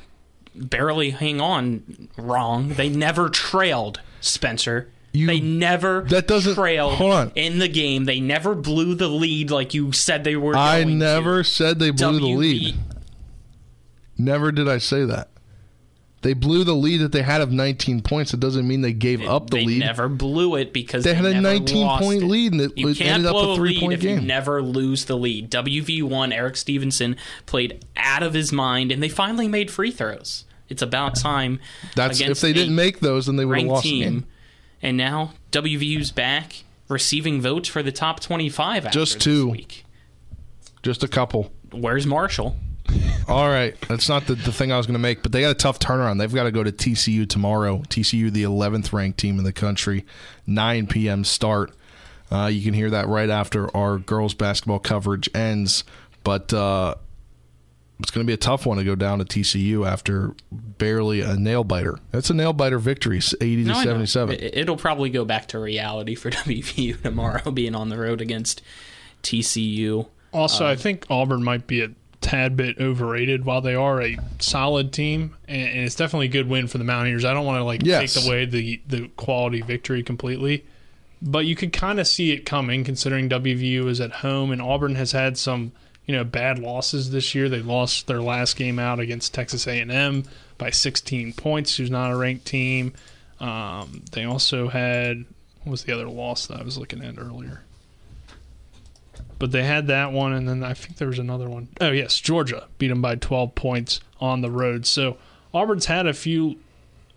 barely 0.54 1.12
hang 1.12 1.40
on. 1.40 2.10
Wrong. 2.18 2.70
They 2.70 2.90
never 2.90 3.30
trailed 3.30 4.02
Spencer. 4.20 4.90
You- 5.14 5.26
they 5.28 5.40
never 5.40 6.02
that 6.10 6.28
doesn't- 6.28 6.56
trailed 6.56 6.96
hold 6.96 7.14
on. 7.14 7.32
in 7.34 7.60
the 7.60 7.70
game. 7.70 8.04
They 8.06 8.20
never 8.20 8.54
blew 8.54 8.94
the 8.94 9.08
lead 9.08 9.52
like 9.52 9.74
you 9.74 9.92
said 9.94 10.24
they 10.26 10.36
were. 10.36 10.56
I 10.56 10.84
never 10.84 11.44
to. 11.44 11.50
said 11.50 11.80
they 11.80 11.92
blew 11.92 12.20
the 12.20 12.26
lead. 12.28 12.76
Never 14.18 14.52
did 14.52 14.68
I 14.68 14.78
say 14.80 15.06
that. 15.06 15.30
They 16.22 16.34
blew 16.34 16.66
the 16.66 16.74
lead 16.76 16.98
that 16.98 17.14
they 17.14 17.22
had 17.22 17.40
of 17.40 17.50
19 17.52 18.02
points. 18.02 18.34
It 18.34 18.42
doesn't 18.42 18.68
mean 18.68 18.82
they 18.82 18.92
gave 18.92 19.22
up 19.24 19.50
the 19.50 19.58
they 19.58 19.66
lead. 19.66 19.82
They 19.82 19.86
never 19.86 20.10
blew 20.10 20.56
it 20.56 20.74
because 20.74 21.06
They 21.06 21.12
they, 21.12 21.16
had 21.16 21.26
a 21.28 21.40
19 21.42 21.88
point 22.00 22.24
it. 22.24 22.26
lead 22.26 22.52
and 22.52 22.62
it 22.62 22.78
you 22.78 22.90
ended 23.00 23.26
up 23.26 23.36
a 23.36 23.40
a 23.40 23.56
three-point 23.56 23.90
lead 23.92 23.98
if 24.00 24.04
you 24.04 24.16
game. 24.18 24.28
never 24.28 24.62
lose 24.62 25.06
the 25.06 25.16
lead. 25.18 25.50
WV 25.50 26.04
won. 26.04 26.34
Erik 26.34 26.58
Stevenson 26.58 27.16
played 27.46 27.86
out 27.96 28.22
of 28.22 28.34
his 28.34 28.52
mind, 28.52 28.92
and 28.92 29.02
they 29.02 29.08
finally 29.08 29.48
made 29.48 29.72
free 29.72 29.92
throws. 29.92 30.44
It's 30.68 30.82
about 30.82 31.16
time. 31.16 31.60
That's 31.96 32.20
if 32.20 32.42
they 32.42 32.52
didn't 32.54 32.76
make 32.76 33.00
those, 33.00 33.26
then 33.28 33.38
they 33.38 33.46
would 33.46 33.58
have 33.58 33.68
lost 33.68 33.84
the 33.86 34.02
game. 34.02 34.26
And 34.82 34.98
now 34.98 35.34
WVU's 35.54 36.12
back, 36.12 36.64
receiving 36.90 37.42
votes 37.42 37.70
for 37.70 37.82
the 37.82 37.92
top 37.94 38.20
twenty-five. 38.20 38.86
After 38.86 39.00
Just 39.00 39.14
this 39.16 39.24
two. 39.24 39.50
week. 39.50 39.86
Just 40.84 41.02
a 41.04 41.08
couple. 41.08 41.52
Where's 41.72 42.06
Marshall? 42.06 42.56
All 43.28 43.48
right, 43.48 43.80
that's 43.88 44.10
not 44.10 44.26
the, 44.26 44.36
the 44.36 44.52
thing 44.52 44.72
I 44.72 44.78
was 44.78 44.88
going 44.88 44.94
to 44.96 45.00
make, 45.00 45.22
but 45.22 45.32
they 45.32 45.42
got 45.42 45.52
a 45.52 45.56
tough 45.56 45.78
turnaround. 45.80 46.18
They've 46.18 46.34
got 46.34 46.44
to 46.44 46.52
go 46.52 46.64
to 46.64 46.72
TCU 46.72 47.30
tomorrow. 47.30 47.80
TCU, 47.90 48.32
the 48.32 48.44
11th 48.44 48.92
ranked 48.92 49.20
team 49.20 49.38
in 49.38 49.44
the 49.44 49.54
country, 49.54 50.06
9 50.48 50.88
p.m. 50.88 51.24
start. 51.24 51.72
Uh, 52.32 52.48
you 52.48 52.64
can 52.64 52.74
hear 52.74 52.90
that 52.90 53.08
right 53.08 53.30
after 53.30 53.76
our 53.76 53.98
girls 54.00 54.34
basketball 54.34 54.80
coverage 54.80 55.30
ends. 55.36 55.84
but 56.24 56.52
uh, 56.54 56.96
it's 58.00 58.12
going 58.12 58.26
to 58.26 58.28
be 58.28 58.34
a 58.34 58.38
tough 58.38 58.66
one 58.66 58.78
to 58.78 58.84
go 58.84 58.96
down 58.96 59.20
to 59.20 59.26
TCU 59.26 59.86
after 59.88 60.34
barely 60.52 61.22
a 61.22 61.36
nail 61.36 61.64
biter. 61.64 62.00
That's 62.12 62.30
a 62.30 62.34
nail 62.34 62.54
biter 62.54 62.80
victory, 62.80 63.18
eighty 63.42 63.64
No, 63.66 63.74
to 63.74 63.80
I 63.80 63.84
seventy-seven. 63.84 64.36
It- 64.36 64.58
It'll 64.58 64.78
probably 64.78 65.10
go 65.10 65.26
back 65.26 65.48
to 65.50 65.60
reality 65.60 66.16
for 66.16 66.30
WVU 66.32 67.02
tomorrow, 67.02 67.52
being 67.52 67.76
on 67.76 67.90
the 67.90 67.98
road 67.98 68.22
against 68.22 68.62
TCU. 69.24 70.08
Also, 70.32 70.66
I 70.66 70.76
think 70.76 71.06
Auburn 71.10 71.44
might 71.44 71.68
be 71.68 71.82
a 71.82 71.90
tad 72.22 72.56
bit 72.58 72.78
overrated. 72.80 73.46
While 73.46 73.62
they 73.62 73.76
are 73.76 74.02
a 74.02 74.18
solid 74.40 74.92
team, 74.94 75.36
and, 75.48 75.62
and 75.62 75.80
it's 75.80 75.96
definitely 75.96 76.28
a 76.28 76.32
good 76.32 76.50
win 76.50 76.68
for 76.68 76.78
the 76.78 76.84
Mountaineers. 76.84 77.26
I 77.26 77.34
don't 77.34 77.46
want 77.46 77.60
to 77.60 77.64
like 77.64 77.82
Yes. 77.84 78.14
take 78.14 78.26
away 78.26 78.46
the 78.46 78.82
the 78.88 79.08
quality 79.18 79.62
victory 79.62 80.04
completely, 80.04 80.66
but 81.22 81.46
you 81.46 81.56
could 81.56 81.74
kind 81.74 82.00
of 82.00 82.08
see 82.08 82.32
it 82.32 82.46
coming 82.46 82.84
considering 82.84 83.30
WVU 83.30 83.88
is 83.88 84.00
at 84.02 84.12
home 84.12 84.52
and 84.52 84.62
Auburn 84.62 84.96
has 84.96 85.12
had 85.14 85.38
some 85.38 85.72
you 86.06 86.16
know 86.16 86.24
bad 86.24 86.60
losses 86.60 87.12
this 87.12 87.34
year. 87.36 87.48
They 87.50 87.62
lost 87.62 88.08
their 88.08 88.22
last 88.22 88.56
game 88.58 88.80
out 88.80 89.00
against 89.00 89.34
Texas 89.34 89.68
A&M 89.68 90.24
by 90.58 90.70
16 90.72 91.34
points. 91.34 91.78
Who's 91.78 91.90
not 91.92 92.12
a 92.12 92.16
ranked 92.18 92.46
team. 92.46 92.94
Um, 93.40 94.04
they 94.12 94.26
also 94.26 94.68
had 94.70 95.26
what 95.64 95.72
was 95.72 95.84
the 95.84 95.94
other 95.94 96.08
loss 96.10 96.48
that 96.48 96.60
I 96.60 96.64
was 96.64 96.78
looking 96.78 97.04
at 97.04 97.18
earlier? 97.18 97.64
But 99.40 99.52
they 99.52 99.64
had 99.64 99.88
that 99.88 100.12
one, 100.12 100.34
and 100.34 100.48
then 100.48 100.64
I 100.64 100.74
think 100.74 100.98
there 100.98 101.08
was 101.08 101.20
another 101.20 101.50
one. 101.50 101.70
Oh 101.82 101.92
yes, 101.92 102.20
Georgia 102.20 102.68
beat 102.78 102.90
them 102.90 103.02
by 103.02 103.16
12 103.16 103.56
points 103.56 104.02
on 104.20 104.42
the 104.42 104.52
road. 104.52 104.86
So 104.86 105.18
Auburn's 105.54 105.86
had 105.86 106.06
a 106.06 106.14
few, 106.14 106.60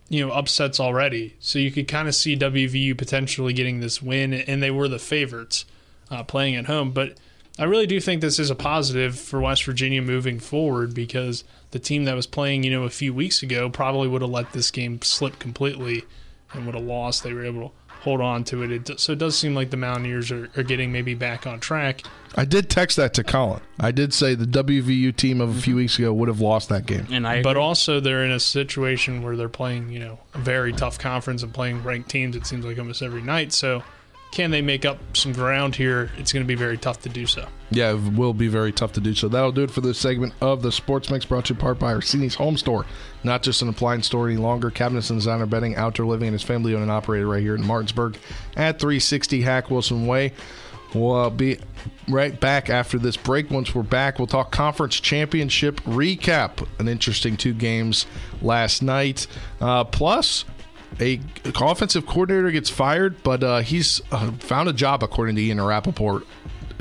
you 0.09 0.25
know, 0.25 0.33
upsets 0.33 0.81
already. 0.81 1.37
So 1.41 1.59
you 1.59 1.71
could 1.71 1.89
kind 1.89 2.09
of 2.09 2.15
see 2.15 2.37
WVU 2.37 2.97
potentially 2.97 3.53
getting 3.53 3.81
this 3.81 4.01
win, 4.01 4.33
and 4.33 4.63
they 4.63 4.71
were 4.71 4.89
the 4.89 5.01
favorites 5.01 5.65
uh, 6.11 6.23
playing 6.23 6.55
at 6.55 6.67
home. 6.67 6.93
But 6.93 7.19
I 7.59 7.65
really 7.65 7.87
do 7.87 8.01
think 8.01 8.21
this 8.21 8.39
is 8.39 8.51
a 8.51 8.55
positive 8.55 9.19
for 9.19 9.41
West 9.41 9.65
Virginia 9.65 10.01
moving 10.01 10.39
forward 10.39 10.95
because 10.95 11.45
the 11.73 11.79
team 11.79 12.05
that 12.05 12.15
was 12.15 12.27
playing, 12.27 12.63
you 12.63 12.71
know, 12.71 12.85
a 12.85 12.91
few 12.91 13.13
weeks 13.13 13.43
ago 13.43 13.69
probably 13.69 14.09
would 14.09 14.23
have 14.23 14.31
let 14.31 14.53
this 14.53 14.71
game 14.71 15.03
slip 15.03 15.39
completely 15.39 16.05
and 16.53 16.67
would 16.67 16.75
have 16.75 16.85
lost. 16.85 17.23
They 17.23 17.33
were 17.33 17.45
able 17.45 17.69
to 17.69 17.75
hold 18.03 18.21
on 18.21 18.43
to 18.45 18.63
it. 18.63 18.91
it 18.91 19.01
so 19.01 19.13
it 19.13 19.19
does 19.19 19.39
seem 19.39 19.55
like 19.55 19.71
the 19.71 19.77
Mountaineers 19.77 20.33
are, 20.33 20.51
are 20.57 20.63
getting 20.63 20.91
maybe 20.91 21.15
back 21.15 21.47
on 21.47 21.61
track. 21.61 22.03
I 22.35 22.45
did 22.45 22.69
text 22.69 22.97
that 22.97 23.15
to 23.15 23.25
Colin. 23.25 23.61
I 23.79 23.93
did 23.93 24.13
say 24.13 24.35
the 24.35 24.47
WVU 24.47 25.15
team 25.15 25.41
of 25.41 25.57
a 25.57 25.61
few 25.61 25.77
weeks 25.77 25.99
ago 25.99 26.13
would 26.13 26.29
have 26.29 26.41
lost 26.41 26.69
that 26.71 26.87
game. 26.87 27.07
And 27.11 27.27
I 27.27 27.43
But 27.43 27.57
also 27.57 28.01
they're 28.01 28.25
in 28.25 28.31
a 28.31 28.41
situation 28.41 29.23
where 29.23 29.37
they're 29.37 29.49
playing, 29.49 29.91
you 29.91 30.01
know, 30.01 30.19
a 30.35 30.39
very 30.39 30.73
tough 30.73 30.99
conference 30.99 31.43
and 31.43 31.53
playing 31.53 31.83
ranked 31.83 32.09
teams. 32.09 32.35
It 32.35 32.47
seems 32.47 32.65
like 32.65 32.79
almost 32.79 33.03
every 33.03 33.23
night. 33.23 33.53
So, 33.53 33.83
can 34.33 34.51
they 34.51 34.63
make 34.63 34.85
up 34.85 34.99
some 35.15 35.33
ground 35.33 35.77
here? 35.77 36.11
It's 36.17 36.33
going 36.33 36.43
to 36.43 36.49
be 36.49 36.55
very 36.55 36.79
tough 36.79 37.03
to 37.03 37.09
do 37.11 37.27
so. 37.27 37.47
Yeah, 37.71 37.93
it 37.93 38.15
will 38.15 38.33
be 38.33 38.49
very 38.49 38.73
tough 38.73 38.93
to 38.93 39.01
do 39.01 39.15
so. 39.15 39.29
That'll 39.29 39.53
do 39.53 39.63
it 39.63 39.71
for 39.71 39.83
this 39.83 39.99
segment 39.99 40.33
of 40.41 40.63
the 40.63 40.73
Sports 40.73 41.11
Mix 41.11 41.27
brought 41.27 41.45
to 41.47 41.55
you 41.55 41.61
part 41.61 41.79
by 41.79 41.93
Orsini's 41.93 42.35
Home 42.37 42.57
Store. 42.57 42.87
Not 43.23 43.43
just 43.43 43.61
an 43.61 43.69
appliance 43.69 44.07
store 44.07 44.29
any 44.29 44.39
longer. 44.39 44.71
Cabinets 44.71 45.11
and 45.11 45.19
designer 45.19 45.47
bedding, 45.47 45.77
outdoor 45.77 46.07
living, 46.07 46.29
and 46.29 46.35
his 46.35 46.43
family 46.43 46.73
owned 46.73 46.83
and 46.83 46.91
operated 46.91 47.29
right 47.29 47.43
here 47.43 47.55
in 47.55 47.65
Martinsburg 47.65 48.17
at 48.57 48.79
360 48.79 49.43
Hack 49.43 49.71
Wilson 49.71 50.07
Way. 50.07 50.33
We'll 50.95 51.31
be 51.31 51.59
right 52.09 52.39
back 52.39 52.69
after 52.69 52.99
this 52.99 53.17
break. 53.17 53.51
Once 53.51 53.75
we're 53.75 53.83
back, 53.83 54.19
we'll 54.19 54.27
talk 54.27 54.51
conference 54.51 54.99
championship 55.01 55.81
recap. 55.83 56.67
An 56.79 56.89
interesting 56.89 57.37
two 57.37 57.55
games 57.55 58.07
last 58.43 58.83
night. 58.83 59.27
Uh, 59.61 59.85
plus, 59.85 60.45
a 61.01 61.21
offensive 61.45 62.07
coordinator 62.07 62.51
gets 62.51 62.71
fired, 62.71 63.23
but 63.23 63.43
uh, 63.43 63.61
he's 63.61 64.01
uh, 64.11 64.33
found 64.33 64.69
a 64.69 64.73
job, 64.73 65.03
according 65.03 65.37
to 65.37 65.43
Ian 65.43 65.61
Rapoport, 65.61 66.27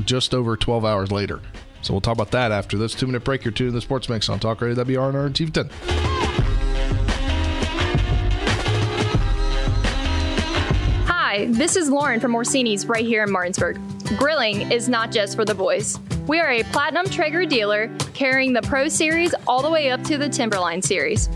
just 0.04 0.34
over 0.34 0.58
12 0.58 0.86
hours 0.86 1.12
later. 1.12 1.42
So 1.82 1.94
we'll 1.94 2.02
talk 2.02 2.14
about 2.16 2.32
that 2.32 2.52
after 2.52 2.78
this 2.78 2.94
two 2.94 3.08
minute 3.08 3.24
break. 3.24 3.44
You're 3.44 3.72
the 3.72 3.82
Sports 3.82 4.10
Mix 4.10 4.30
on 4.30 4.40
Talk 4.40 4.62
Radio 4.62 4.84
WRNR 4.84 5.26
and 5.26 5.36
TV 5.36 5.52
10. 5.52 5.70
Hi, 11.08 11.46
this 11.50 11.76
is 11.76 11.90
Lauren 11.90 12.20
from 12.20 12.36
Orsini's 12.36 12.86
right 12.86 13.06
here 13.06 13.24
in 13.24 13.32
Martinsburg. 13.32 13.80
Grilling 14.18 14.72
is 14.72 14.90
not 14.90 15.12
just 15.12 15.36
for 15.36 15.46
the 15.46 15.56
boys. 15.56 15.98
We 16.28 16.40
are 16.40 16.50
a 16.50 16.64
platinum 16.64 17.08
Traeger 17.08 17.46
dealer 17.46 17.90
carrying 18.14 18.54
the 18.54 18.62
Pro 18.62 18.88
Series 18.88 19.34
all 19.48 19.62
the 19.62 19.70
way 19.70 19.90
up 19.90 20.04
to 20.04 20.18
the 20.18 20.30
Timberline 20.30 20.82
Series. 20.82 21.30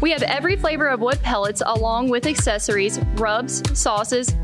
We 0.00 0.10
have 0.12 0.22
every 0.22 0.56
flavor 0.56 0.88
of 0.88 1.00
wood 1.00 1.20
pellets 1.22 1.62
along 1.64 2.08
with 2.08 2.26
accessories, 2.26 2.98
rubs, 3.16 3.62
sauces. 3.78 4.34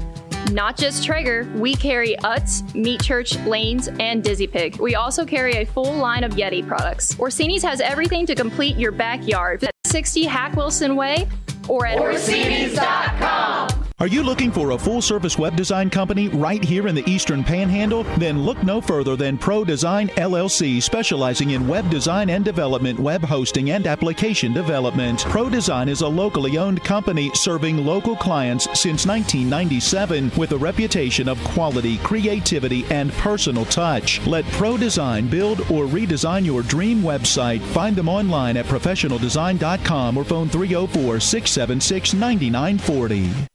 Not 0.50 0.76
just 0.76 1.04
Traeger, 1.04 1.48
we 1.56 1.74
carry 1.74 2.16
Utz, 2.16 2.74
Meat 2.74 3.02
Church, 3.02 3.36
Lanes, 3.40 3.88
and 3.98 4.22
Dizzy 4.22 4.46
Pig. 4.46 4.76
We 4.76 4.94
also 4.94 5.24
carry 5.24 5.54
a 5.54 5.64
full 5.64 5.94
line 5.94 6.22
of 6.22 6.32
Yeti 6.32 6.66
products. 6.66 7.14
Orsini's 7.14 7.62
has 7.62 7.80
everything 7.80 8.26
to 8.26 8.34
complete 8.34 8.76
your 8.76 8.92
backyard. 8.92 9.64
At 9.64 9.72
60 9.86 10.24
Hack 10.24 10.54
Wilson 10.56 10.96
Way 10.96 11.28
or 11.68 11.86
at 11.86 11.98
Orsini's.com. 11.98 13.83
Are 14.00 14.08
you 14.08 14.24
looking 14.24 14.50
for 14.50 14.72
a 14.72 14.78
full 14.78 15.00
service 15.00 15.38
web 15.38 15.54
design 15.54 15.88
company 15.88 16.26
right 16.26 16.62
here 16.64 16.88
in 16.88 16.96
the 16.96 17.08
Eastern 17.08 17.44
Panhandle? 17.44 18.02
Then 18.18 18.42
look 18.42 18.60
no 18.64 18.80
further 18.80 19.14
than 19.14 19.38
Pro 19.38 19.64
Design 19.64 20.08
LLC, 20.08 20.82
specializing 20.82 21.50
in 21.52 21.68
web 21.68 21.88
design 21.90 22.28
and 22.28 22.44
development, 22.44 22.98
web 22.98 23.22
hosting, 23.22 23.70
and 23.70 23.86
application 23.86 24.52
development. 24.52 25.20
Pro 25.26 25.48
Design 25.48 25.88
is 25.88 26.00
a 26.00 26.08
locally 26.08 26.58
owned 26.58 26.82
company 26.82 27.30
serving 27.34 27.86
local 27.86 28.16
clients 28.16 28.64
since 28.78 29.06
1997 29.06 30.32
with 30.36 30.50
a 30.50 30.58
reputation 30.58 31.28
of 31.28 31.42
quality, 31.44 31.98
creativity, 31.98 32.84
and 32.90 33.12
personal 33.12 33.64
touch. 33.66 34.20
Let 34.26 34.44
Pro 34.46 34.76
Design 34.76 35.28
build 35.28 35.60
or 35.70 35.86
redesign 35.86 36.44
your 36.44 36.62
dream 36.62 37.00
website. 37.00 37.60
Find 37.60 37.94
them 37.94 38.08
online 38.08 38.56
at 38.56 38.66
professionaldesign.com 38.66 40.16
or 40.16 40.24
phone 40.24 40.48
304 40.48 41.20
676 41.20 42.12
9940. 42.14 43.53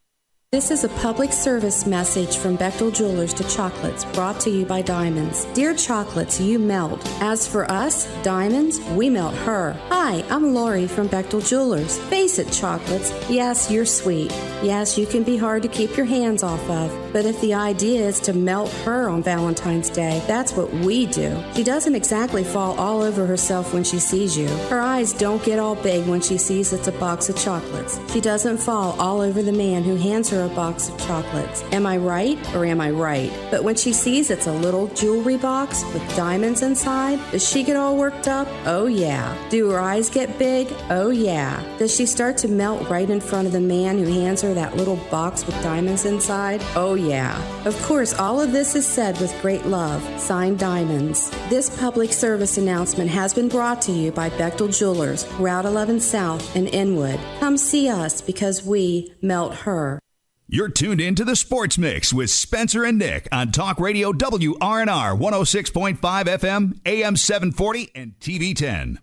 This 0.51 0.71
is 0.71 0.83
a 0.83 0.89
public 0.89 1.31
service 1.31 1.85
message 1.85 2.37
from 2.37 2.57
Bechtel 2.57 2.91
Jewelers 2.91 3.35
to 3.35 3.47
Chocolates 3.47 4.03
brought 4.03 4.39
to 4.39 4.49
you 4.49 4.65
by 4.65 4.81
Diamonds. 4.81 5.45
Dear 5.53 5.75
Chocolates, 5.75 6.41
you 6.41 6.57
melt. 6.57 6.99
As 7.21 7.47
for 7.47 7.69
us, 7.69 8.07
Diamonds, 8.23 8.79
we 8.95 9.11
melt 9.11 9.35
her. 9.35 9.73
Hi, 9.89 10.23
I'm 10.27 10.55
Lori 10.55 10.87
from 10.87 11.07
Bechtel 11.07 11.47
Jewelers. 11.47 11.99
Face 12.09 12.39
it, 12.39 12.51
Chocolates. 12.51 13.13
Yes, 13.29 13.69
you're 13.69 13.85
sweet. 13.85 14.31
Yes, 14.63 14.97
you 14.97 15.05
can 15.05 15.21
be 15.21 15.37
hard 15.37 15.61
to 15.61 15.67
keep 15.67 15.95
your 15.95 16.07
hands 16.07 16.41
off 16.41 16.67
of. 16.67 17.08
But 17.11 17.25
if 17.25 17.39
the 17.41 17.53
idea 17.53 18.01
is 18.07 18.19
to 18.21 18.33
melt 18.33 18.69
her 18.85 19.09
on 19.09 19.23
Valentine's 19.23 19.89
Day, 19.89 20.23
that's 20.27 20.53
what 20.53 20.71
we 20.71 21.05
do. 21.05 21.41
She 21.55 21.63
doesn't 21.63 21.95
exactly 21.95 22.43
fall 22.43 22.79
all 22.79 23.01
over 23.01 23.25
herself 23.25 23.73
when 23.73 23.83
she 23.83 23.99
sees 23.99 24.37
you. 24.37 24.47
Her 24.69 24.79
eyes 24.79 25.13
don't 25.13 25.43
get 25.43 25.59
all 25.59 25.75
big 25.75 26.07
when 26.07 26.21
she 26.21 26.37
sees 26.37 26.73
it's 26.73 26.87
a 26.87 26.91
box 26.93 27.29
of 27.29 27.37
chocolates. 27.37 27.99
She 28.11 28.21
doesn't 28.21 28.57
fall 28.57 28.99
all 28.99 29.21
over 29.21 29.41
the 29.41 29.51
man 29.51 29.83
who 29.83 29.95
hands 29.95 30.29
her 30.29 30.43
a 30.43 30.49
box 30.49 30.89
of 30.89 30.97
chocolates. 30.99 31.63
Am 31.71 31.85
I 31.85 31.97
right 31.97 32.37
or 32.55 32.65
am 32.65 32.81
I 32.81 32.91
right? 32.91 33.31
But 33.51 33.63
when 33.63 33.75
she 33.75 33.93
sees 33.93 34.29
it's 34.29 34.47
a 34.47 34.51
little 34.51 34.87
jewelry 34.87 35.37
box 35.37 35.83
with 35.93 36.15
diamonds 36.15 36.61
inside, 36.61 37.19
does 37.31 37.47
she 37.47 37.63
get 37.63 37.75
all 37.75 37.97
worked 37.97 38.27
up? 38.27 38.47
Oh 38.65 38.85
yeah. 38.85 39.35
Do 39.49 39.69
her 39.71 39.79
eyes 39.79 40.09
get 40.09 40.37
big? 40.37 40.67
Oh 40.89 41.09
yeah. 41.09 41.63
Does 41.77 41.95
she 41.95 42.05
start 42.05 42.37
to 42.37 42.47
melt 42.47 42.89
right 42.89 43.09
in 43.09 43.19
front 43.19 43.47
of 43.47 43.53
the 43.53 43.59
man 43.59 43.97
who 43.97 44.05
hands 44.05 44.41
her 44.41 44.53
that 44.53 44.75
little 44.75 44.97
box 45.09 45.45
with 45.45 45.55
diamonds 45.63 46.05
inside? 46.05 46.61
Oh 46.75 46.95
yeah. 46.99 47.65
Of 47.65 47.81
course, 47.83 48.13
all 48.13 48.41
of 48.41 48.51
this 48.51 48.75
is 48.75 48.85
said 48.85 49.19
with 49.19 49.41
great 49.41 49.65
love. 49.65 50.03
Signed 50.19 50.59
Diamonds. 50.59 51.29
This 51.49 51.75
public 51.79 52.13
service 52.13 52.57
announcement 52.57 53.09
has 53.09 53.33
been 53.33 53.47
brought 53.47 53.81
to 53.83 53.91
you 53.91 54.11
by 54.11 54.29
Bechtel 54.29 54.77
Jewelers, 54.77 55.25
Route 55.39 55.65
11 55.65 55.99
South 55.99 56.55
in 56.55 56.67
Inwood. 56.67 57.19
Come 57.39 57.57
see 57.57 57.89
us 57.89 58.21
because 58.21 58.63
we 58.63 59.13
melt 59.21 59.55
her. 59.55 59.99
You're 60.47 60.69
tuned 60.69 60.99
in 60.99 61.13
to 61.15 61.23
the 61.23 61.35
Sports 61.35 61.77
Mix 61.77 62.11
with 62.11 62.31
Spencer 62.31 62.83
and 62.83 62.97
Nick 62.97 63.27
on 63.31 63.51
Talk 63.51 63.79
Radio 63.79 64.11
WRNR 64.11 65.15
106.5 65.15 65.99
FM, 65.99 66.79
AM 66.85 67.15
740, 67.15 67.91
and 67.93 68.13
TV 68.19 68.55
10. 68.55 68.99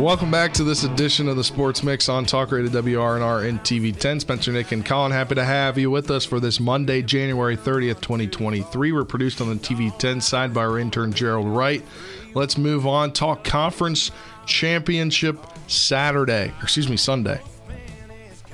Welcome 0.00 0.30
back 0.30 0.54
to 0.54 0.64
this 0.64 0.84
edition 0.84 1.28
of 1.28 1.36
the 1.36 1.44
Sports 1.44 1.82
Mix 1.82 2.08
on 2.08 2.24
Talk 2.24 2.52
Radio 2.52 2.70
WRNR 2.70 3.46
and 3.46 3.60
TV 3.60 3.94
10. 3.94 4.20
Spencer, 4.20 4.50
Nick, 4.50 4.72
and 4.72 4.82
Colin, 4.82 5.12
happy 5.12 5.34
to 5.34 5.44
have 5.44 5.76
you 5.76 5.90
with 5.90 6.10
us 6.10 6.24
for 6.24 6.40
this 6.40 6.58
Monday, 6.58 7.02
January 7.02 7.54
30th, 7.54 8.00
2023. 8.00 8.92
We're 8.92 9.04
produced 9.04 9.42
on 9.42 9.50
the 9.50 9.56
TV 9.56 9.96
10 9.98 10.22
side 10.22 10.54
by 10.54 10.62
our 10.62 10.78
intern 10.78 11.12
Gerald 11.12 11.48
Wright. 11.48 11.84
Let's 12.32 12.56
move 12.56 12.86
on. 12.86 13.12
Talk 13.12 13.44
conference 13.44 14.10
championship 14.46 15.36
Saturday, 15.66 16.50
excuse 16.62 16.88
me, 16.88 16.96
Sunday. 16.96 17.42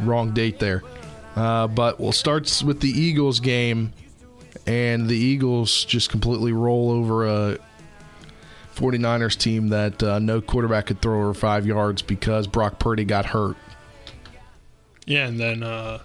Wrong 0.00 0.34
date 0.34 0.58
there. 0.58 0.82
Uh, 1.36 1.68
but 1.68 2.00
we'll 2.00 2.10
start 2.10 2.60
with 2.66 2.80
the 2.80 2.90
Eagles 2.90 3.38
game, 3.38 3.92
and 4.66 5.08
the 5.08 5.16
Eagles 5.16 5.84
just 5.84 6.10
completely 6.10 6.50
roll 6.50 6.90
over 6.90 7.24
a 7.24 7.58
49ers 8.76 9.36
team 9.36 9.68
that 9.68 10.02
uh, 10.02 10.18
no 10.18 10.40
quarterback 10.40 10.86
could 10.86 11.00
throw 11.00 11.20
over 11.20 11.34
five 11.34 11.66
yards 11.66 12.02
because 12.02 12.46
Brock 12.46 12.78
Purdy 12.78 13.04
got 13.04 13.26
hurt. 13.26 13.56
Yeah, 15.06 15.26
and 15.26 15.40
then 15.40 15.62
uh, 15.62 16.00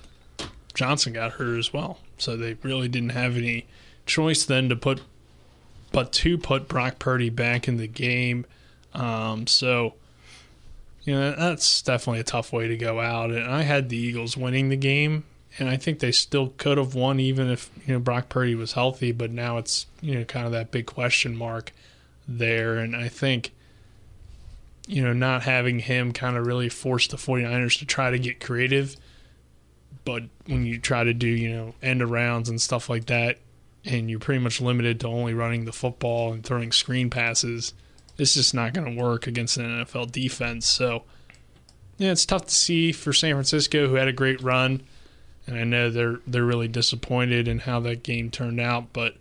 Johnson 0.73 1.13
got 1.13 1.33
hurt 1.33 1.57
as 1.57 1.73
well. 1.73 1.99
So 2.17 2.37
they 2.37 2.53
really 2.63 2.87
didn't 2.87 3.09
have 3.09 3.35
any 3.35 3.67
choice 4.05 4.45
then 4.45 4.69
to 4.69 4.75
put, 4.75 5.01
but 5.91 6.13
to 6.13 6.37
put 6.37 6.67
Brock 6.67 6.97
Purdy 6.97 7.29
back 7.29 7.67
in 7.67 7.77
the 7.77 7.87
game. 7.87 8.45
Um, 8.93 9.47
so, 9.47 9.95
you 11.03 11.13
know, 11.13 11.31
that's 11.31 11.81
definitely 11.81 12.19
a 12.19 12.25
tough 12.25 12.53
way 12.53 12.67
to 12.67 12.77
go 12.77 12.99
out. 12.99 13.31
And 13.31 13.51
I 13.51 13.63
had 13.63 13.89
the 13.89 13.97
Eagles 13.97 14.37
winning 14.37 14.69
the 14.69 14.77
game, 14.77 15.23
and 15.57 15.67
I 15.67 15.77
think 15.77 15.99
they 15.99 16.11
still 16.11 16.53
could 16.57 16.77
have 16.77 16.93
won 16.95 17.19
even 17.19 17.49
if, 17.49 17.69
you 17.85 17.95
know, 17.95 17.99
Brock 17.99 18.29
Purdy 18.29 18.55
was 18.55 18.73
healthy, 18.73 19.11
but 19.11 19.31
now 19.31 19.57
it's, 19.57 19.87
you 19.99 20.15
know, 20.15 20.23
kind 20.23 20.45
of 20.45 20.51
that 20.51 20.71
big 20.71 20.85
question 20.85 21.35
mark 21.35 21.73
there. 22.37 22.77
And 22.77 22.95
I 22.95 23.07
think, 23.07 23.51
you 24.87 25.03
know, 25.03 25.13
not 25.13 25.43
having 25.43 25.79
him 25.79 26.11
kind 26.11 26.37
of 26.37 26.45
really 26.45 26.69
force 26.69 27.07
the 27.07 27.17
49ers 27.17 27.79
to 27.79 27.85
try 27.85 28.09
to 28.09 28.19
get 28.19 28.39
creative. 28.39 28.95
But 30.03 30.23
when 30.47 30.65
you 30.65 30.79
try 30.79 31.03
to 31.03 31.13
do, 31.13 31.27
you 31.27 31.49
know, 31.49 31.75
end 31.81 32.01
arounds 32.01 32.49
and 32.49 32.59
stuff 32.59 32.89
like 32.89 33.05
that, 33.05 33.37
and 33.85 34.09
you're 34.09 34.19
pretty 34.19 34.41
much 34.41 34.61
limited 34.61 34.99
to 34.99 35.07
only 35.07 35.33
running 35.33 35.65
the 35.65 35.71
football 35.71 36.33
and 36.33 36.43
throwing 36.43 36.71
screen 36.71 37.09
passes, 37.09 37.73
it's 38.17 38.33
just 38.35 38.53
not 38.53 38.73
going 38.73 38.95
to 38.95 39.01
work 39.01 39.27
against 39.27 39.57
an 39.57 39.65
NFL 39.65 40.11
defense. 40.11 40.67
So, 40.67 41.03
yeah, 41.97 42.11
it's 42.11 42.25
tough 42.25 42.47
to 42.47 42.53
see 42.53 42.91
for 42.91 43.13
San 43.13 43.33
Francisco, 43.35 43.87
who 43.87 43.95
had 43.95 44.07
a 44.07 44.13
great 44.13 44.41
run, 44.41 44.81
and 45.47 45.57
I 45.57 45.63
know 45.63 45.89
they're 45.89 46.19
they're 46.25 46.45
really 46.45 46.67
disappointed 46.67 47.47
in 47.47 47.59
how 47.59 47.79
that 47.81 48.03
game 48.03 48.29
turned 48.29 48.59
out, 48.59 48.93
but 48.93 49.15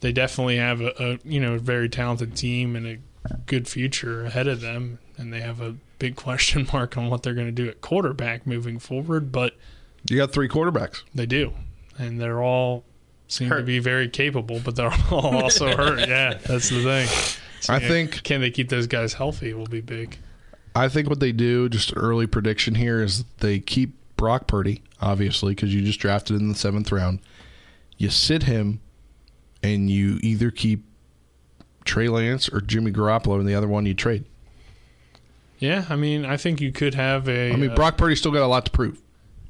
they 0.00 0.12
definitely 0.12 0.56
have 0.56 0.80
a, 0.80 0.92
a 0.98 1.18
you 1.24 1.40
know 1.40 1.54
a 1.54 1.58
very 1.58 1.88
talented 1.88 2.36
team 2.36 2.76
and 2.76 2.86
a 2.86 2.98
good 3.46 3.68
future 3.68 4.24
ahead 4.24 4.48
of 4.48 4.60
them, 4.60 4.98
and 5.16 5.32
they 5.32 5.40
have 5.40 5.60
a 5.60 5.76
big 5.98 6.16
question 6.16 6.66
mark 6.72 6.96
on 6.96 7.08
what 7.08 7.22
they're 7.22 7.34
going 7.34 7.46
to 7.46 7.52
do 7.52 7.68
at 7.68 7.80
quarterback 7.80 8.46
moving 8.46 8.78
forward. 8.78 9.30
But 9.30 9.54
you 10.08 10.16
got 10.16 10.32
three 10.32 10.48
quarterbacks. 10.48 11.02
They 11.14 11.26
do, 11.26 11.52
and 11.98 12.20
they're 12.20 12.42
all 12.42 12.84
seem 13.28 13.48
hurt. 13.48 13.60
to 13.60 13.64
be 13.64 13.78
very 13.78 14.08
capable, 14.08 14.60
but 14.64 14.76
they're 14.76 14.92
all 15.10 15.42
also 15.42 15.76
hurt. 15.76 16.00
Yeah, 16.00 16.34
that's 16.34 16.70
the 16.70 16.82
thing. 16.82 17.06
So, 17.60 17.74
I 17.74 17.78
think 17.78 18.22
can 18.22 18.40
they 18.40 18.50
keep 18.50 18.70
those 18.70 18.86
guys 18.86 19.14
healthy 19.14 19.52
will 19.52 19.66
be 19.66 19.82
big. 19.82 20.16
I 20.74 20.88
think 20.88 21.08
what 21.08 21.20
they 21.20 21.32
do, 21.32 21.68
just 21.68 21.92
early 21.96 22.26
prediction 22.26 22.76
here, 22.76 23.02
is 23.02 23.24
they 23.38 23.58
keep 23.58 23.92
Brock 24.16 24.46
Purdy, 24.46 24.82
obviously, 25.00 25.54
because 25.54 25.74
you 25.74 25.82
just 25.82 25.98
drafted 25.98 26.40
in 26.40 26.48
the 26.48 26.54
seventh 26.54 26.92
round. 26.92 27.18
You 27.98 28.08
sit 28.08 28.44
him, 28.44 28.80
and 29.62 29.90
you 29.90 30.18
either 30.22 30.50
keep 30.50 30.84
Trey 31.84 32.08
Lance 32.08 32.48
or 32.48 32.60
Jimmy 32.60 32.92
Garoppolo, 32.92 33.38
and 33.38 33.48
the 33.48 33.54
other 33.54 33.68
one 33.68 33.86
you 33.86 33.94
trade. 33.94 34.24
Yeah, 35.58 35.84
I 35.90 35.96
mean, 35.96 36.24
I 36.24 36.36
think 36.36 36.60
you 36.60 36.72
could 36.72 36.94
have 36.94 37.28
a. 37.28 37.52
I 37.52 37.56
mean, 37.56 37.74
Brock 37.74 37.98
Purdy 37.98 38.16
still 38.16 38.32
got 38.32 38.42
a 38.42 38.46
lot 38.46 38.64
to 38.64 38.70
prove. 38.70 39.00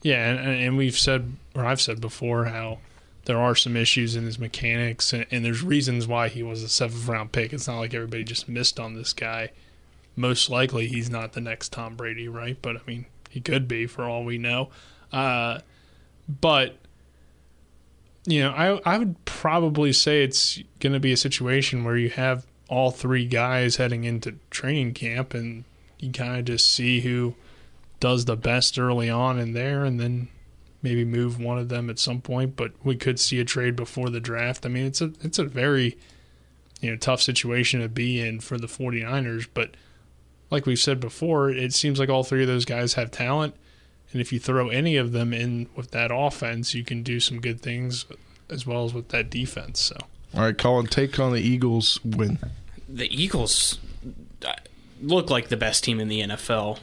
Yeah, 0.02 0.30
and, 0.30 0.38
and 0.40 0.76
we've 0.76 0.98
said, 0.98 1.36
or 1.54 1.64
I've 1.64 1.80
said 1.80 2.00
before, 2.00 2.46
how 2.46 2.78
there 3.26 3.38
are 3.38 3.54
some 3.54 3.76
issues 3.76 4.16
in 4.16 4.24
his 4.24 4.38
mechanics, 4.38 5.12
and, 5.12 5.26
and 5.30 5.44
there's 5.44 5.62
reasons 5.62 6.08
why 6.08 6.28
he 6.28 6.42
was 6.42 6.62
a 6.62 6.68
seventh 6.68 7.06
round 7.06 7.32
pick. 7.32 7.52
It's 7.52 7.68
not 7.68 7.78
like 7.78 7.94
everybody 7.94 8.24
just 8.24 8.48
missed 8.48 8.80
on 8.80 8.94
this 8.94 9.12
guy. 9.12 9.50
Most 10.16 10.50
likely, 10.50 10.88
he's 10.88 11.10
not 11.10 11.34
the 11.34 11.40
next 11.40 11.72
Tom 11.72 11.94
Brady, 11.94 12.26
right? 12.26 12.58
But 12.60 12.76
I 12.76 12.80
mean, 12.86 13.06
he 13.28 13.40
could 13.40 13.68
be 13.68 13.86
for 13.86 14.04
all 14.04 14.24
we 14.24 14.38
know. 14.38 14.70
Uh, 15.12 15.60
but 16.28 16.76
you 18.24 18.40
know, 18.42 18.50
I 18.50 18.94
I 18.94 18.98
would 18.98 19.24
probably 19.24 19.92
say 19.92 20.22
it's 20.22 20.60
going 20.78 20.92
to 20.92 21.00
be 21.00 21.12
a 21.12 21.16
situation 21.16 21.84
where 21.84 21.96
you 21.96 22.10
have 22.10 22.46
all 22.68 22.90
three 22.90 23.26
guys 23.26 23.76
heading 23.76 24.04
into 24.04 24.36
training 24.50 24.94
camp, 24.94 25.34
and 25.34 25.64
you 25.98 26.12
kind 26.12 26.38
of 26.38 26.44
just 26.44 26.70
see 26.70 27.00
who 27.00 27.34
does 27.98 28.24
the 28.24 28.36
best 28.36 28.78
early 28.78 29.10
on 29.10 29.38
in 29.38 29.52
there, 29.52 29.84
and 29.84 29.98
then 29.98 30.28
maybe 30.82 31.04
move 31.04 31.38
one 31.38 31.58
of 31.58 31.68
them 31.68 31.90
at 31.90 31.98
some 31.98 32.20
point. 32.20 32.56
But 32.56 32.72
we 32.84 32.96
could 32.96 33.18
see 33.18 33.40
a 33.40 33.44
trade 33.44 33.76
before 33.76 34.10
the 34.10 34.20
draft. 34.20 34.66
I 34.66 34.68
mean, 34.68 34.86
it's 34.86 35.00
a 35.00 35.12
it's 35.20 35.38
a 35.38 35.44
very 35.44 35.96
you 36.80 36.90
know 36.90 36.96
tough 36.96 37.22
situation 37.22 37.80
to 37.80 37.88
be 37.88 38.20
in 38.20 38.40
for 38.40 38.58
the 38.58 38.66
49ers, 38.66 39.48
but 39.52 39.76
like 40.50 40.66
we've 40.66 40.78
said 40.78 41.00
before, 41.00 41.50
it 41.50 41.72
seems 41.72 41.98
like 41.98 42.08
all 42.08 42.24
three 42.24 42.42
of 42.42 42.48
those 42.48 42.64
guys 42.64 42.94
have 42.94 43.10
talent. 43.10 43.54
And 44.12 44.20
if 44.20 44.32
you 44.32 44.40
throw 44.40 44.68
any 44.68 44.96
of 44.96 45.12
them 45.12 45.32
in 45.32 45.68
with 45.76 45.92
that 45.92 46.10
offense, 46.12 46.74
you 46.74 46.84
can 46.84 47.02
do 47.02 47.20
some 47.20 47.40
good 47.40 47.60
things 47.60 48.06
as 48.48 48.66
well 48.66 48.84
as 48.84 48.92
with 48.92 49.08
that 49.08 49.30
defense. 49.30 49.80
So, 49.80 49.96
all 50.34 50.42
right, 50.42 50.56
Colin, 50.56 50.86
take 50.86 51.18
on 51.18 51.32
the 51.32 51.40
Eagles 51.40 52.00
win. 52.04 52.38
The 52.88 53.06
Eagles 53.14 53.78
uh, 54.44 54.54
look 55.00 55.30
like 55.30 55.48
the 55.48 55.56
best 55.56 55.84
team 55.84 56.00
in 56.00 56.08
the 56.08 56.22
NFL. 56.22 56.78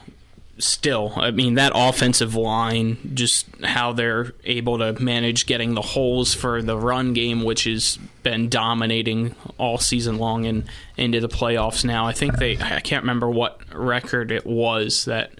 Still, 0.60 1.12
I 1.14 1.30
mean 1.30 1.54
that 1.54 1.70
offensive 1.72 2.34
line, 2.34 3.12
just 3.14 3.46
how 3.62 3.92
they're 3.92 4.32
able 4.42 4.78
to 4.78 5.00
manage 5.00 5.46
getting 5.46 5.74
the 5.74 5.82
holes 5.82 6.34
for 6.34 6.62
the 6.62 6.76
run 6.76 7.12
game, 7.12 7.44
which 7.44 7.62
has 7.62 7.96
been 8.24 8.48
dominating 8.48 9.36
all 9.56 9.78
season 9.78 10.18
long 10.18 10.46
and 10.46 10.64
into 10.96 11.20
the 11.20 11.28
playoffs. 11.28 11.84
Now, 11.84 12.06
I 12.06 12.12
think 12.12 12.38
they, 12.38 12.58
I 12.58 12.80
can't 12.80 13.04
remember 13.04 13.30
what 13.30 13.60
record 13.72 14.32
it 14.32 14.44
was 14.44 15.04
that 15.04 15.30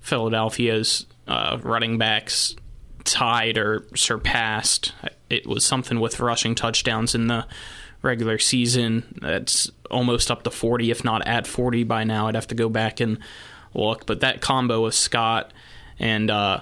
Philadelphia's 0.00 1.06
uh, 1.26 1.58
running 1.62 1.98
backs 1.98 2.56
tied 3.04 3.58
or 3.58 3.86
surpassed. 3.94 4.92
It 5.30 5.46
was 5.46 5.64
something 5.64 6.00
with 6.00 6.20
rushing 6.20 6.54
touchdowns 6.54 7.14
in 7.14 7.26
the 7.26 7.46
regular 8.02 8.38
season. 8.38 9.18
That's 9.20 9.70
almost 9.90 10.30
up 10.30 10.42
to 10.44 10.50
40, 10.50 10.90
if 10.90 11.04
not 11.04 11.26
at 11.26 11.46
40 11.46 11.84
by 11.84 12.04
now. 12.04 12.28
I'd 12.28 12.34
have 12.34 12.48
to 12.48 12.54
go 12.54 12.68
back 12.68 13.00
and 13.00 13.18
look. 13.74 14.06
But 14.06 14.20
that 14.20 14.40
combo 14.40 14.84
of 14.84 14.94
Scott 14.94 15.52
and 15.98 16.30
uh, 16.30 16.60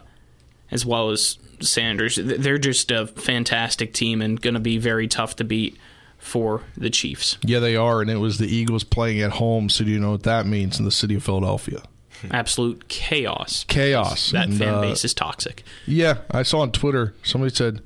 as 0.71 0.87
well 0.87 1.11
as 1.11 1.39
Sanders, 1.61 2.17
they're 2.17 2.59
just 2.59 2.91
a 2.91 3.07
fantastic 3.07 3.93
team 3.93 4.21
and 4.21 4.41
going 4.41 4.55
to 4.55 4.61
be 4.61 4.79
very 4.79 5.07
tough 5.07 5.37
to 5.37 5.45
beat 5.45 5.77
for 6.19 6.63
the 6.77 6.91
Chiefs. 6.91 7.37
Yeah, 7.45 7.59
they 7.59 7.77
are. 7.77 8.01
And 8.01 8.11
it 8.11 8.17
was 8.17 8.39
the 8.39 8.47
Eagles 8.47 8.85
playing 8.85 9.21
at 9.21 9.33
home. 9.33 9.69
So 9.69 9.85
do 9.85 9.91
you 9.91 9.99
know 9.99 10.13
what 10.13 10.23
that 10.25 10.47
means 10.47 10.79
in 10.79 10.85
the 10.85 10.91
city 10.91 11.15
of 11.15 11.25
Philadelphia? 11.25 11.83
absolute 12.31 12.89
chaos. 12.89 13.65
Chaos. 13.69 14.31
That 14.31 14.49
and, 14.49 14.59
fan 14.59 14.75
uh, 14.75 14.81
base 14.81 15.05
is 15.05 15.15
toxic. 15.15 15.63
Yeah, 15.87 16.19
I 16.31 16.43
saw 16.43 16.61
on 16.61 16.73
Twitter 16.73 17.15
somebody 17.23 17.55
said 17.55 17.81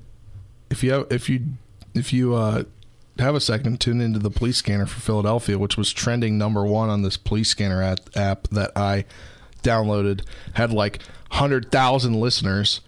if 0.71 0.83
you 0.83 0.93
have, 0.93 1.07
if 1.11 1.29
you 1.29 1.43
if 1.95 2.13
you 2.13 2.35
uh, 2.35 2.65
have 3.19 3.35
a 3.35 3.41
second, 3.41 3.81
tune 3.81 4.01
into 4.01 4.19
the 4.19 4.31
police 4.31 4.59
scanner 4.59 4.87
for 4.87 5.01
Philadelphia, 5.01 5.59
which 5.59 5.77
was 5.77 5.93
trending 5.93 6.39
number 6.39 6.65
one 6.65 6.89
on 6.89 7.03
this 7.03 7.17
police 7.17 7.49
scanner 7.49 7.83
at, 7.83 8.01
app 8.17 8.49
that 8.49 8.77
I 8.77 9.05
downloaded. 9.63 10.23
Had 10.55 10.73
like 10.73 11.01
hundred 11.33 11.71
thousand 11.71 12.15
listeners. 12.15 12.81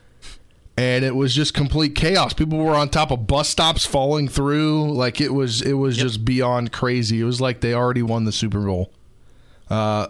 And 0.77 1.05
it 1.05 1.17
was 1.17 1.35
just 1.35 1.55
complete 1.55 1.97
chaos. 1.97 2.33
People 2.33 2.59
were 2.59 2.77
on 2.77 2.89
top 2.89 3.11
of 3.11 3.27
bus 3.27 3.49
stops, 3.49 3.85
falling 3.85 4.29
through. 4.29 4.93
Like 4.93 5.21
it 5.21 5.35
was, 5.35 5.61
it 5.61 5.73
was 5.73 5.97
yep. 5.97 6.07
just 6.07 6.25
beyond 6.25 6.71
crazy. 6.71 7.21
It 7.21 7.25
was 7.25 7.41
like 7.41 7.63
they 7.63 7.75
already 7.75 8.03
won 8.03 8.27
the 8.27 8.31
Super 8.31 8.61
Bowl. 8.61 8.93
Uh, 9.69 10.07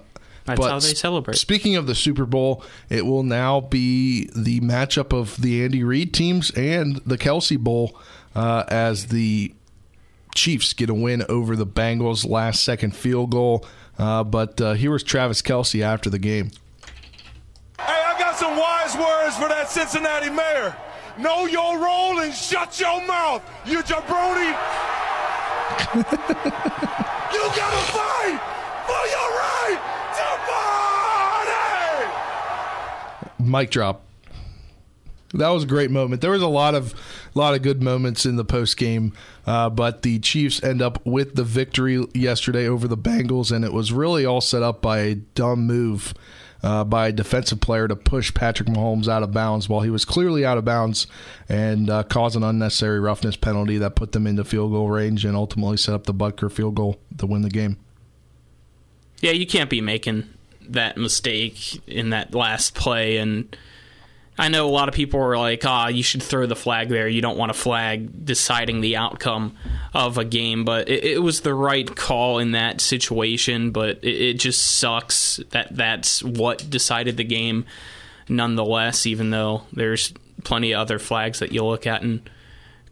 that's 0.49 0.61
but 0.61 0.71
how 0.71 0.79
they 0.79 0.95
celebrate. 0.95 1.37
Speaking 1.37 1.77
of 1.77 1.87
the 1.87 1.95
Super 1.95 2.27
Bowl, 2.27 2.65
it 2.89 3.07
will 3.07 3.23
now 3.23 3.61
be 3.61 4.29
the 4.35 4.61
matchup 4.61 5.13
of 5.13 5.41
the 5.41 5.63
Andy 5.63 5.85
Reid 5.85 6.13
teams 6.13 6.51
and 6.53 6.97
the 7.07 7.19
Kelce 7.19 7.59
Bowl 7.59 7.99
uh, 8.35 8.65
as 8.69 9.07
the 9.07 9.55
Chiefs 10.35 10.73
get 10.73 10.91
a 10.91 10.95
win 10.95 11.25
over 11.29 11.57
the 11.57 11.67
Bengals 11.67 12.29
last 12.29 12.63
second 12.63 12.95
field 12.97 13.31
goal. 13.31 13.67
Uh, 13.99 14.25
but 14.25 14.61
uh, 14.61 14.75
here 14.75 14.91
was 14.91 15.03
Travis 15.03 15.43
Kelce 15.43 15.83
after 15.83 16.09
the 16.09 16.19
game. 16.19 16.51
Hey, 17.79 18.03
I 18.07 18.19
got 18.19 18.37
some 18.37 18.57
wise 18.57 18.97
words 18.97 19.37
for 19.37 19.49
that 19.49 19.69
Cincinnati 19.69 20.31
mayor. 20.31 20.77
Know 21.19 21.47
your 21.47 21.79
role 21.79 22.21
and 22.21 22.33
shut 22.33 22.79
your 22.79 23.05
mouth, 23.07 23.43
you 23.67 23.83
jabroni. 23.83 24.55
you 25.95 27.43
gotta 27.57 27.93
fight 27.93 28.48
Mic 33.39 33.71
drop. 33.71 34.05
That 35.35 35.51
was 35.51 35.65
a 35.65 35.67
great 35.67 35.91
moment. 35.91 36.23
There 36.23 36.31
was 36.31 36.41
a 36.41 36.49
lot 36.49 36.75
of 36.75 36.95
lot 37.35 37.55
of 37.55 37.63
good 37.63 37.83
moments 37.83 38.25
in 38.25 38.37
the 38.37 38.45
post 38.45 38.77
game, 38.79 39.13
uh, 39.47 39.69
but 39.69 40.03
the 40.03 40.19
Chiefs 40.21 40.63
end 40.63 40.81
up 40.81 41.05
with 41.05 41.35
the 41.35 41.45
victory 41.45 42.03
yesterday 42.15 42.67
over 42.67 42.89
the 42.89 42.97
Bengals, 42.97 43.53
and 43.53 43.65
it 43.65 43.73
was 43.73 43.93
really 43.93 44.25
all 44.25 44.41
set 44.41 44.63
up 44.63 44.81
by 44.81 45.01
a 45.01 45.15
dumb 45.15 45.67
move 45.67 46.15
uh, 46.63 46.85
by 46.85 47.09
a 47.09 47.13
defensive 47.13 47.61
player 47.61 47.87
to 47.87 47.97
push 47.97 48.33
Patrick 48.33 48.69
Mahomes 48.69 49.09
out 49.09 49.23
of 49.23 49.33
bounds 49.33 49.69
while 49.69 49.83
he 49.83 49.91
was 49.91 50.05
clearly 50.05 50.45
out 50.45 50.59
of 50.59 50.65
bounds 50.65 51.07
and 51.49 51.89
uh, 51.89 52.03
cause 52.05 52.35
an 52.35 52.43
unnecessary 52.43 52.99
roughness 52.99 53.37
penalty 53.37 53.79
that 53.79 53.95
put 53.95 54.13
them 54.13 54.27
into 54.27 54.45
field 54.45 54.73
goal 54.73 54.89
range 54.89 55.25
and 55.25 55.37
ultimately 55.37 55.77
set 55.77 55.95
up 55.95 56.05
the 56.05 56.15
Butker 56.15 56.51
field 56.51 56.75
goal 56.75 56.99
to 57.19 57.27
win 57.27 57.43
the 57.43 57.51
game. 57.51 57.77
Yeah, 59.21 59.33
you 59.33 59.47
can't 59.47 59.71
be 59.71 59.81
making 59.81 60.29
that 60.69 60.97
mistake 60.97 61.81
in 61.87 62.11
that 62.11 62.35
last 62.35 62.75
play 62.75 63.17
and 63.17 63.57
I 64.41 64.49
know 64.49 64.69
a 64.69 64.71
lot 64.71 64.89
of 64.89 64.95
people 64.95 65.19
were 65.19 65.37
like, 65.37 65.65
"Ah, 65.67 65.87
oh, 65.87 65.89
you 65.89 66.05
should 66.05 66.23
throw 66.23 66.47
the 66.47 66.55
flag 66.55 66.89
there. 66.89 67.09
You 67.09 67.21
don't 67.21 67.37
want 67.37 67.51
a 67.51 67.55
flag 67.55 68.25
deciding 68.25 68.81
the 68.81 68.97
outcome 68.97 69.57
of 69.93 70.17
a 70.17 70.25
game." 70.25 70.65
But 70.65 70.89
it, 70.89 71.03
it 71.03 71.23
was 71.23 71.41
the 71.41 71.55
right 71.55 71.95
call 71.97 72.39
in 72.39 72.53
that 72.53 72.81
situation. 72.81 73.73
But 73.73 73.99
it, 74.03 74.23
it, 74.23 74.35
just 74.35 74.63
sucks 74.63 75.41
that 75.51 75.75
that's 75.75 76.23
what 76.23 76.71
decided 76.71 77.17
the 77.17 77.25
game, 77.25 77.67
nonetheless. 78.29 79.07
Even 79.07 79.31
though 79.31 79.63
there's 79.73 80.15
plenty 80.45 80.71
of 80.71 80.81
other 80.83 81.01
flags 81.01 81.41
that 81.41 81.51
you'll 81.51 81.69
look 81.69 81.87
at 81.87 82.03
and 82.03 82.31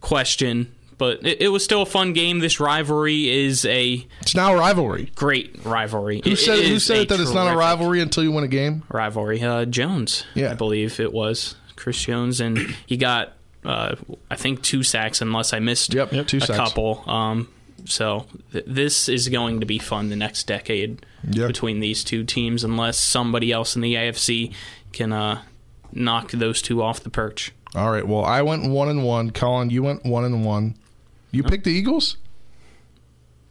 question. 0.00 0.74
But 0.98 1.26
it, 1.26 1.42
it 1.42 1.48
was 1.48 1.62
still 1.62 1.82
a 1.82 1.86
fun 1.86 2.12
game. 2.14 2.38
This 2.38 2.58
rivalry 2.58 3.28
is 3.28 3.64
a 3.66 4.06
it's 4.22 4.34
now 4.34 4.54
a 4.54 4.58
rivalry. 4.58 5.10
Great 5.14 5.58
rivalry. 5.64 6.22
Who 6.24 6.30
It 6.30 6.36
said, 6.36 6.58
who 6.58 6.74
is 6.76 6.84
said 6.86 6.98
it 6.98 7.08
that 7.10 7.20
it's 7.20 7.32
not 7.32 7.52
a 7.52 7.56
rivalry 7.56 8.00
until 8.00 8.22
you 8.22 8.32
win 8.32 8.44
a 8.44 8.48
game? 8.48 8.82
Rivalry. 8.88 9.42
Uh, 9.42 9.66
Jones, 9.66 10.24
Yeah. 10.34 10.52
I 10.52 10.54
believe 10.54 10.98
it 10.98 11.12
was 11.12 11.54
Chris 11.76 12.00
Jones, 12.02 12.40
and 12.40 12.58
he 12.86 12.96
got 12.96 13.34
uh, 13.64 13.96
I 14.30 14.36
think 14.36 14.62
two 14.62 14.82
sacks, 14.82 15.20
unless 15.20 15.52
I 15.52 15.58
missed 15.58 15.92
Yep, 15.92 16.12
yep, 16.12 16.26
two 16.28 16.38
a 16.38 16.40
sacks. 16.40 16.56
couple. 16.58 17.02
Um, 17.10 17.48
so 17.84 18.24
th- 18.52 18.64
this 18.66 19.08
is 19.08 19.28
going 19.28 19.60
to 19.60 19.66
be 19.66 19.78
fun 19.78 20.08
the 20.08 20.16
next 20.16 20.44
decade 20.46 21.04
Yep. 21.28 21.48
between 21.48 21.80
these 21.80 22.04
two 22.04 22.22
teams, 22.24 22.62
unless 22.64 22.98
somebody 22.98 23.50
else 23.52 23.74
in 23.76 23.82
the 23.82 23.94
AFC 23.96 24.54
can 24.92 25.12
uh, 25.12 25.42
knock 25.92 26.30
those 26.30 26.62
two 26.62 26.80
off 26.82 27.00
the 27.00 27.10
perch. 27.10 27.52
All 27.74 27.90
right. 27.90 28.06
Well, 28.06 28.24
I 28.24 28.40
went 28.42 28.70
one 28.70 28.88
and 28.88 29.04
one. 29.04 29.30
Colin, 29.32 29.68
you 29.70 29.82
went 29.82 30.06
one 30.06 30.24
and 30.24 30.44
one. 30.44 30.76
You 31.36 31.42
picked 31.42 31.64
the 31.64 31.70
Eagles. 31.70 32.16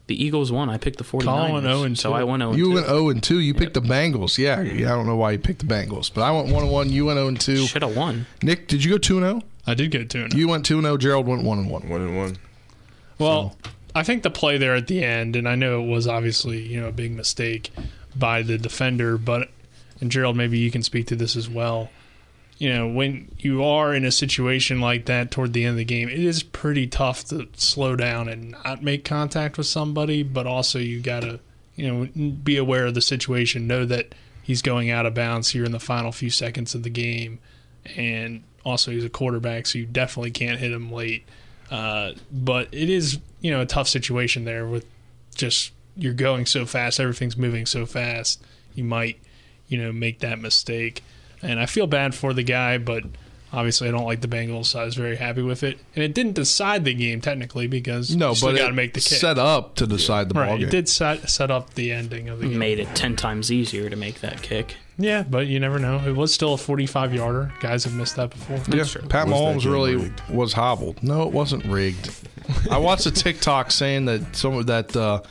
The 0.07 0.23
Eagles 0.23 0.51
won. 0.51 0.69
I 0.69 0.77
picked 0.77 0.97
the 0.97 1.03
49ers. 1.03 1.23
Colin 1.23 1.63
0 1.63 1.83
and 1.83 1.97
so 1.97 2.09
2. 2.09 2.15
I 2.15 2.23
went 2.23 2.41
0 2.41 2.49
and 2.51 2.59
You 2.59 2.65
2. 2.65 2.73
went 2.73 2.85
zero 2.87 3.09
and 3.09 3.23
two. 3.23 3.39
You 3.39 3.53
picked 3.53 3.73
the 3.73 3.81
Bengals. 3.81 4.37
Yeah, 4.37 4.57
mm-hmm. 4.57 4.77
yeah. 4.77 4.93
I 4.93 4.95
don't 4.95 5.07
know 5.07 5.15
why 5.15 5.31
you 5.31 5.39
picked 5.39 5.59
the 5.59 5.65
Bengals, 5.65 6.11
but 6.13 6.21
I 6.21 6.31
went 6.31 6.53
one 6.53 6.63
and 6.63 6.71
one. 6.71 6.89
You 6.89 7.05
went 7.05 7.17
zero 7.17 7.27
and 7.27 7.39
two. 7.39 7.65
Should 7.65 7.81
have 7.81 7.95
won. 7.95 8.27
Nick, 8.43 8.67
did 8.67 8.83
you 8.83 8.91
go 8.91 8.97
two 8.97 9.17
and 9.17 9.25
zero? 9.25 9.41
I 9.65 9.73
did 9.73 9.91
go 9.91 10.03
two. 10.03 10.27
You 10.35 10.47
went 10.47 10.65
two 10.65 10.75
and 10.75 10.85
zero. 10.85 10.97
Gerald 10.97 11.25
went 11.25 11.43
one 11.43 11.57
and 11.57 11.69
one. 11.69 11.89
One 11.89 12.01
and 12.01 12.17
one. 12.17 12.37
Well, 13.17 13.55
I 13.95 14.03
think 14.03 14.23
the 14.23 14.29
play 14.29 14.57
there 14.57 14.75
at 14.75 14.87
the 14.87 15.03
end, 15.03 15.35
and 15.35 15.47
I 15.47 15.55
know 15.55 15.81
it 15.81 15.87
was 15.87 16.07
obviously 16.07 16.61
you 16.61 16.79
know 16.81 16.87
a 16.87 16.91
big 16.91 17.11
mistake 17.11 17.71
by 18.15 18.43
the 18.43 18.57
defender, 18.57 19.17
but 19.17 19.49
and 20.01 20.11
Gerald, 20.11 20.35
maybe 20.35 20.59
you 20.59 20.69
can 20.69 20.83
speak 20.83 21.07
to 21.07 21.15
this 21.15 21.35
as 21.35 21.49
well. 21.49 21.89
You 22.57 22.73
know, 22.73 22.87
when 22.87 23.31
you 23.37 23.63
are 23.63 23.93
in 23.93 24.05
a 24.05 24.11
situation 24.11 24.79
like 24.79 25.05
that 25.05 25.29
toward 25.29 25.51
the 25.51 25.65
end 25.65 25.71
of 25.71 25.77
the 25.77 25.85
game, 25.85 26.07
it 26.07 26.19
is 26.19 26.41
pretty 26.41 26.87
tough 26.87 27.25
to 27.25 27.47
slow 27.53 27.95
down 27.97 28.29
and 28.29 28.51
not 28.63 28.81
make 28.81 29.03
contact 29.03 29.57
with 29.57 29.67
somebody, 29.67 30.23
but 30.23 30.47
also 30.47 30.79
you 30.79 31.01
got 31.01 31.21
to, 31.21 31.39
you 31.75 31.87
know, 31.91 32.31
be 32.31 32.55
aware 32.55 32.85
of 32.85 32.93
the 32.93 33.01
situation, 33.01 33.67
know 33.67 33.85
that 33.85 34.15
he's 34.41 34.61
going 34.61 34.89
out 34.89 35.05
of 35.05 35.13
bounds 35.13 35.49
here 35.49 35.65
in 35.65 35.73
the 35.73 35.79
final 35.79 36.13
few 36.13 36.29
seconds 36.29 36.73
of 36.73 36.83
the 36.83 36.89
game, 36.89 37.39
and 37.97 38.43
also 38.63 38.91
he's 38.91 39.03
a 39.03 39.09
quarterback, 39.09 39.67
so 39.67 39.77
you 39.77 39.85
definitely 39.85 40.31
can't 40.31 40.59
hit 40.59 40.71
him 40.71 40.91
late. 40.91 41.25
Uh, 41.69 42.11
but 42.31 42.69
it 42.71 42.89
is, 42.89 43.19
you 43.41 43.51
know, 43.51 43.61
a 43.61 43.65
tough 43.65 43.87
situation 43.87 44.45
there 44.45 44.65
with 44.65 44.85
just 45.35 45.71
you're 45.97 46.13
going 46.13 46.45
so 46.45 46.65
fast, 46.65 46.99
everything's 46.99 47.37
moving 47.37 47.65
so 47.65 47.85
fast. 47.85 48.43
You 48.73 48.83
might, 48.83 49.19
you 49.67 49.77
know, 49.77 49.91
make 49.91 50.19
that 50.19 50.39
mistake. 50.39 51.03
And 51.45 51.59
I 51.59 51.65
feel 51.65 51.87
bad 51.87 52.13
for 52.15 52.33
the 52.33 52.43
guy, 52.43 52.77
but 52.77 53.03
obviously 53.53 53.87
I 53.87 53.91
don't 53.91 54.05
like 54.05 54.21
the 54.21 54.27
Bengals, 54.27 54.65
so 54.65 54.79
I 54.81 54.85
was 54.85 54.95
very 54.95 55.15
happy 55.15 55.41
with 55.41 55.63
it. 55.63 55.79
And 55.95 56.03
it 56.03 56.13
didn't 56.13 56.33
decide 56.33 56.83
the 56.85 56.93
game 56.93 57.21
technically 57.21 57.67
because 57.67 58.15
No, 58.15 58.29
you 58.29 58.35
still 58.35 58.51
but 58.51 58.57
got 58.57 58.67
to 58.67 58.73
make 58.73 58.93
the 58.93 58.99
kick. 58.99 59.17
set 59.19 59.37
up 59.37 59.75
to 59.75 59.87
decide 59.87 60.29
the 60.29 60.39
right, 60.39 60.47
ball 60.49 60.57
game. 60.57 60.67
it 60.67 60.71
did 60.71 60.89
set 60.89 61.29
set 61.29 61.51
up 61.51 61.73
the 61.75 61.91
ending 61.91 62.27
of 62.29 62.39
the 62.39 62.47
game. 62.49 62.57
Made 62.59 62.79
it 62.79 62.93
10 62.95 63.15
times 63.15 63.51
easier 63.51 63.89
to 63.89 63.95
make 63.95 64.21
that 64.21 64.41
kick. 64.41 64.75
Yeah, 64.97 65.23
but 65.23 65.47
you 65.47 65.59
never 65.59 65.77
know. 65.77 65.99
It 66.07 66.15
was 66.15 66.33
still 66.33 66.53
a 66.53 66.57
45 66.57 67.13
yarder. 67.13 67.51
Guys 67.59 67.83
have 67.83 67.93
missed 67.93 68.15
that 68.15 68.29
before. 68.29 68.57
Yeah, 68.73 68.85
Pat 69.09 69.27
Was 69.27 69.33
Mahomes 69.63 69.69
really 69.69 69.95
rigged? 69.97 70.21
was 70.29 70.53
hobbled. 70.53 71.03
No, 71.03 71.23
it 71.23 71.33
wasn't 71.33 71.65
rigged. 71.65 72.13
I 72.71 72.77
watched 72.77 73.05
a 73.05 73.11
TikTok 73.11 73.71
saying 73.71 74.05
that 74.05 74.35
some 74.37 74.53
of 74.55 74.67
that 74.67 74.95
uh, 74.95 75.21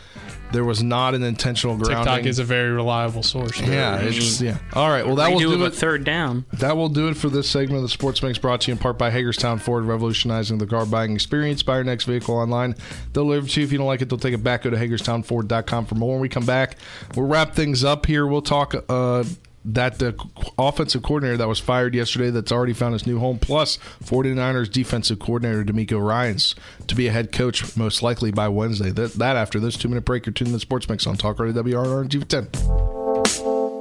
there 0.54 0.64
was 0.64 0.82
not 0.82 1.14
an 1.14 1.22
intentional 1.22 1.76
grounding. 1.76 2.04
TikTok 2.04 2.26
is 2.26 2.38
a 2.38 2.44
very 2.44 2.70
reliable 2.70 3.22
source. 3.22 3.60
yeah, 3.60 3.98
it's 3.98 4.40
yeah. 4.40 4.58
All 4.72 4.88
right, 4.88 5.04
well 5.04 5.16
that 5.16 5.32
will 5.32 5.40
Redo 5.40 5.48
do 5.48 5.54
of 5.54 5.60
a 5.62 5.64
it. 5.66 5.74
third 5.74 6.04
down. 6.04 6.46
That 6.54 6.76
will 6.76 6.88
do 6.88 7.08
it 7.08 7.16
for 7.16 7.28
this 7.28 7.48
segment 7.50 7.76
of 7.76 7.82
the 7.82 7.88
Sports 7.88 8.22
Mix 8.22 8.38
brought 8.38 8.62
to 8.62 8.68
you 8.68 8.72
in 8.72 8.78
part 8.78 8.96
by 8.96 9.10
Hagerstown 9.10 9.58
Ford, 9.58 9.84
revolutionizing 9.84 10.58
the 10.58 10.66
car 10.66 10.86
buying 10.86 11.12
experience. 11.12 11.62
Buy 11.62 11.74
your 11.76 11.84
next 11.84 12.04
vehicle 12.04 12.36
online. 12.36 12.76
They'll 13.12 13.24
deliver 13.24 13.48
to 13.48 13.60
you. 13.60 13.66
If 13.66 13.72
you 13.72 13.78
don't 13.78 13.86
like 13.86 14.00
it, 14.00 14.08
they'll 14.08 14.18
take 14.18 14.34
it 14.34 14.44
back. 14.44 14.62
Go 14.62 14.70
to 14.70 14.76
HagerstownFord.com 14.76 15.86
for 15.86 15.94
more. 15.96 16.12
When 16.12 16.20
we 16.20 16.28
come 16.28 16.46
back, 16.46 16.76
we'll 17.16 17.26
wrap 17.26 17.54
things 17.54 17.82
up 17.84 18.06
here. 18.06 18.26
We'll 18.26 18.42
talk 18.42 18.74
uh, 18.88 19.24
that 19.64 19.98
the 19.98 20.14
offensive 20.58 21.02
coordinator 21.02 21.36
that 21.38 21.48
was 21.48 21.58
fired 21.58 21.94
yesterday 21.94 22.30
that's 22.30 22.52
already 22.52 22.74
found 22.74 22.92
his 22.92 23.06
new 23.06 23.18
home, 23.18 23.38
plus 23.38 23.78
49ers 24.02 24.70
defensive 24.70 25.18
coordinator 25.18 25.64
DeMeco 25.64 26.04
Ryans 26.04 26.54
to 26.86 26.94
be 26.94 27.08
a 27.08 27.12
head 27.12 27.32
coach 27.32 27.76
most 27.76 28.02
likely 28.02 28.30
by 28.30 28.48
Wednesday. 28.48 28.90
That, 28.90 29.14
that 29.14 29.36
after 29.36 29.58
this 29.58 29.76
two 29.76 29.88
minute 29.88 30.04
break, 30.04 30.26
you're 30.26 30.32
tuning 30.32 30.52
to 30.52 30.56
the 30.56 30.60
Sports 30.60 30.88
Mix 30.88 31.06
on 31.06 31.16
Talk 31.16 31.38
Radio 31.38 31.62
WRR 31.62 32.08
TV10. 32.08 33.74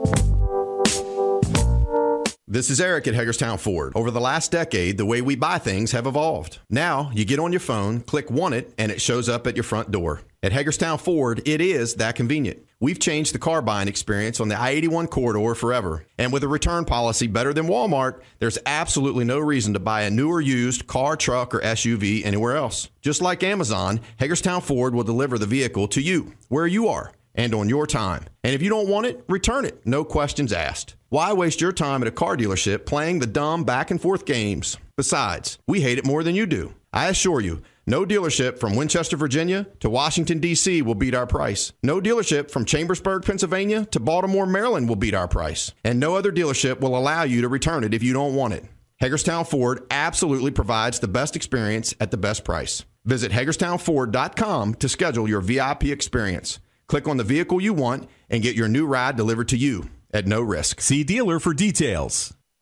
This 2.53 2.69
is 2.69 2.79
Eric 2.79 3.07
at 3.07 3.15
Hagerstown 3.15 3.57
Ford. 3.57 3.93
Over 3.95 4.11
the 4.11 4.21
last 4.21 4.51
decade, 4.51 4.99
the 4.99 5.07
way 5.07 5.21
we 5.21 5.35
buy 5.35 5.57
things 5.57 5.91
have 5.91 6.05
evolved. 6.05 6.59
Now, 6.69 7.09
you 7.11 7.25
get 7.25 7.39
on 7.39 7.51
your 7.51 7.59
phone, 7.59 8.01
click 8.01 8.29
Want 8.29 8.53
It, 8.53 8.71
and 8.77 8.91
it 8.91 9.01
shows 9.01 9.27
up 9.27 9.47
at 9.47 9.55
your 9.55 9.63
front 9.63 9.89
door. 9.89 10.21
At 10.43 10.51
Hagerstown 10.51 10.99
Ford, 10.99 11.41
it 11.45 11.61
is 11.61 11.95
that 11.95 12.15
convenient. 12.15 12.59
We've 12.83 12.99
changed 12.99 13.33
the 13.33 13.39
car 13.39 13.61
buying 13.61 13.87
experience 13.87 14.41
on 14.41 14.49
the 14.49 14.59
I 14.59 14.71
81 14.71 15.07
corridor 15.07 15.55
forever. 15.55 16.05
And 16.17 16.33
with 16.33 16.43
a 16.43 16.49
return 16.49 16.83
policy 16.83 17.27
better 17.27 17.53
than 17.53 17.67
Walmart, 17.67 18.19
there's 18.39 18.57
absolutely 18.65 19.23
no 19.23 19.39
reason 19.39 19.71
to 19.71 19.79
buy 19.79 20.01
a 20.01 20.09
new 20.09 20.29
or 20.29 20.41
used 20.41 20.85
car, 20.85 21.15
truck, 21.15 21.55
or 21.55 21.61
SUV 21.61 22.25
anywhere 22.25 22.57
else. 22.57 22.89
Just 23.01 23.21
like 23.21 23.41
Amazon, 23.41 24.01
Hagerstown 24.17 24.59
Ford 24.59 24.93
will 24.93 25.05
deliver 25.05 25.37
the 25.37 25.45
vehicle 25.45 25.87
to 25.87 26.01
you, 26.01 26.33
where 26.49 26.67
you 26.67 26.89
are, 26.89 27.13
and 27.33 27.55
on 27.55 27.69
your 27.69 27.87
time. 27.87 28.25
And 28.43 28.53
if 28.53 28.61
you 28.61 28.67
don't 28.67 28.89
want 28.89 29.05
it, 29.05 29.23
return 29.29 29.63
it. 29.63 29.87
No 29.87 30.03
questions 30.03 30.51
asked. 30.51 30.95
Why 31.07 31.31
waste 31.31 31.61
your 31.61 31.71
time 31.71 32.01
at 32.01 32.09
a 32.09 32.11
car 32.11 32.35
dealership 32.35 32.85
playing 32.85 33.19
the 33.19 33.27
dumb 33.27 33.63
back 33.63 33.91
and 33.91 34.01
forth 34.01 34.25
games? 34.25 34.75
Besides, 34.97 35.57
we 35.67 35.79
hate 35.79 35.99
it 35.99 36.05
more 36.05 36.21
than 36.21 36.35
you 36.35 36.45
do. 36.45 36.73
I 36.91 37.07
assure 37.07 37.39
you, 37.39 37.61
no 37.85 38.05
dealership 38.05 38.59
from 38.59 38.75
Winchester, 38.75 39.17
Virginia 39.17 39.67
to 39.81 39.89
Washington, 39.89 40.39
D.C. 40.39 40.81
will 40.81 40.95
beat 40.95 41.13
our 41.13 41.27
price. 41.27 41.73
No 41.83 41.99
dealership 41.99 42.49
from 42.49 42.65
Chambersburg, 42.65 43.25
Pennsylvania 43.25 43.85
to 43.87 43.99
Baltimore, 43.99 44.45
Maryland 44.45 44.87
will 44.87 44.95
beat 44.95 45.13
our 45.13 45.27
price. 45.27 45.73
And 45.83 45.99
no 45.99 46.15
other 46.15 46.31
dealership 46.31 46.79
will 46.79 46.97
allow 46.97 47.23
you 47.23 47.41
to 47.41 47.49
return 47.49 47.83
it 47.83 47.93
if 47.93 48.01
you 48.01 48.13
don't 48.13 48.35
want 48.35 48.53
it. 48.53 48.65
Hagerstown 48.97 49.43
Ford 49.43 49.85
absolutely 49.91 50.51
provides 50.51 50.99
the 50.99 51.07
best 51.07 51.35
experience 51.35 51.93
at 51.99 52.11
the 52.11 52.17
best 52.17 52.45
price. 52.45 52.85
Visit 53.03 53.33
HagerstownFord.com 53.33 54.75
to 54.75 54.87
schedule 54.87 55.27
your 55.27 55.41
VIP 55.41 55.85
experience. 55.85 56.59
Click 56.87 57.07
on 57.07 57.17
the 57.17 57.23
vehicle 57.23 57.59
you 57.59 57.73
want 57.73 58.09
and 58.29 58.43
get 58.43 58.55
your 58.55 58.69
new 58.69 58.85
ride 58.85 59.17
delivered 59.17 59.49
to 59.49 59.57
you 59.57 59.89
at 60.13 60.27
no 60.27 60.41
risk. 60.41 60.79
See 60.79 61.03
dealer 61.03 61.39
for 61.39 61.53
details. 61.53 62.33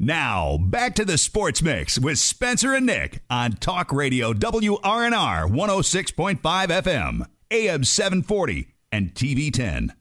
Now, 0.00 0.58
back 0.58 0.96
to 0.96 1.04
the 1.04 1.16
Sports 1.16 1.62
Mix 1.62 2.00
with 2.00 2.18
Spencer 2.18 2.74
and 2.74 2.84
Nick 2.84 3.20
on 3.30 3.52
Talk 3.52 3.92
Radio 3.92 4.32
WRNR 4.32 5.48
106.5 5.48 6.40
FM, 6.40 7.26
AM 7.52 7.84
740, 7.84 8.74
and 8.90 9.14
TV 9.14 9.52
10. 9.52 9.94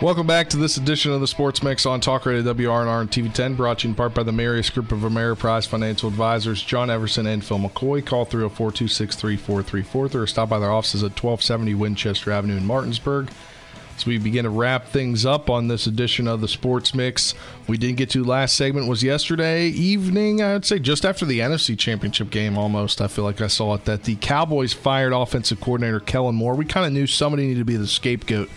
Welcome 0.00 0.26
back 0.26 0.48
to 0.48 0.56
this 0.56 0.78
edition 0.78 1.12
of 1.12 1.20
the 1.20 1.26
Sports 1.26 1.62
Mix 1.62 1.84
on 1.84 2.00
Talk 2.00 2.24
Radio 2.24 2.54
WRNR 2.54 3.02
and 3.02 3.10
TV10, 3.10 3.54
brought 3.54 3.80
to 3.80 3.88
you 3.88 3.90
in 3.90 3.94
part 3.94 4.14
by 4.14 4.22
the 4.22 4.32
Marius 4.32 4.70
Group 4.70 4.90
of 4.90 5.00
Ameriprise 5.00 5.66
Financial 5.66 6.08
Advisors, 6.08 6.62
John 6.62 6.88
Everson 6.88 7.26
and 7.26 7.44
Phil 7.44 7.58
McCoy. 7.58 8.04
Call 8.04 8.24
304 8.24 8.72
263 8.72 9.36
4343 9.36 10.22
or 10.22 10.26
stop 10.26 10.48
by 10.48 10.58
their 10.58 10.72
offices 10.72 11.02
at 11.02 11.10
1270 11.10 11.74
Winchester 11.74 12.32
Avenue 12.32 12.56
in 12.56 12.64
Martinsburg. 12.64 13.30
As 13.96 14.06
we 14.06 14.18
begin 14.18 14.44
to 14.44 14.50
wrap 14.50 14.88
things 14.88 15.26
up 15.26 15.50
on 15.50 15.68
this 15.68 15.86
edition 15.86 16.26
of 16.26 16.40
the 16.40 16.48
Sports 16.48 16.94
Mix. 16.94 17.34
We 17.68 17.76
didn't 17.76 17.96
get 17.96 18.10
to 18.10 18.24
last 18.24 18.56
segment 18.56 18.88
was 18.88 19.02
yesterday 19.02 19.68
evening. 19.68 20.42
I 20.42 20.54
would 20.54 20.64
say 20.64 20.78
just 20.78 21.04
after 21.04 21.24
the 21.24 21.40
NFC 21.40 21.78
Championship 21.78 22.30
game, 22.30 22.58
almost. 22.58 23.00
I 23.00 23.06
feel 23.06 23.24
like 23.24 23.40
I 23.40 23.46
saw 23.46 23.74
it 23.74 23.84
that 23.84 24.04
the 24.04 24.16
Cowboys 24.16 24.72
fired 24.72 25.12
offensive 25.12 25.60
coordinator 25.60 26.00
Kellen 26.00 26.34
Moore. 26.34 26.54
We 26.54 26.64
kind 26.64 26.86
of 26.86 26.92
knew 26.92 27.06
somebody 27.06 27.46
needed 27.46 27.60
to 27.60 27.64
be 27.64 27.76
the 27.76 27.86
scapegoat. 27.86 28.48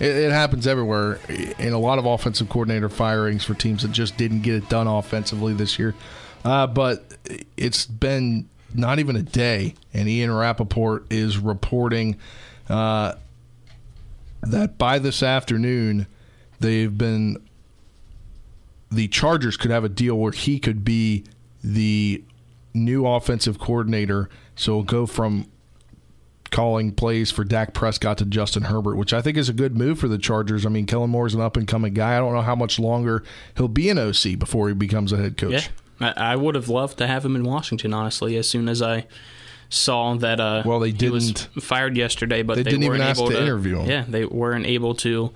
It, 0.00 0.06
it 0.06 0.32
happens 0.32 0.66
everywhere 0.66 1.18
in 1.58 1.72
a 1.72 1.78
lot 1.78 1.98
of 1.98 2.06
offensive 2.06 2.48
coordinator 2.48 2.88
firings 2.88 3.44
for 3.44 3.54
teams 3.54 3.82
that 3.82 3.92
just 3.92 4.16
didn't 4.16 4.42
get 4.42 4.54
it 4.54 4.68
done 4.68 4.86
offensively 4.86 5.52
this 5.52 5.78
year. 5.78 5.94
Uh, 6.44 6.66
but 6.66 7.04
it's 7.56 7.86
been 7.86 8.48
not 8.74 8.98
even 8.98 9.16
a 9.16 9.22
day, 9.22 9.74
and 9.92 10.08
Ian 10.08 10.32
Rapoport 10.32 11.06
is 11.10 11.38
reporting 11.38 12.16
uh, 12.68 13.14
that 14.46 14.78
by 14.78 14.98
this 14.98 15.22
afternoon, 15.22 16.06
they've 16.60 16.96
been. 16.96 17.38
The 18.90 19.08
Chargers 19.08 19.56
could 19.56 19.72
have 19.72 19.82
a 19.82 19.88
deal 19.88 20.16
where 20.16 20.30
he 20.30 20.60
could 20.60 20.84
be 20.84 21.24
the 21.64 22.22
new 22.72 23.06
offensive 23.06 23.58
coordinator. 23.58 24.28
So 24.54 24.72
it'll 24.72 24.82
go 24.84 25.06
from 25.06 25.46
calling 26.50 26.92
plays 26.92 27.32
for 27.32 27.42
Dak 27.42 27.74
Prescott 27.74 28.18
to 28.18 28.24
Justin 28.24 28.64
Herbert, 28.64 28.96
which 28.96 29.12
I 29.12 29.20
think 29.20 29.36
is 29.36 29.48
a 29.48 29.52
good 29.52 29.76
move 29.76 29.98
for 29.98 30.06
the 30.06 30.18
Chargers. 30.18 30.64
I 30.64 30.68
mean, 30.68 30.86
Kellen 30.86 31.10
Moore's 31.10 31.34
an 31.34 31.40
up 31.40 31.56
and 31.56 31.66
coming 31.66 31.94
guy. 31.94 32.16
I 32.16 32.20
don't 32.20 32.32
know 32.32 32.42
how 32.42 32.54
much 32.54 32.78
longer 32.78 33.24
he'll 33.56 33.66
be 33.66 33.90
an 33.90 33.98
OC 33.98 34.38
before 34.38 34.68
he 34.68 34.74
becomes 34.74 35.12
a 35.12 35.16
head 35.16 35.36
coach. 35.36 35.70
Yeah. 36.00 36.12
I 36.16 36.36
would 36.36 36.54
have 36.54 36.68
loved 36.68 36.98
to 36.98 37.06
have 37.06 37.24
him 37.24 37.34
in 37.34 37.44
Washington, 37.44 37.92
honestly, 37.92 38.36
as 38.36 38.48
soon 38.48 38.68
as 38.68 38.82
I 38.82 39.06
saw 39.74 40.14
that 40.14 40.40
uh, 40.40 40.62
well, 40.64 40.80
they 40.80 40.90
he 40.92 41.08
was 41.10 41.32
didn't- 41.32 41.62
fired 41.62 41.96
yesterday, 41.96 42.42
but 42.42 42.54
they 42.56 42.62
they, 42.62 42.70
didn't 42.70 42.84
even 42.84 43.00
ask 43.00 43.20
able 43.20 43.30
to 43.30 43.40
interview 43.42 43.78
him. 43.80 43.88
Yeah, 43.90 44.04
they 44.08 44.24
weren't 44.24 44.66
able 44.66 44.94
to 44.96 45.32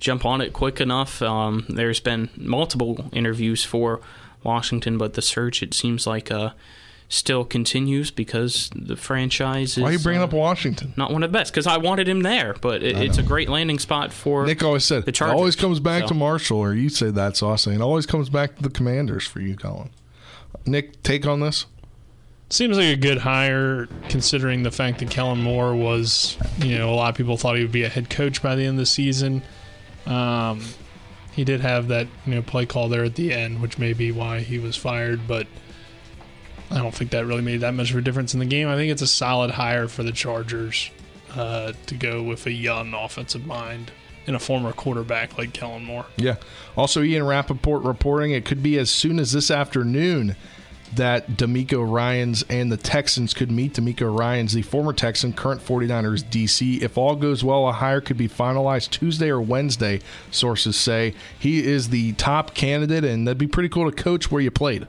jump 0.00 0.24
on 0.24 0.40
it 0.40 0.52
quick 0.52 0.80
enough. 0.80 1.22
Um, 1.22 1.64
there's 1.68 2.00
been 2.00 2.28
multiple 2.36 3.08
interviews 3.12 3.64
for 3.64 4.00
Washington, 4.42 4.98
but 4.98 5.14
the 5.14 5.22
search 5.22 5.62
it 5.62 5.74
seems 5.74 6.06
like 6.06 6.30
uh, 6.30 6.50
still 7.08 7.44
continues 7.44 8.10
because 8.10 8.70
the 8.76 8.96
franchise 8.96 9.76
is 9.78 9.82
Why 9.82 9.88
are 9.88 9.92
you 9.92 9.98
bringing 9.98 10.20
uh, 10.20 10.26
up 10.26 10.32
Washington? 10.32 10.92
not 10.96 11.10
one 11.10 11.22
of 11.22 11.32
the 11.32 11.38
best 11.38 11.52
because 11.52 11.66
I 11.66 11.78
wanted 11.78 12.08
him 12.08 12.20
there, 12.20 12.54
but 12.60 12.82
it, 12.82 12.96
it's 12.98 13.18
a 13.18 13.22
great 13.22 13.48
landing 13.48 13.78
spot 13.78 14.12
for 14.12 14.44
Nick 14.46 14.62
always 14.62 14.84
said 14.84 15.04
the 15.04 15.10
it 15.10 15.22
always 15.22 15.56
comes 15.56 15.80
back 15.80 16.02
So- 16.02 16.08
to 16.08 16.14
Marshall, 16.14 16.58
or 16.58 16.74
you 16.74 16.90
say 16.90 17.10
that, 17.10 17.36
so 17.36 17.50
I 17.50 17.56
say 17.56 17.74
it 17.74 17.80
always 17.80 18.06
comes 18.06 18.28
back 18.28 18.56
to 18.56 18.62
the 18.62 18.70
Commanders 18.70 19.26
for 19.26 19.40
you, 19.40 19.56
Colin. 19.56 19.90
Nick, 20.66 21.02
take 21.02 21.26
on 21.26 21.40
this. 21.40 21.64
Seems 22.50 22.78
like 22.78 22.86
a 22.86 22.96
good 22.96 23.18
hire 23.18 23.88
considering 24.08 24.62
the 24.62 24.70
fact 24.70 25.00
that 25.00 25.10
Kellen 25.10 25.42
Moore 25.42 25.74
was, 25.74 26.38
you 26.58 26.78
know, 26.78 26.90
a 26.90 26.94
lot 26.94 27.10
of 27.10 27.14
people 27.14 27.36
thought 27.36 27.56
he 27.56 27.62
would 27.62 27.72
be 27.72 27.84
a 27.84 27.90
head 27.90 28.08
coach 28.08 28.42
by 28.42 28.54
the 28.54 28.62
end 28.62 28.76
of 28.76 28.78
the 28.78 28.86
season. 28.86 29.42
Um, 30.06 30.64
he 31.32 31.44
did 31.44 31.60
have 31.60 31.88
that, 31.88 32.06
you 32.26 32.34
know, 32.34 32.42
play 32.42 32.64
call 32.64 32.88
there 32.88 33.04
at 33.04 33.16
the 33.16 33.34
end, 33.34 33.60
which 33.60 33.78
may 33.78 33.92
be 33.92 34.10
why 34.12 34.40
he 34.40 34.58
was 34.58 34.76
fired, 34.76 35.28
but 35.28 35.46
I 36.70 36.78
don't 36.78 36.94
think 36.94 37.10
that 37.10 37.26
really 37.26 37.42
made 37.42 37.60
that 37.60 37.74
much 37.74 37.90
of 37.90 37.96
a 37.96 38.00
difference 38.00 38.32
in 38.32 38.40
the 38.40 38.46
game. 38.46 38.66
I 38.66 38.76
think 38.76 38.90
it's 38.90 39.02
a 39.02 39.06
solid 39.06 39.52
hire 39.52 39.86
for 39.86 40.02
the 40.02 40.12
Chargers 40.12 40.90
uh, 41.34 41.74
to 41.86 41.94
go 41.94 42.22
with 42.22 42.46
a 42.46 42.52
young 42.52 42.94
offensive 42.94 43.46
mind 43.46 43.92
and 44.26 44.34
a 44.34 44.38
former 44.38 44.72
quarterback 44.72 45.36
like 45.36 45.52
Kellen 45.52 45.84
Moore. 45.84 46.06
Yeah. 46.16 46.36
Also, 46.76 47.02
Ian 47.02 47.24
Rapoport 47.24 47.82
reporting 47.82 48.32
it 48.32 48.44
could 48.44 48.62
be 48.62 48.78
as 48.78 48.90
soon 48.90 49.18
as 49.18 49.32
this 49.32 49.50
afternoon 49.50 50.34
that 50.96 51.28
DeMeco 51.32 51.90
Ryans 51.90 52.42
and 52.48 52.70
the 52.72 52.76
Texans 52.76 53.34
could 53.34 53.50
meet. 53.50 53.74
DeMeco 53.74 54.16
Ryans, 54.16 54.52
the 54.52 54.62
former 54.62 54.92
Texan, 54.92 55.32
current 55.32 55.60
49ers 55.60 56.24
DC. 56.24 56.82
If 56.82 56.96
all 56.98 57.16
goes 57.16 57.44
well, 57.44 57.68
a 57.68 57.72
hire 57.72 58.00
could 58.00 58.16
be 58.16 58.28
finalized 58.28 58.90
Tuesday 58.90 59.28
or 59.28 59.40
Wednesday, 59.40 60.00
sources 60.30 60.76
say. 60.76 61.14
He 61.38 61.64
is 61.66 61.90
the 61.90 62.12
top 62.14 62.54
candidate, 62.54 63.04
and 63.04 63.26
that'd 63.26 63.38
be 63.38 63.46
pretty 63.46 63.68
cool 63.68 63.90
to 63.90 63.96
coach 63.96 64.30
where 64.30 64.42
you 64.42 64.50
played. 64.50 64.86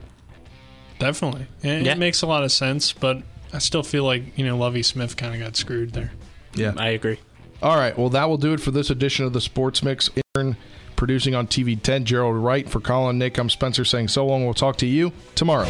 Definitely. 0.98 1.46
And 1.62 1.86
Yeah. 1.86 1.92
It 1.92 1.98
makes 1.98 2.22
a 2.22 2.26
lot 2.26 2.44
of 2.44 2.52
sense, 2.52 2.92
but 2.92 3.22
I 3.52 3.58
still 3.58 3.82
feel 3.82 4.04
like, 4.04 4.36
you 4.38 4.44
know, 4.44 4.56
Lovie 4.56 4.82
Smith 4.82 5.16
kind 5.16 5.34
of 5.34 5.40
got 5.40 5.56
screwed 5.56 5.92
there. 5.92 6.12
Yeah. 6.54 6.74
I 6.76 6.88
agree. 6.88 7.18
All 7.62 7.76
right. 7.76 7.96
Well, 7.98 8.08
that 8.10 8.28
will 8.28 8.38
do 8.38 8.52
it 8.52 8.60
for 8.60 8.70
this 8.70 8.90
edition 8.90 9.24
of 9.24 9.32
the 9.32 9.40
Sports 9.40 9.82
Mix. 9.82 10.10
Intern 10.34 10.56
producing 11.00 11.34
on 11.34 11.46
TV 11.46 11.82
10, 11.82 12.04
Gerald 12.04 12.36
Wright. 12.36 12.68
For 12.68 12.78
Colin 12.78 13.16
Nick, 13.16 13.38
I'm 13.38 13.48
Spencer 13.48 13.86
saying 13.86 14.08
so 14.08 14.26
long. 14.26 14.44
We'll 14.44 14.52
talk 14.52 14.76
to 14.76 14.86
you 14.86 15.12
tomorrow. 15.34 15.64